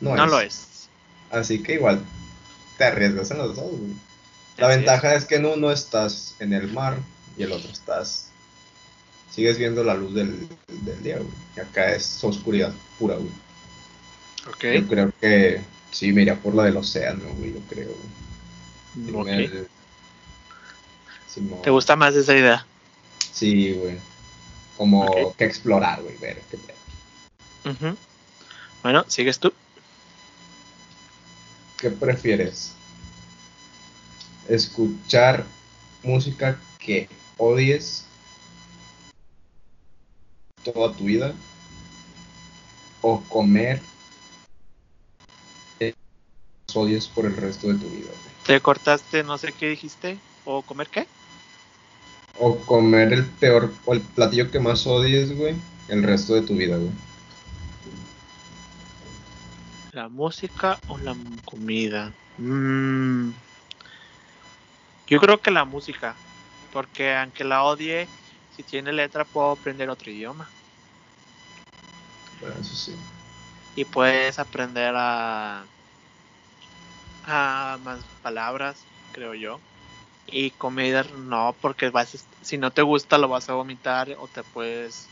no, 0.00 0.14
no 0.14 0.26
lo 0.26 0.40
es. 0.40 0.88
Así 1.30 1.62
que 1.62 1.74
igual 1.74 2.04
te 2.76 2.84
arriesgas 2.84 3.30
en 3.30 3.38
los 3.38 3.56
dos, 3.56 3.70
güey. 3.70 3.92
La 4.58 4.68
ventaja 4.68 5.14
es. 5.14 5.22
es 5.22 5.28
que 5.28 5.36
en 5.36 5.46
uno 5.46 5.70
estás 5.70 6.34
en 6.38 6.52
el 6.52 6.70
mar 6.72 6.98
y 7.38 7.44
el 7.44 7.52
otro 7.52 7.70
estás 7.70 8.26
sigues 9.30 9.56
viendo 9.58 9.82
la 9.82 9.94
luz 9.94 10.14
del, 10.14 10.48
día, 11.02 11.16
güey. 11.16 11.28
Y 11.56 11.60
acá 11.60 11.94
es 11.94 12.22
oscuridad 12.22 12.72
pura, 12.98 13.16
güey. 13.16 13.30
Ok. 14.48 14.82
Yo 14.82 14.88
creo 14.88 15.12
que 15.20 15.60
sí, 15.90 16.12
me 16.12 16.22
iría 16.22 16.36
por 16.36 16.54
la 16.54 16.64
del 16.64 16.76
océano, 16.76 17.24
güey, 17.38 17.54
yo 17.54 17.60
creo. 17.68 17.90
Okay. 19.20 19.66
¿Te 21.62 21.70
gusta 21.70 21.96
más 21.96 22.14
esa 22.14 22.36
idea? 22.36 22.66
Sí, 23.32 23.72
güey. 23.72 23.96
Como 24.76 25.34
que 25.36 25.44
explorar, 25.44 26.02
güey, 26.02 26.16
ver 26.18 26.42
qué 26.50 26.58
Bueno, 28.82 29.04
¿sigues 29.08 29.38
tú? 29.38 29.52
¿Qué 31.78 31.90
prefieres? 31.90 32.74
¿Escuchar 34.48 35.44
música 36.02 36.58
que 36.78 37.08
odies 37.38 38.04
toda 40.64 40.94
tu 40.96 41.04
vida 41.04 41.34
o 43.02 43.20
comer 43.28 43.80
odies 46.74 47.06
por 47.06 47.26
el 47.26 47.36
resto 47.36 47.68
de 47.68 47.74
tu 47.74 47.88
vida. 47.88 48.10
Te 48.46 48.60
cortaste, 48.60 49.22
no 49.22 49.38
sé 49.38 49.52
qué 49.52 49.68
dijiste, 49.68 50.18
o 50.44 50.62
comer 50.62 50.88
qué? 50.88 51.06
O 52.40 52.56
comer 52.56 53.12
el 53.12 53.24
peor, 53.24 53.72
o 53.84 53.92
el 53.92 54.00
platillo 54.00 54.50
que 54.50 54.58
más 54.58 54.86
odies, 54.86 55.36
güey, 55.36 55.54
el 55.88 56.02
resto 56.02 56.34
de 56.34 56.42
tu 56.42 56.54
vida, 56.54 56.76
güey. 56.76 56.90
La 59.92 60.08
música 60.08 60.80
o 60.86 60.98
la 60.98 61.14
comida. 61.44 62.14
Mm. 62.38 63.32
Yo 65.06 65.20
creo 65.20 65.42
que 65.42 65.50
la 65.50 65.66
música, 65.66 66.18
porque 66.70 67.14
aunque 67.14 67.44
la 67.44 67.64
odie, 67.64 68.08
si 68.48 68.64
tiene 68.64 68.90
letra 68.94 69.26
puedo 69.26 69.50
aprender 69.50 69.90
otro 69.90 70.10
idioma. 70.10 70.50
Bueno, 72.40 72.58
eso 72.58 72.74
sí. 72.74 72.96
Y 73.74 73.84
puedes 73.84 74.38
aprender 74.38 74.94
a, 74.96 75.68
a 77.22 77.78
más 77.82 78.08
palabras, 78.22 78.88
creo 79.10 79.34
yo. 79.34 79.62
Y 80.26 80.52
comida 80.52 81.04
no, 81.04 81.58
porque 81.60 81.90
vas, 81.90 82.28
si 82.40 82.56
no 82.56 82.72
te 82.72 82.80
gusta 82.80 83.18
lo 83.18 83.28
vas 83.28 83.50
a 83.50 83.54
vomitar 83.54 84.14
o 84.18 84.28
te 84.28 84.42
puedes, 84.42 85.10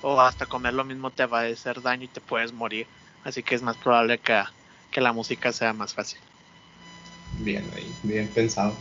o 0.00 0.20
hasta 0.20 0.46
comer 0.46 0.74
lo 0.74 0.84
mismo 0.84 1.10
te 1.12 1.26
va 1.26 1.40
a 1.40 1.46
hacer 1.46 1.82
daño 1.82 2.04
y 2.04 2.08
te 2.08 2.20
puedes 2.20 2.52
morir. 2.52 2.88
Así 3.22 3.42
que 3.42 3.54
es 3.54 3.62
más 3.62 3.76
probable 3.76 4.18
que, 4.18 4.42
que 4.90 5.00
la 5.00 5.12
música 5.12 5.52
sea 5.52 5.72
más 5.72 5.94
fácil. 5.94 6.20
Bien 7.32 7.70
ahí, 7.74 7.94
bien 8.02 8.28
pensado. 8.28 8.76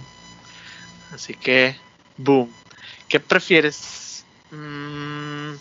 Así 1.11 1.33
que, 1.33 1.75
boom. 2.17 2.53
¿Qué 3.07 3.19
prefieres? 3.19 4.25
Mm, 4.51 5.55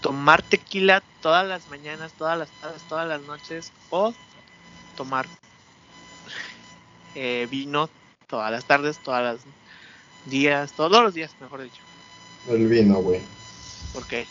¿Tomar 0.00 0.42
tequila 0.42 1.04
todas 1.20 1.46
las 1.46 1.68
mañanas, 1.68 2.14
todas 2.14 2.38
las 2.38 2.52
tardes, 2.52 2.84
todas 2.84 3.08
las 3.08 3.22
noches? 3.22 3.72
¿O 3.88 4.14
tomar 4.94 5.26
eh, 7.14 7.46
vino 7.50 7.90
todas 8.26 8.50
las 8.50 8.64
tardes, 8.64 8.98
todas 9.00 9.22
las 9.22 9.54
días, 10.24 10.72
todos 10.74 11.02
los 11.02 11.14
días, 11.14 11.34
mejor 11.40 11.62
dicho? 11.62 11.82
El 12.46 12.68
vino, 12.68 13.00
güey. 13.00 13.22
¿Por 13.92 14.06
qué? 14.06 14.26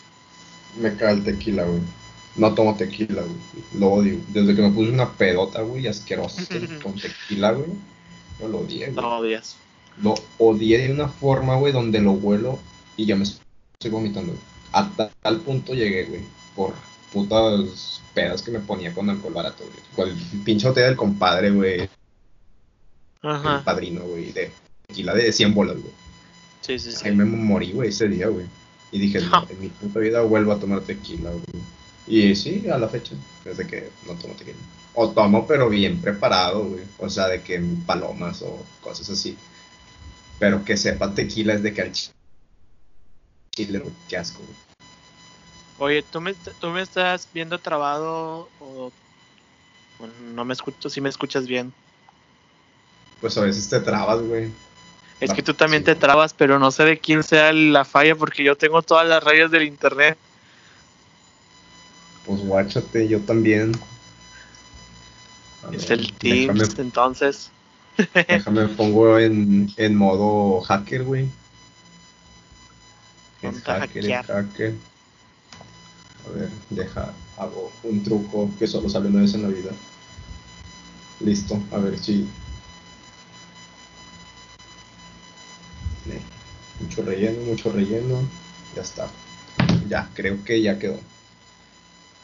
Me 0.76 0.96
cae 0.96 1.14
el 1.14 1.24
tequila, 1.24 1.64
güey. 1.64 2.03
No 2.36 2.54
tomo 2.54 2.76
tequila, 2.76 3.22
güey. 3.22 3.36
Lo 3.78 3.88
odio. 3.88 4.18
Desde 4.28 4.54
que 4.54 4.62
me 4.62 4.70
puse 4.70 4.90
una 4.90 5.12
pedota, 5.12 5.62
güey, 5.62 5.86
asquerosa 5.86 6.42
con 6.82 6.94
tequila, 6.94 7.52
güey. 7.52 7.70
Yo 8.40 8.48
lo 8.48 8.58
odié, 8.58 8.90
güey. 8.90 8.96
Lo 8.96 9.18
odias 9.18 9.56
lo 10.02 10.14
odié 10.38 10.78
de 10.78 10.92
una 10.92 11.08
forma, 11.08 11.56
güey, 11.56 11.72
donde 11.72 12.00
lo 12.00 12.14
vuelo 12.14 12.58
y 12.96 13.06
ya 13.06 13.16
me 13.16 13.24
estoy 13.24 13.90
vomitando. 13.90 14.34
A 14.72 14.90
tal 15.22 15.40
punto 15.40 15.74
llegué, 15.74 16.04
güey, 16.04 16.22
por 16.56 16.74
putas 17.12 18.00
pedas 18.12 18.42
que 18.42 18.50
me 18.50 18.60
ponía 18.60 18.92
con 18.92 19.08
alcohol 19.08 19.34
barato, 19.34 19.64
güey. 19.64 19.78
Con 19.94 20.08
el 20.08 20.40
pinche 20.42 20.68
hotel 20.68 20.84
del 20.84 20.96
compadre, 20.96 21.50
güey. 21.50 21.88
el 23.22 23.62
padrino, 23.64 24.02
güey, 24.02 24.32
de 24.32 24.50
tequila 24.86 25.14
de 25.14 25.32
100 25.32 25.54
bolas, 25.54 25.76
güey. 25.76 25.92
Sí, 26.60 26.78
sí, 26.78 26.92
sí. 26.92 27.06
Ahí 27.06 27.14
me 27.14 27.24
morí, 27.24 27.72
güey, 27.72 27.90
ese 27.90 28.08
día, 28.08 28.28
güey. 28.28 28.46
Y 28.90 28.98
dije, 28.98 29.20
no, 29.20 29.46
en 29.48 29.60
mi 29.60 29.68
puta 29.68 30.00
vida 30.00 30.22
vuelvo 30.22 30.52
a 30.52 30.58
tomar 30.58 30.80
tequila, 30.80 31.30
güey. 31.30 31.64
Y 32.06 32.34
sí, 32.34 32.68
a 32.70 32.78
la 32.78 32.88
fecha, 32.88 33.14
desde 33.44 33.66
que 33.66 33.90
no 34.06 34.14
tomo 34.14 34.34
tequila. 34.34 34.58
O 34.94 35.10
tomo, 35.10 35.46
pero 35.46 35.68
bien 35.68 36.00
preparado, 36.00 36.64
güey. 36.64 36.84
O 36.98 37.08
sea, 37.08 37.28
de 37.28 37.42
que 37.42 37.62
palomas 37.86 38.42
o 38.42 38.62
cosas 38.82 39.10
así. 39.10 39.36
Pero 40.38 40.64
que 40.64 40.76
sepa 40.76 41.14
tequila 41.14 41.54
es 41.54 41.62
de 41.62 41.72
que 41.72 41.82
al 41.82 41.92
chile, 41.92 43.78
güey, 43.78 43.92
qué 44.08 44.16
asco, 44.16 44.40
güey. 44.40 44.64
Oye, 45.78 46.02
¿tú 46.02 46.20
me, 46.20 46.34
¿tú 46.34 46.68
me 46.68 46.82
estás 46.82 47.28
viendo 47.32 47.58
trabado 47.58 48.48
o 48.60 48.92
no 50.34 50.44
me 50.44 50.54
escucho? 50.54 50.88
Si 50.88 51.00
me 51.00 51.08
escuchas 51.08 51.46
bien. 51.46 51.72
Pues 53.20 53.36
a 53.38 53.42
veces 53.42 53.68
te 53.68 53.80
trabas, 53.80 54.20
güey. 54.20 54.50
Es 55.20 55.32
que 55.32 55.42
tú 55.42 55.54
también 55.54 55.84
te 55.84 55.94
trabas, 55.94 56.34
pero 56.34 56.58
no 56.58 56.70
sé 56.70 56.84
de 56.84 56.98
quién 56.98 57.22
sea 57.22 57.52
la 57.52 57.84
falla 57.84 58.14
porque 58.14 58.44
yo 58.44 58.56
tengo 58.56 58.82
todas 58.82 59.08
las 59.08 59.22
rayas 59.22 59.50
del 59.50 59.62
internet. 59.62 60.18
Guáchate, 62.46 63.08
yo 63.08 63.20
también. 63.20 63.72
es 65.72 65.90
el 65.90 66.12
Teams, 66.14 66.78
entonces. 66.78 67.50
déjame 68.28 68.66
pongo 68.68 69.18
en, 69.18 69.68
en 69.76 69.96
modo 69.96 70.60
hacker, 70.62 71.04
güey. 71.04 71.28
Es 73.42 73.62
hacker, 73.62 74.04
es 74.04 74.26
hacker. 74.26 74.74
A 76.26 76.38
ver, 76.38 76.50
deja, 76.70 77.12
hago 77.36 77.70
un 77.82 78.02
truco 78.02 78.50
que 78.58 78.66
solo 78.66 78.88
sale 78.88 79.08
una 79.08 79.20
vez 79.20 79.34
en 79.34 79.42
la 79.42 79.48
vida. 79.48 79.70
Listo, 81.20 81.60
a 81.72 81.78
ver 81.78 81.98
si. 81.98 82.26
Mucho 86.80 87.02
relleno, 87.02 87.44
mucho 87.44 87.72
relleno. 87.72 88.22
Ya 88.74 88.82
está. 88.82 89.08
Ya, 89.88 90.08
creo 90.14 90.42
que 90.44 90.60
ya 90.60 90.78
quedó. 90.78 90.98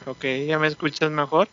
Ok, 0.06 0.24
¿ya 0.46 0.58
me 0.58 0.66
escuchas 0.66 1.10
mejor? 1.10 1.50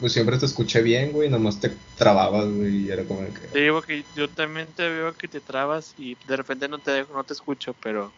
pues 0.00 0.12
siempre 0.12 0.38
te 0.38 0.46
escuché 0.46 0.82
bien, 0.82 1.12
güey, 1.12 1.28
nomás 1.28 1.60
te 1.60 1.70
trababas, 1.96 2.48
güey, 2.48 2.86
y 2.86 2.90
era 2.90 3.06
como 3.06 3.22
que... 3.32 3.48
Te 3.48 3.60
digo 3.60 3.82
que 3.82 4.06
yo 4.14 4.32
también 4.32 4.72
te 4.74 4.88
veo 4.88 5.14
que 5.14 5.26
te 5.28 5.40
trabas 5.40 5.94
y 5.96 6.16
de 6.26 6.36
repente 6.36 6.68
no 6.68 6.80
te 6.80 6.92
dejo, 6.92 7.12
no 7.14 7.24
te 7.24 7.32
escucho, 7.32 7.74
pero... 7.74 8.14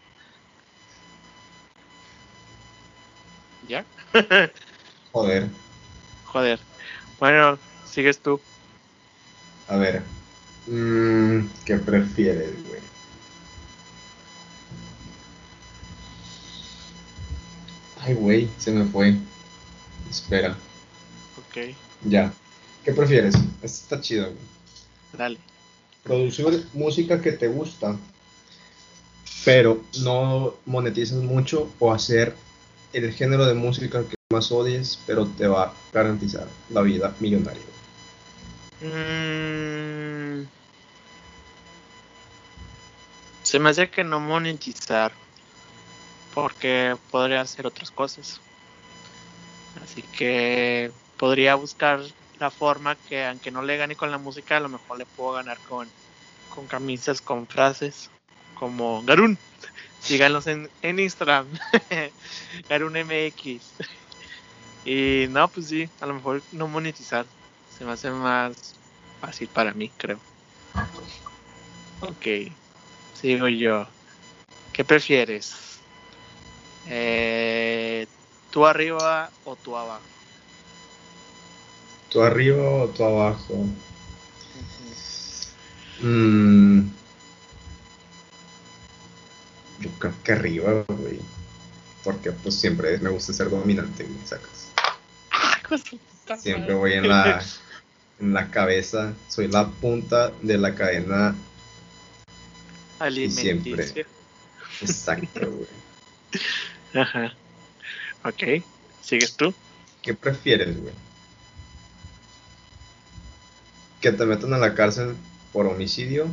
¿Ya? 3.61 3.87
Joder. 5.11 5.51
Joder. 6.25 6.59
Bueno, 7.17 7.59
sigues 7.83 8.21
tú. 8.21 8.43
A 9.67 9.77
ver. 9.77 10.03
Mmm, 10.65 11.47
¿Qué 11.65 11.77
prefieres, 11.77 12.63
güey? 12.65 12.92
Ay, 18.05 18.15
güey, 18.15 18.49
se 18.57 18.71
me 18.71 18.85
fue. 18.85 19.15
Espera. 20.09 20.57
Ok. 21.37 21.73
Ya. 22.03 22.33
¿Qué 22.83 22.91
prefieres? 22.91 23.35
Esto 23.35 23.65
está 23.65 24.01
chido, 24.01 24.25
güey. 24.25 24.37
Dale. 25.17 25.37
Producir 26.03 26.67
música 26.73 27.21
que 27.21 27.31
te 27.31 27.47
gusta, 27.47 27.97
pero 29.45 29.81
no 30.01 30.55
monetizas 30.65 31.19
mucho, 31.19 31.71
o 31.79 31.93
hacer 31.93 32.35
el 32.91 33.13
género 33.13 33.45
de 33.45 33.53
música 33.53 34.03
que 34.03 34.15
más 34.33 34.51
odies, 34.51 34.99
pero 35.07 35.25
te 35.25 35.47
va 35.47 35.63
a 35.63 35.73
garantizar 35.93 36.47
la 36.71 36.81
vida 36.81 37.15
millonaria. 37.21 37.61
Mm. 38.81 40.45
Se 43.43 43.59
me 43.59 43.69
hace 43.69 43.89
que 43.89 44.03
no 44.03 44.19
monetizar, 44.19 45.13
porque 46.33 46.95
podría 47.11 47.41
hacer 47.41 47.67
otras 47.67 47.91
cosas. 47.91 48.41
Así 49.81 50.01
que 50.01 50.91
podría 51.17 51.55
buscar 51.55 52.01
la 52.35 52.49
forma 52.49 52.95
que, 52.95 53.25
aunque 53.25 53.51
no 53.51 53.61
le 53.61 53.77
gane 53.77 53.95
con 53.95 54.11
la 54.11 54.17
música, 54.17 54.57
a 54.57 54.59
lo 54.59 54.69
mejor 54.69 54.97
le 54.97 55.05
puedo 55.05 55.33
ganar 55.33 55.59
con, 55.67 55.87
con 56.49 56.67
camisas, 56.67 57.21
con 57.21 57.47
frases, 57.47 58.09
como 58.55 59.03
Garun. 59.03 59.37
Síganlos 59.99 60.47
en, 60.47 60.69
en 60.81 60.99
Instagram. 60.99 61.47
Garun 62.69 62.95
MX. 62.97 63.73
y 64.85 65.27
no, 65.29 65.47
pues 65.49 65.67
sí, 65.67 65.89
a 66.01 66.05
lo 66.05 66.15
mejor 66.15 66.43
no 66.51 66.67
monetizar. 66.67 67.25
Se 67.69 67.85
me 67.85 67.91
hace 67.91 68.11
más 68.11 68.79
fácil 69.19 69.47
para 69.49 69.73
mí, 69.73 69.89
creo. 69.97 70.19
Ok. 72.01 72.27
Sigo 73.13 73.47
yo. 73.47 73.87
¿Qué 74.73 74.83
prefieres? 74.83 75.72
Eh, 76.89 78.07
¿Tú 78.51 78.65
arriba 78.65 79.31
o 79.45 79.55
tú 79.55 79.75
abajo? 79.75 80.03
¿Tú 82.09 82.21
arriba 82.21 82.69
o 82.69 82.87
tú 82.89 83.03
abajo? 83.03 83.65
Mm. 86.01 86.81
yo 89.79 89.89
creo 89.99 90.13
que 90.23 90.31
arriba, 90.33 90.85
güey. 90.87 91.19
Porque 92.03 92.31
pues 92.31 92.55
siempre 92.55 92.97
me 92.99 93.09
gusta 93.09 93.33
ser 93.33 93.49
dominante, 93.49 94.03
güey, 94.03 94.17
sacas. 94.25 94.71
Siempre 96.41 96.73
voy 96.73 96.93
en 96.93 97.07
la, 97.07 97.43
en 98.19 98.33
la 98.33 98.49
cabeza, 98.51 99.13
soy 99.27 99.47
la 99.47 99.67
punta 99.67 100.31
de 100.41 100.57
la 100.57 100.75
cadena. 100.75 101.35
Y 103.15 103.29
siempre. 103.29 104.05
Exacto, 104.81 105.51
güey. 105.51 105.67
Ajá. 106.93 107.33
Ok. 108.23 108.63
¿Sigues 109.01 109.35
tú? 109.35 109.53
¿Qué 110.01 110.13
prefieres, 110.13 110.79
güey? 110.81 110.93
¿Que 114.01 114.11
te 114.11 114.25
metan 114.25 114.53
a 114.53 114.57
la 114.57 114.75
cárcel 114.75 115.15
por 115.51 115.65
homicidio? 115.65 116.27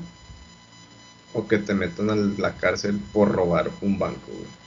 ¿O 1.32 1.46
que 1.46 1.58
te 1.58 1.74
metan 1.74 2.10
a 2.10 2.16
la 2.16 2.56
cárcel 2.56 3.00
por 3.12 3.30
robar 3.30 3.70
un 3.80 3.98
banco, 3.98 4.26
güey? 4.26 4.60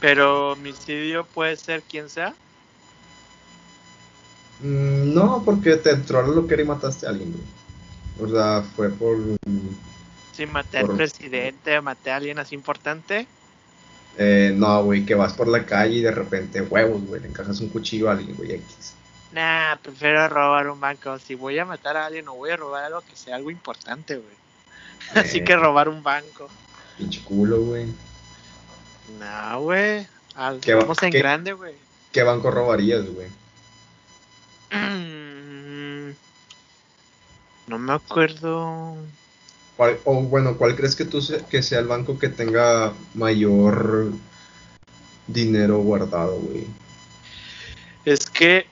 Pero 0.00 0.52
homicidio 0.52 1.24
puede 1.24 1.56
ser 1.56 1.82
quien 1.82 2.10
sea. 2.10 2.34
Mm, 4.60 5.14
no, 5.14 5.42
porque 5.44 5.76
te 5.76 5.90
entró 5.90 6.18
a 6.18 6.26
lo 6.26 6.46
que 6.46 6.60
y 6.60 6.64
mataste 6.64 7.06
a 7.06 7.10
alguien, 7.10 7.32
güey. 7.32 8.28
O 8.28 8.32
sea, 8.32 8.62
fue 8.62 8.90
por. 8.90 9.16
Si 10.34 10.46
maté 10.46 10.78
al 10.78 10.88
presidente, 10.88 11.80
maté 11.80 12.10
a 12.10 12.16
alguien 12.16 12.38
así 12.38 12.54
importante. 12.54 13.26
Eh, 14.18 14.52
no, 14.54 14.82
güey, 14.84 15.04
que 15.04 15.14
vas 15.14 15.32
por 15.32 15.48
la 15.48 15.64
calle 15.64 15.96
y 15.96 16.00
de 16.02 16.10
repente, 16.10 16.60
huevos, 16.60 17.04
güey, 17.06 17.20
le 17.20 17.28
encajas 17.28 17.60
un 17.60 17.68
cuchillo 17.68 18.08
a 18.08 18.12
alguien, 18.12 18.36
güey, 18.36 18.52
X. 18.52 18.94
Nah, 19.32 19.76
prefiero 19.76 20.28
robar 20.28 20.68
un 20.68 20.80
banco. 20.80 21.18
Si 21.18 21.34
voy 21.34 21.58
a 21.58 21.64
matar 21.64 21.96
a 21.96 22.06
alguien, 22.06 22.24
no 22.24 22.34
voy 22.34 22.50
a 22.50 22.56
robar 22.56 22.84
algo 22.84 23.00
que 23.02 23.16
sea 23.16 23.36
algo 23.36 23.50
importante, 23.50 24.16
güey. 24.16 24.36
Así 25.14 25.42
que 25.42 25.56
robar 25.56 25.88
un 25.88 26.02
banco. 26.02 26.48
Pinche 26.96 27.22
culo, 27.22 27.60
güey. 27.60 27.86
No, 29.18 29.60
güey. 29.60 30.06
Vamos 30.36 31.02
en 31.02 31.10
grande, 31.10 31.52
güey. 31.52 31.74
¿Qué 32.12 32.22
banco 32.22 32.50
robarías, 32.50 33.04
güey? 33.06 33.28
Mm, 34.70 36.14
no 37.66 37.78
me 37.78 37.92
acuerdo. 37.92 38.96
O 39.76 40.22
bueno, 40.22 40.56
¿cuál 40.56 40.76
crees 40.76 40.94
que 40.94 41.04
tú 41.04 41.20
que 41.50 41.62
sea 41.62 41.80
el 41.80 41.86
banco 41.86 42.18
que 42.18 42.28
tenga 42.28 42.92
mayor 43.14 44.12
dinero 45.26 45.78
guardado, 45.78 46.38
güey? 46.38 46.66
Es 48.04 48.26
que 48.26 48.66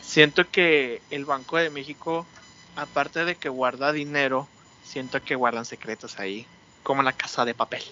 siento 0.00 0.48
que 0.50 1.02
el 1.10 1.24
Banco 1.24 1.58
de 1.58 1.70
México, 1.70 2.26
aparte 2.74 3.24
de 3.24 3.36
que 3.36 3.48
guarda 3.48 3.92
dinero, 3.92 4.48
siento 4.82 5.22
que 5.22 5.34
guardan 5.34 5.64
secretos 5.64 6.18
ahí, 6.18 6.46
como 6.82 7.02
la 7.02 7.12
casa 7.12 7.44
de 7.44 7.54
papel. 7.54 7.82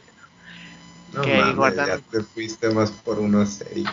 No 1.13 1.27
mames, 1.27 1.77
ya 1.77 1.99
te 1.99 2.23
fuiste 2.23 2.71
más 2.71 2.91
por 2.91 3.19
una 3.19 3.45
serie. 3.45 3.85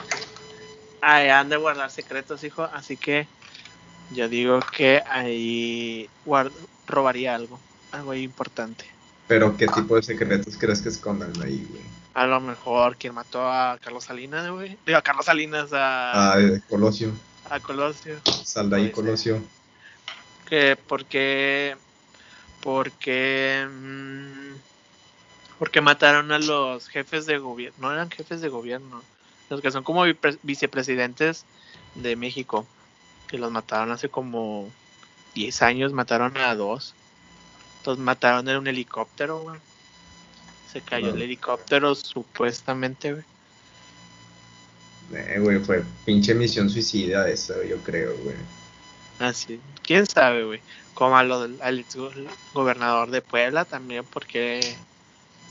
Ahí 1.02 1.30
han 1.30 1.50
de 1.50 1.58
guardar 1.58 1.92
secretos, 1.92 2.44
hijo, 2.44 2.64
así 2.64 2.96
que 2.96 3.28
yo 4.12 4.30
digo 4.30 4.60
que 4.76 5.04
ahí 5.10 6.10
robaría 6.88 7.36
algo, 7.36 7.60
algo 7.92 8.14
importante. 8.14 8.86
Pero 9.28 9.56
¿qué 9.56 9.68
tipo 9.68 9.96
de 9.96 10.04
secretos 10.04 10.56
crees 10.58 10.82
que 10.82 10.90
escondan 10.90 11.32
ahí, 11.42 11.66
güey? 11.70 11.84
A 12.14 12.26
lo 12.26 12.42
mejor 12.42 12.98
quien 12.98 13.14
mató 13.14 13.50
a 13.50 13.78
Carlos 13.82 14.04
Salinas, 14.04 14.50
güey. 14.50 14.78
Digo, 14.86 14.98
a 14.98 15.02
Carlos 15.02 15.26
Salinas, 15.26 15.72
a... 15.72 16.34
Ah, 16.34 16.60
Colosio. 16.70 17.12
A 17.50 17.60
Colosio. 17.60 18.20
Salda 18.44 18.78
ahí 18.78 18.92
Colosio. 18.92 19.42
Que 20.48 20.78
porque... 20.88 21.78
Porque... 22.62 23.68
Mmm, 23.70 24.42
porque 25.62 25.80
mataron 25.80 26.32
a 26.32 26.40
los 26.40 26.88
jefes 26.88 27.28
de 27.28 27.38
gobierno, 27.38 27.78
no 27.82 27.94
eran 27.94 28.10
jefes 28.10 28.42
de 28.42 28.50
gobierno, 28.50 29.04
los 29.48 29.62
que 29.62 29.70
son 29.70 29.84
como 29.84 30.04
vicepresidentes 30.42 31.46
de 31.94 32.16
México, 32.16 32.66
que 33.28 33.38
los 33.38 33.52
mataron 33.52 33.92
hace 33.92 34.10
como 34.10 34.72
10 35.36 35.62
años 35.62 35.94
mataron 35.94 36.36
a 36.38 36.56
dos. 36.56 36.96
Entonces 37.82 38.04
mataron 38.04 38.48
en 38.48 38.58
un 38.58 38.68
helicóptero, 38.68 39.40
güey. 39.40 39.60
Se 40.72 40.82
cayó 40.82 41.10
el 41.10 41.22
helicóptero 41.24 41.96
supuestamente, 41.96 43.14
güey. 43.14 43.24
Eh, 45.16 45.40
güey, 45.40 45.58
fue 45.58 45.84
pinche 46.06 46.36
misión 46.36 46.70
suicida 46.70 47.28
eso, 47.28 47.56
yo 47.64 47.78
creo, 47.78 48.16
güey. 48.18 48.36
Ah, 49.18 49.34
sí. 49.34 49.60
¿Quién 49.82 50.06
sabe, 50.06 50.44
güey? 50.44 50.62
Como 50.94 51.18
a 51.18 51.24
lo, 51.24 51.50
al 51.60 51.80
ex 51.80 51.98
gobernador 52.54 53.10
de 53.10 53.24
Puebla 53.24 53.66
también, 53.66 54.06
porque 54.06 54.76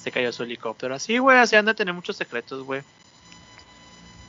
se 0.00 0.12
cayó 0.12 0.32
su 0.32 0.44
helicóptero. 0.44 0.94
Así, 0.94 1.18
güey, 1.18 1.36
así 1.36 1.56
anda 1.56 1.72
a 1.72 1.76
tener 1.76 1.94
muchos 1.94 2.16
secretos, 2.16 2.62
güey. 2.62 2.82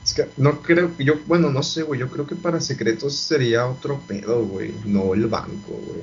Es 0.04 0.12
que 0.12 0.28
no 0.38 0.60
creo, 0.60 0.90
yo, 0.98 1.20
bueno, 1.26 1.50
no 1.50 1.62
sé, 1.62 1.84
güey, 1.84 2.00
yo 2.00 2.10
creo 2.10 2.26
que 2.26 2.34
para 2.34 2.60
secretos 2.60 3.14
sería 3.14 3.68
otro 3.68 4.00
pedo, 4.08 4.44
güey, 4.44 4.74
no 4.86 5.14
el 5.14 5.28
banco, 5.28 5.70
güey. 5.70 6.02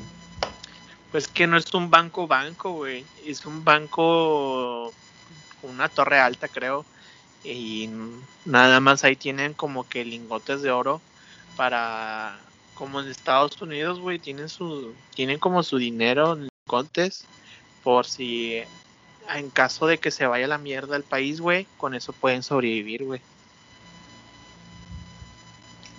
Pues 1.12 1.28
que 1.28 1.48
no 1.48 1.58
es 1.58 1.74
un 1.74 1.90
banco 1.90 2.28
banco, 2.28 2.74
güey, 2.74 3.04
es 3.26 3.46
un 3.46 3.64
banco, 3.64 4.94
una 5.64 5.90
torre 5.90 6.20
alta, 6.20 6.48
creo, 6.48 6.86
y 7.44 7.90
nada 8.46 8.80
más 8.80 9.04
ahí 9.04 9.16
tienen 9.16 9.54
como 9.54 9.88
que 9.88 10.06
lingotes 10.06 10.62
de 10.62 10.72
oro 10.72 11.02
para, 11.56 12.46
como 12.76 13.00
en 13.02 13.08
Estados 13.08 13.60
Unidos, 13.62 14.00
güey, 14.00 14.20
tienen 14.20 14.50
su, 14.50 14.96
tienen 15.16 15.40
como 15.40 15.64
su 15.64 15.78
dinero 15.78 16.34
en 16.34 16.50
lingotes 16.68 17.28
por 17.84 18.06
si 18.06 18.62
en 19.30 19.50
caso 19.52 19.88
de 19.88 19.98
que 19.98 20.12
se 20.12 20.28
vaya 20.28 20.48
la 20.48 20.58
mierda 20.58 20.96
el 20.96 21.04
país, 21.04 21.42
güey, 21.42 21.68
con 21.78 21.94
eso 21.94 22.14
pueden 22.14 22.44
sobrevivir, 22.44 23.04
güey. 23.04 23.22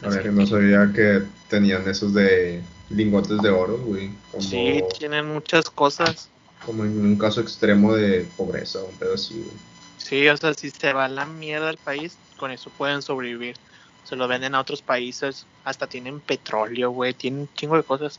A 0.03 0.09
ver, 0.09 0.33
no 0.33 0.47
sabía 0.47 0.91
que 0.95 1.23
tenían 1.49 1.87
esos 1.89 2.15
de 2.15 2.63
lingotes 2.91 3.39
de 3.39 3.51
oro, 3.51 3.79
güey. 3.79 4.11
sí, 4.39 4.83
tienen 4.99 5.33
muchas 5.33 5.71
cosas. 5.71 6.29
Como 6.65 6.85
en 6.85 7.01
un 7.01 7.17
caso 7.17 7.41
extremo 7.41 7.95
de 7.95 8.25
pobreza, 8.37 8.83
un 8.83 8.95
pedo 8.97 9.15
así, 9.15 9.35
güey. 9.35 9.71
Sí, 9.97 10.29
o 10.29 10.37
sea, 10.37 10.55
si 10.55 10.71
se 10.71 10.93
va 10.93 11.09
la 11.09 11.25
mierda 11.25 11.69
al 11.69 11.79
país, 11.79 12.19
con 12.37 12.51
eso 12.51 12.71
pueden 12.71 13.01
sobrevivir. 13.03 13.57
Se 14.05 14.17
lo 14.17 14.27
venden 14.27 14.55
a 14.55 14.61
otros 14.61 14.83
países, 14.83 15.47
hasta 15.65 15.87
tienen 15.87 16.21
petróleo, 16.21 16.91
güey, 16.91 17.15
tienen 17.15 17.41
un 17.43 17.51
chingo 17.55 17.77
de 17.77 17.85
cosas. 17.85 18.19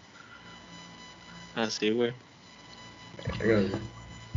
Así, 1.55 1.91
güey. 1.91 2.13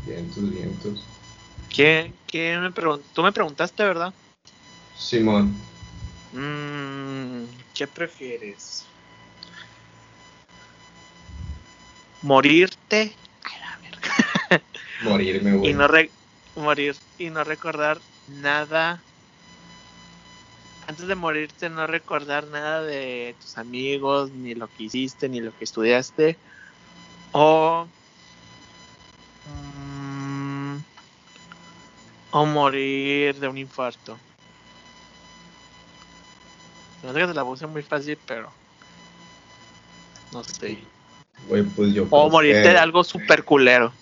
Vientos, 0.06 0.50
vientos. 0.50 1.00
¿Qué, 1.74 2.12
qué 2.26 2.58
me? 2.58 2.70
Tú 2.70 3.22
me 3.22 3.32
preguntaste, 3.32 3.84
¿verdad? 3.84 4.12
Simón. 4.96 5.54
Mm, 6.32 7.44
¿Qué 7.74 7.86
prefieres? 7.86 8.84
¿Morirte? 12.24 13.14
Morirme, 15.04 15.58
güey. 15.58 15.72
Y 15.72 15.74
no 15.74 15.86
morir 16.56 16.96
y 17.18 17.28
no 17.28 17.44
recordar 17.44 18.00
nada. 18.26 19.04
Antes 20.86 21.06
de 21.06 21.14
morirte, 21.16 21.68
no 21.68 21.86
recordar 21.86 22.46
nada 22.46 22.82
de 22.82 23.36
tus 23.38 23.58
amigos, 23.58 24.30
ni 24.32 24.54
lo 24.54 24.68
que 24.68 24.84
hiciste, 24.84 25.28
ni 25.28 25.40
lo 25.40 25.54
que 25.54 25.64
estudiaste. 25.64 26.38
O. 27.32 27.86
Mm, 29.44 30.78
o 32.30 32.46
morir 32.46 33.38
de 33.38 33.48
un 33.48 33.58
infarto. 33.58 34.18
No 37.02 37.12
sé 37.12 37.20
que 37.20 37.26
te 37.26 37.34
la 37.34 37.44
puse 37.44 37.66
muy 37.66 37.82
fácil, 37.82 38.18
pero. 38.26 38.50
No 40.32 40.42
sé. 40.42 41.03
Pues 41.48 41.92
yo 41.92 42.06
o 42.10 42.30
morirte 42.30 42.70
de 42.70 42.78
algo 42.78 43.04
super 43.04 43.44
culero. 43.44 43.92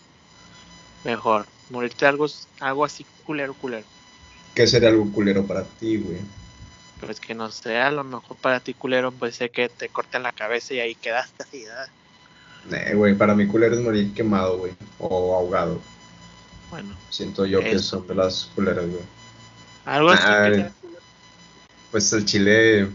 Mejor. 1.05 1.47
Morirte 1.71 2.05
de 2.05 2.09
algo, 2.09 2.27
algo 2.61 2.85
así 2.85 3.07
culero, 3.25 3.55
culero. 3.55 3.87
¿Qué 4.55 4.67
sería 4.67 4.91
algo 4.91 5.11
culero 5.11 5.45
para 5.47 5.65
ti, 5.65 5.99
güey? 5.99 6.19
Pues 7.01 7.19
que 7.19 7.35
no 7.35 7.51
sé, 7.51 7.79
a 7.79 7.91
lo 7.91 8.05
mejor 8.05 8.37
para 8.37 8.61
ti 8.61 8.75
culero 8.75 9.11
puede 9.11 9.33
ser 9.33 9.51
que 9.51 9.69
te 9.69 9.89
corten 9.89 10.23
la 10.23 10.33
cabeza 10.33 10.75
y 10.75 10.81
ahí 10.81 10.95
quedaste 10.95 11.43
así, 11.43 11.65
Eh, 12.71 12.95
güey, 12.95 13.15
para 13.15 13.35
mí 13.35 13.47
culero 13.47 13.75
es 13.75 13.81
morir 13.81 14.13
quemado, 14.15 14.59
güey. 14.59 14.73
O 14.99 15.35
ahogado. 15.35 15.81
Bueno. 16.71 16.95
Siento 17.11 17.45
yo 17.45 17.61
que 17.61 17.79
son 17.79 18.07
de 18.07 18.15
las 18.15 18.51
culeras, 18.55 18.87
güey. 18.87 19.03
Algo 19.85 20.11
así. 20.11 20.23
que 20.53 20.71
pues 21.91 22.13
el 22.13 22.25
chile. 22.25 22.89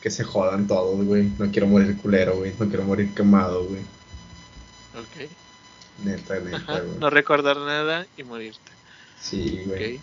Que 0.00 0.10
se 0.10 0.24
jodan 0.24 0.66
todos, 0.66 1.04
güey. 1.04 1.30
No 1.38 1.50
quiero 1.50 1.66
morir 1.66 1.96
culero, 1.96 2.36
güey. 2.36 2.54
No 2.58 2.68
quiero 2.68 2.84
morir 2.84 3.14
quemado, 3.14 3.64
güey. 3.64 3.82
Ok. 4.94 5.30
Neta, 6.04 6.40
neta, 6.40 6.80
güey. 6.80 6.98
No 6.98 7.10
recordar 7.10 7.56
nada 7.58 8.06
y 8.16 8.24
morirte. 8.24 8.72
Sí, 9.20 9.62
güey. 9.66 9.96
Ok. 9.96 10.02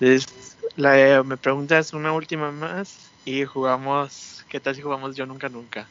Entonces, 0.00 0.56
la, 0.76 1.22
me 1.22 1.36
preguntas 1.36 1.92
una 1.92 2.12
última 2.12 2.50
más 2.50 2.96
y 3.24 3.44
jugamos. 3.44 4.44
¿Qué 4.48 4.60
tal 4.60 4.74
si 4.74 4.82
jugamos 4.82 5.16
Yo 5.16 5.26
Nunca 5.26 5.48
Nunca? 5.48 5.86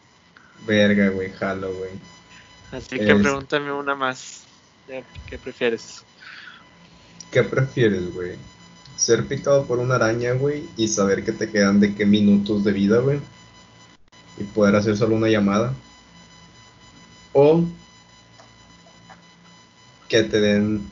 Verga, 0.66 1.10
güey, 1.10 1.32
jalo, 1.32 1.74
güey. 1.74 1.92
Así 2.72 2.98
que 2.98 3.16
pregúntame 3.16 3.72
una 3.72 3.96
más. 3.96 4.44
¿Qué 4.88 5.38
prefieres? 5.38 6.04
¿Qué 7.32 7.44
prefieres, 7.44 8.14
güey? 8.14 8.36
¿Ser 8.96 9.28
picado 9.28 9.66
por 9.66 9.80
una 9.80 9.96
araña, 9.96 10.34
güey, 10.34 10.70
y 10.78 10.88
saber 10.88 11.24
que 11.24 11.32
te 11.32 11.50
quedan 11.50 11.80
de 11.80 11.96
qué 11.96 12.06
minutos 12.06 12.64
de 12.64 12.72
vida, 12.72 13.00
güey? 13.00 13.20
Y 14.38 14.44
poder 14.44 14.76
hacer 14.76 14.96
solo 14.96 15.16
una 15.16 15.30
llamada. 15.30 15.74
O 17.34 17.64
que 20.08 20.24
te 20.24 20.40
den 20.40 20.88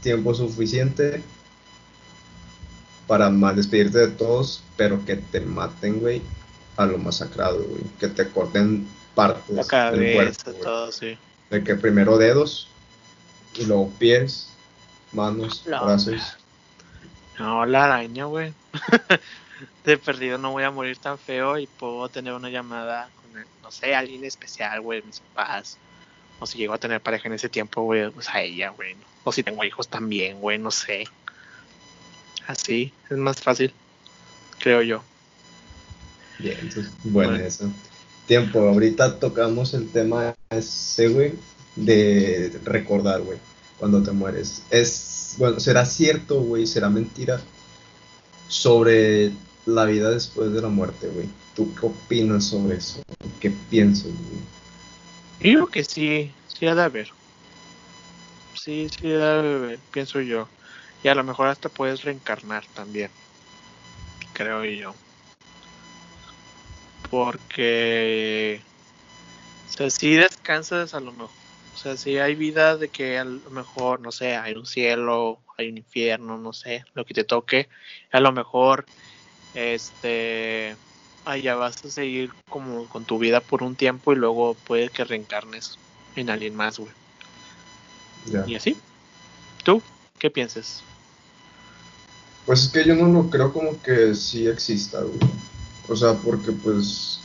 tiempo 0.00 0.34
suficiente 0.34 1.22
para 3.06 3.28
más 3.30 3.56
despedirte 3.56 3.98
de 3.98 4.08
todos, 4.08 4.62
pero 4.76 5.04
que 5.04 5.16
te 5.16 5.40
maten, 5.40 6.00
güey, 6.00 6.22
a 6.76 6.86
lo 6.86 6.98
masacrado, 6.98 7.62
güey. 7.62 7.82
Que 8.00 8.08
te 8.08 8.28
corten 8.28 8.88
partes 9.14 9.54
del 9.56 10.14
cuerpo. 10.14 10.52
Todo, 10.62 10.90
sí. 10.90 11.18
De 11.50 11.62
que 11.62 11.74
primero 11.74 12.16
dedos 12.16 12.68
y 13.54 13.66
luego 13.66 13.90
pies 13.98 14.48
manos, 15.12 15.62
brazos. 15.66 16.36
No, 17.38 17.66
la 17.66 17.84
araña, 17.84 18.26
güey. 18.26 18.52
de 19.84 19.98
perdido 19.98 20.38
no 20.38 20.52
voy 20.52 20.64
a 20.64 20.70
morir 20.70 20.96
tan 20.98 21.18
feo 21.18 21.58
y 21.58 21.66
puedo 21.66 22.08
tener 22.08 22.32
una 22.32 22.50
llamada 22.50 23.08
con, 23.16 23.42
no 23.62 23.70
sé, 23.70 23.94
alguien 23.94 24.24
especial, 24.24 24.80
güey, 24.80 25.02
mis 25.02 25.20
papás. 25.20 25.78
O 26.40 26.46
si 26.46 26.58
llego 26.58 26.74
a 26.74 26.78
tener 26.78 27.00
pareja 27.00 27.28
en 27.28 27.34
ese 27.34 27.48
tiempo, 27.48 27.82
güey, 27.82 28.10
pues 28.10 28.28
a 28.28 28.40
ella, 28.40 28.70
güey. 28.70 28.96
O 29.24 29.32
si 29.32 29.42
tengo 29.42 29.64
hijos 29.64 29.88
también, 29.88 30.40
güey, 30.40 30.58
no 30.58 30.70
sé. 30.70 31.04
Así, 32.46 32.92
es 33.10 33.16
más 33.16 33.40
fácil, 33.40 33.72
creo 34.58 34.82
yo. 34.82 35.02
Bien, 36.38 36.58
entonces, 36.60 36.92
bueno, 37.04 37.36
eso. 37.36 37.70
Tiempo, 38.26 38.60
ahorita 38.60 39.18
tocamos 39.18 39.74
el 39.74 39.90
tema 39.90 40.34
ese, 40.50 41.08
güey, 41.08 41.34
de 41.76 42.58
recordar, 42.64 43.20
güey 43.20 43.38
cuando 43.78 44.02
te 44.02 44.12
mueres. 44.12 44.62
Es, 44.70 45.34
bueno, 45.38 45.60
será 45.60 45.84
cierto, 45.84 46.40
güey, 46.40 46.66
será 46.66 46.88
mentira 46.88 47.40
sobre 48.48 49.32
la 49.66 49.84
vida 49.84 50.10
después 50.10 50.52
de 50.52 50.62
la 50.62 50.68
muerte, 50.68 51.08
güey. 51.08 51.28
¿Tú 51.54 51.74
qué 51.74 51.86
opinas 51.86 52.44
sobre 52.44 52.76
eso? 52.76 53.02
¿Qué 53.40 53.50
piensas, 53.70 54.10
güey? 55.40 55.52
Yo 55.52 55.66
que 55.66 55.84
sí, 55.84 56.32
sí 56.46 56.66
ha 56.66 56.74
de 56.74 56.82
haber. 56.82 57.10
Sí, 58.54 58.88
sí 58.88 59.12
ha 59.12 59.42
de 59.42 59.54
haber, 59.54 59.78
pienso 59.90 60.20
yo. 60.20 60.48
Y 61.02 61.08
a 61.08 61.14
lo 61.14 61.24
mejor 61.24 61.48
hasta 61.48 61.68
puedes 61.68 62.02
reencarnar 62.02 62.64
también. 62.74 63.10
Creo 64.32 64.64
yo. 64.64 64.94
Porque... 67.10 68.60
O 69.68 69.76
sea, 69.76 69.90
si 69.90 70.14
descansas 70.14 70.94
a 70.94 71.00
lo 71.00 71.12
mejor 71.12 71.43
o 71.74 71.76
sea, 71.76 71.96
si 71.96 72.18
hay 72.18 72.36
vida 72.36 72.76
de 72.76 72.88
que 72.88 73.18
a 73.18 73.24
lo 73.24 73.50
mejor, 73.50 74.00
no 74.00 74.12
sé, 74.12 74.36
hay 74.36 74.54
un 74.54 74.64
cielo, 74.64 75.40
hay 75.58 75.68
un 75.68 75.78
infierno, 75.78 76.38
no 76.38 76.52
sé, 76.52 76.84
lo 76.94 77.04
que 77.04 77.14
te 77.14 77.24
toque, 77.24 77.68
a 78.12 78.20
lo 78.20 78.30
mejor, 78.30 78.86
este, 79.54 80.76
allá 81.24 81.56
vas 81.56 81.84
a 81.84 81.90
seguir 81.90 82.30
como 82.48 82.88
con 82.88 83.04
tu 83.04 83.18
vida 83.18 83.40
por 83.40 83.64
un 83.64 83.74
tiempo 83.74 84.12
y 84.12 84.16
luego 84.16 84.54
puede 84.54 84.88
que 84.88 85.04
reencarnes 85.04 85.76
en 86.14 86.30
alguien 86.30 86.54
más, 86.54 86.78
güey. 86.78 86.92
Y 88.46 88.54
así. 88.54 88.76
¿Tú 89.64 89.82
qué 90.18 90.30
piensas? 90.30 90.84
Pues 92.46 92.64
es 92.64 92.68
que 92.72 92.84
yo 92.84 92.94
no 92.94 93.08
lo 93.08 93.28
creo 93.30 93.52
como 93.52 93.82
que 93.82 94.14
sí 94.14 94.46
exista, 94.46 95.00
güey. 95.00 95.18
O 95.88 95.96
sea, 95.96 96.14
porque 96.14 96.52
pues 96.52 97.23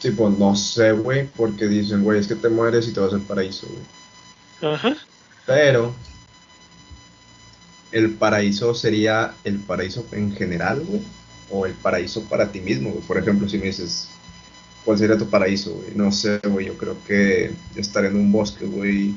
Tipo, 0.00 0.30
no 0.30 0.56
sé, 0.56 0.92
güey, 0.92 1.26
porque 1.36 1.68
dicen, 1.68 2.02
güey, 2.02 2.18
es 2.20 2.26
que 2.26 2.34
te 2.34 2.48
mueres 2.48 2.88
y 2.88 2.92
te 2.92 3.00
vas 3.00 3.12
al 3.12 3.20
paraíso, 3.20 3.66
güey. 3.68 4.74
Ajá. 4.74 4.96
Pero 5.46 5.94
el 7.92 8.10
paraíso 8.14 8.74
sería 8.74 9.34
el 9.44 9.58
paraíso 9.58 10.06
en 10.12 10.32
general, 10.34 10.80
güey. 10.86 11.02
o 11.50 11.66
el 11.66 11.72
paraíso 11.74 12.22
para 12.24 12.50
ti 12.50 12.60
mismo. 12.60 12.94
Por 13.06 13.18
ejemplo, 13.18 13.48
si 13.48 13.58
me 13.58 13.66
dices, 13.66 14.08
¿cuál 14.84 14.98
sería 14.98 15.18
tu 15.18 15.28
paraíso, 15.28 15.74
güey? 15.74 15.90
No 15.94 16.12
sé, 16.12 16.38
güey, 16.44 16.66
yo 16.66 16.78
creo 16.78 16.96
que 17.06 17.52
estar 17.76 18.04
en 18.04 18.16
un 18.16 18.30
bosque, 18.32 18.64
güey, 18.66 19.14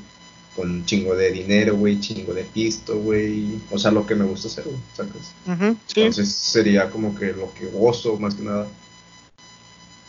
con 0.55 0.69
un 0.71 0.85
chingo 0.85 1.15
de 1.15 1.31
dinero, 1.31 1.75
güey, 1.77 1.99
chingo 1.99 2.33
de 2.33 2.43
pisto, 2.43 2.97
güey. 2.99 3.59
O 3.71 3.77
sea, 3.77 3.91
lo 3.91 4.05
que 4.05 4.15
me 4.15 4.25
gusta 4.25 4.47
hacer, 4.47 4.65
güey, 4.65 4.77
¿sacas? 4.95 5.31
Entonces 5.95 6.29
sería 6.29 6.89
como 6.89 7.15
que 7.15 7.33
lo 7.33 7.53
que 7.53 7.67
gozo 7.67 8.17
más 8.17 8.35
que 8.35 8.43
nada. 8.43 8.67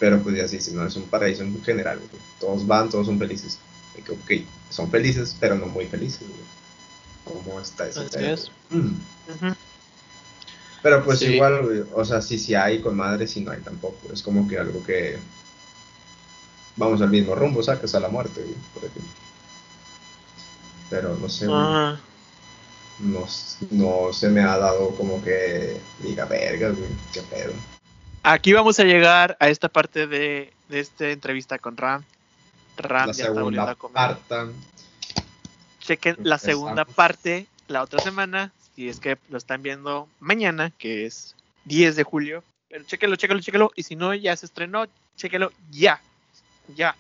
Pero 0.04 0.22
pues 0.22 0.36
ya 0.36 0.46
sí, 0.46 0.60
si 0.60 0.72
no 0.72 0.86
es 0.86 0.94
un 0.96 1.04
paraíso 1.04 1.44
en 1.44 1.64
general, 1.64 1.96
güey. 1.96 2.10
Todos 2.38 2.66
van, 2.66 2.90
todos 2.90 3.06
son 3.06 3.18
felices. 3.18 3.58
Ok, 4.06 4.32
son 4.68 4.90
felices, 4.90 5.34
pero 5.40 5.54
no 5.54 5.64
muy 5.64 5.86
felices, 5.86 6.28
güey. 6.28 7.42
¿Cómo 7.42 7.58
está 7.58 7.88
ese 7.88 8.02
mm. 8.68 8.92
Pero 10.82 11.02
pues 11.02 11.22
igual, 11.22 11.62
güey, 11.64 11.84
o 11.94 12.04
sea, 12.04 12.20
sí, 12.20 12.38
sí 12.38 12.54
hay 12.54 12.82
con 12.82 12.98
madre, 12.98 13.26
si 13.26 13.40
no 13.40 13.52
hay 13.52 13.60
tampoco. 13.60 14.12
Es 14.12 14.22
como 14.22 14.46
que 14.46 14.58
algo 14.58 14.84
que 14.84 15.16
vamos 16.76 17.00
al 17.00 17.08
mismo 17.08 17.34
rumbo, 17.34 17.62
sacas 17.62 17.94
a 17.94 18.00
la 18.00 18.10
muerte, 18.10 18.42
güey, 18.42 18.56
por 18.74 18.84
ejemplo. 18.84 19.10
Pero 20.90 21.16
no 21.16 21.30
sé, 21.30 21.46
no, 21.46 21.98
no 23.70 24.12
se 24.12 24.28
me 24.28 24.42
ha 24.42 24.58
dado 24.58 24.90
como 24.96 25.24
que 25.24 25.80
diga, 26.02 26.26
verga, 26.26 26.68
güey, 26.68 26.90
qué 27.10 27.22
pedo. 27.22 27.54
Aquí 28.26 28.54
vamos 28.54 28.80
a 28.80 28.84
llegar 28.84 29.36
a 29.38 29.50
esta 29.50 29.68
parte 29.68 30.06
de, 30.06 30.50
de 30.70 30.80
esta 30.80 31.10
entrevista 31.10 31.58
con 31.58 31.76
Ram. 31.76 32.02
Ram 32.78 33.08
la 33.08 33.12
ya 33.12 33.26
segunda 33.26 33.72
está 33.72 33.88
parte. 33.88 34.52
Chequen 35.80 36.16
la 36.22 36.38
segunda 36.38 36.86
parte 36.86 37.46
la 37.68 37.82
otra 37.82 38.00
semana, 38.00 38.50
si 38.74 38.88
es 38.88 38.98
que 38.98 39.18
lo 39.28 39.36
están 39.36 39.62
viendo 39.62 40.08
mañana, 40.20 40.72
que 40.78 41.04
es 41.04 41.36
10 41.66 41.96
de 41.96 42.02
julio. 42.02 42.42
Pero 42.70 42.84
chequenlo, 42.84 43.16
chequenlo, 43.16 43.42
chequenlo. 43.42 43.70
Y 43.76 43.82
si 43.82 43.94
no, 43.94 44.14
ya 44.14 44.34
se 44.36 44.46
estrenó, 44.46 44.86
chequenlo 45.16 45.52
ya. 45.70 46.00
Ya. 46.74 46.96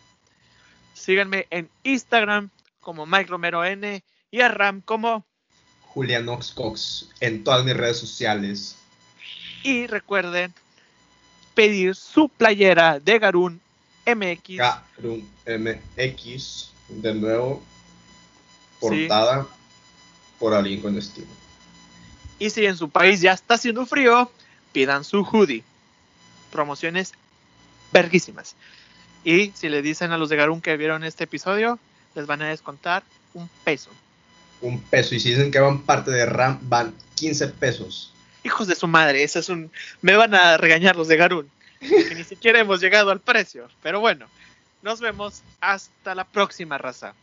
Síganme 0.92 1.46
en 1.48 1.70
Instagram 1.84 2.50
como 2.80 3.06
Mike 3.06 3.30
Romero 3.30 3.64
N 3.64 4.04
y 4.30 4.40
a 4.42 4.48
Ram 4.48 4.82
como 4.82 5.24
Julian 5.86 6.26
Cox 6.54 7.08
en 7.20 7.42
todas 7.44 7.64
mis 7.64 7.74
redes 7.74 7.96
sociales. 7.96 8.76
Y 9.62 9.86
recuerden 9.86 10.52
pedir 11.54 11.94
su 11.94 12.28
playera 12.28 13.00
de 13.00 13.18
Garun 13.18 13.60
MX. 14.06 14.56
Garun 14.56 15.28
MX, 15.46 16.70
de 16.88 17.14
nuevo, 17.14 17.62
portada 18.80 19.46
por 20.38 20.54
alguien 20.54 20.80
con 20.80 20.98
estilo. 20.98 21.28
Y 22.38 22.50
si 22.50 22.66
en 22.66 22.76
su 22.76 22.90
país 22.90 23.20
ya 23.20 23.32
está 23.32 23.54
haciendo 23.54 23.86
frío, 23.86 24.30
pidan 24.72 25.04
su 25.04 25.22
hoodie. 25.22 25.62
Promociones 26.50 27.12
verguísimas. 27.92 28.54
Y 29.24 29.52
si 29.54 29.68
le 29.68 29.80
dicen 29.80 30.12
a 30.12 30.18
los 30.18 30.28
de 30.28 30.36
Garun 30.36 30.60
que 30.60 30.76
vieron 30.76 31.04
este 31.04 31.24
episodio, 31.24 31.78
les 32.14 32.26
van 32.26 32.42
a 32.42 32.48
descontar 32.48 33.02
un 33.32 33.48
peso. 33.64 33.90
Un 34.60 34.80
peso. 34.80 35.14
Y 35.14 35.20
si 35.20 35.30
dicen 35.30 35.50
que 35.50 35.60
van 35.60 35.82
parte 35.82 36.10
de 36.10 36.26
RAM, 36.26 36.58
van 36.62 36.94
15 37.14 37.48
pesos. 37.48 38.13
Hijos 38.44 38.68
de 38.68 38.76
su 38.76 38.86
madre, 38.86 39.24
eso 39.24 39.38
es 39.40 39.48
un. 39.48 39.72
Me 40.02 40.16
van 40.16 40.34
a 40.34 40.56
regañar 40.56 40.96
los 40.96 41.08
de 41.08 41.16
Garun. 41.16 41.50
Ni 41.80 42.24
siquiera 42.24 42.60
hemos 42.60 42.80
llegado 42.80 43.10
al 43.10 43.20
precio. 43.20 43.68
Pero 43.82 44.00
bueno, 44.00 44.26
nos 44.82 45.00
vemos 45.00 45.42
hasta 45.60 46.14
la 46.14 46.24
próxima 46.24 46.78
raza. 46.78 47.14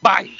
Bye. 0.00 0.38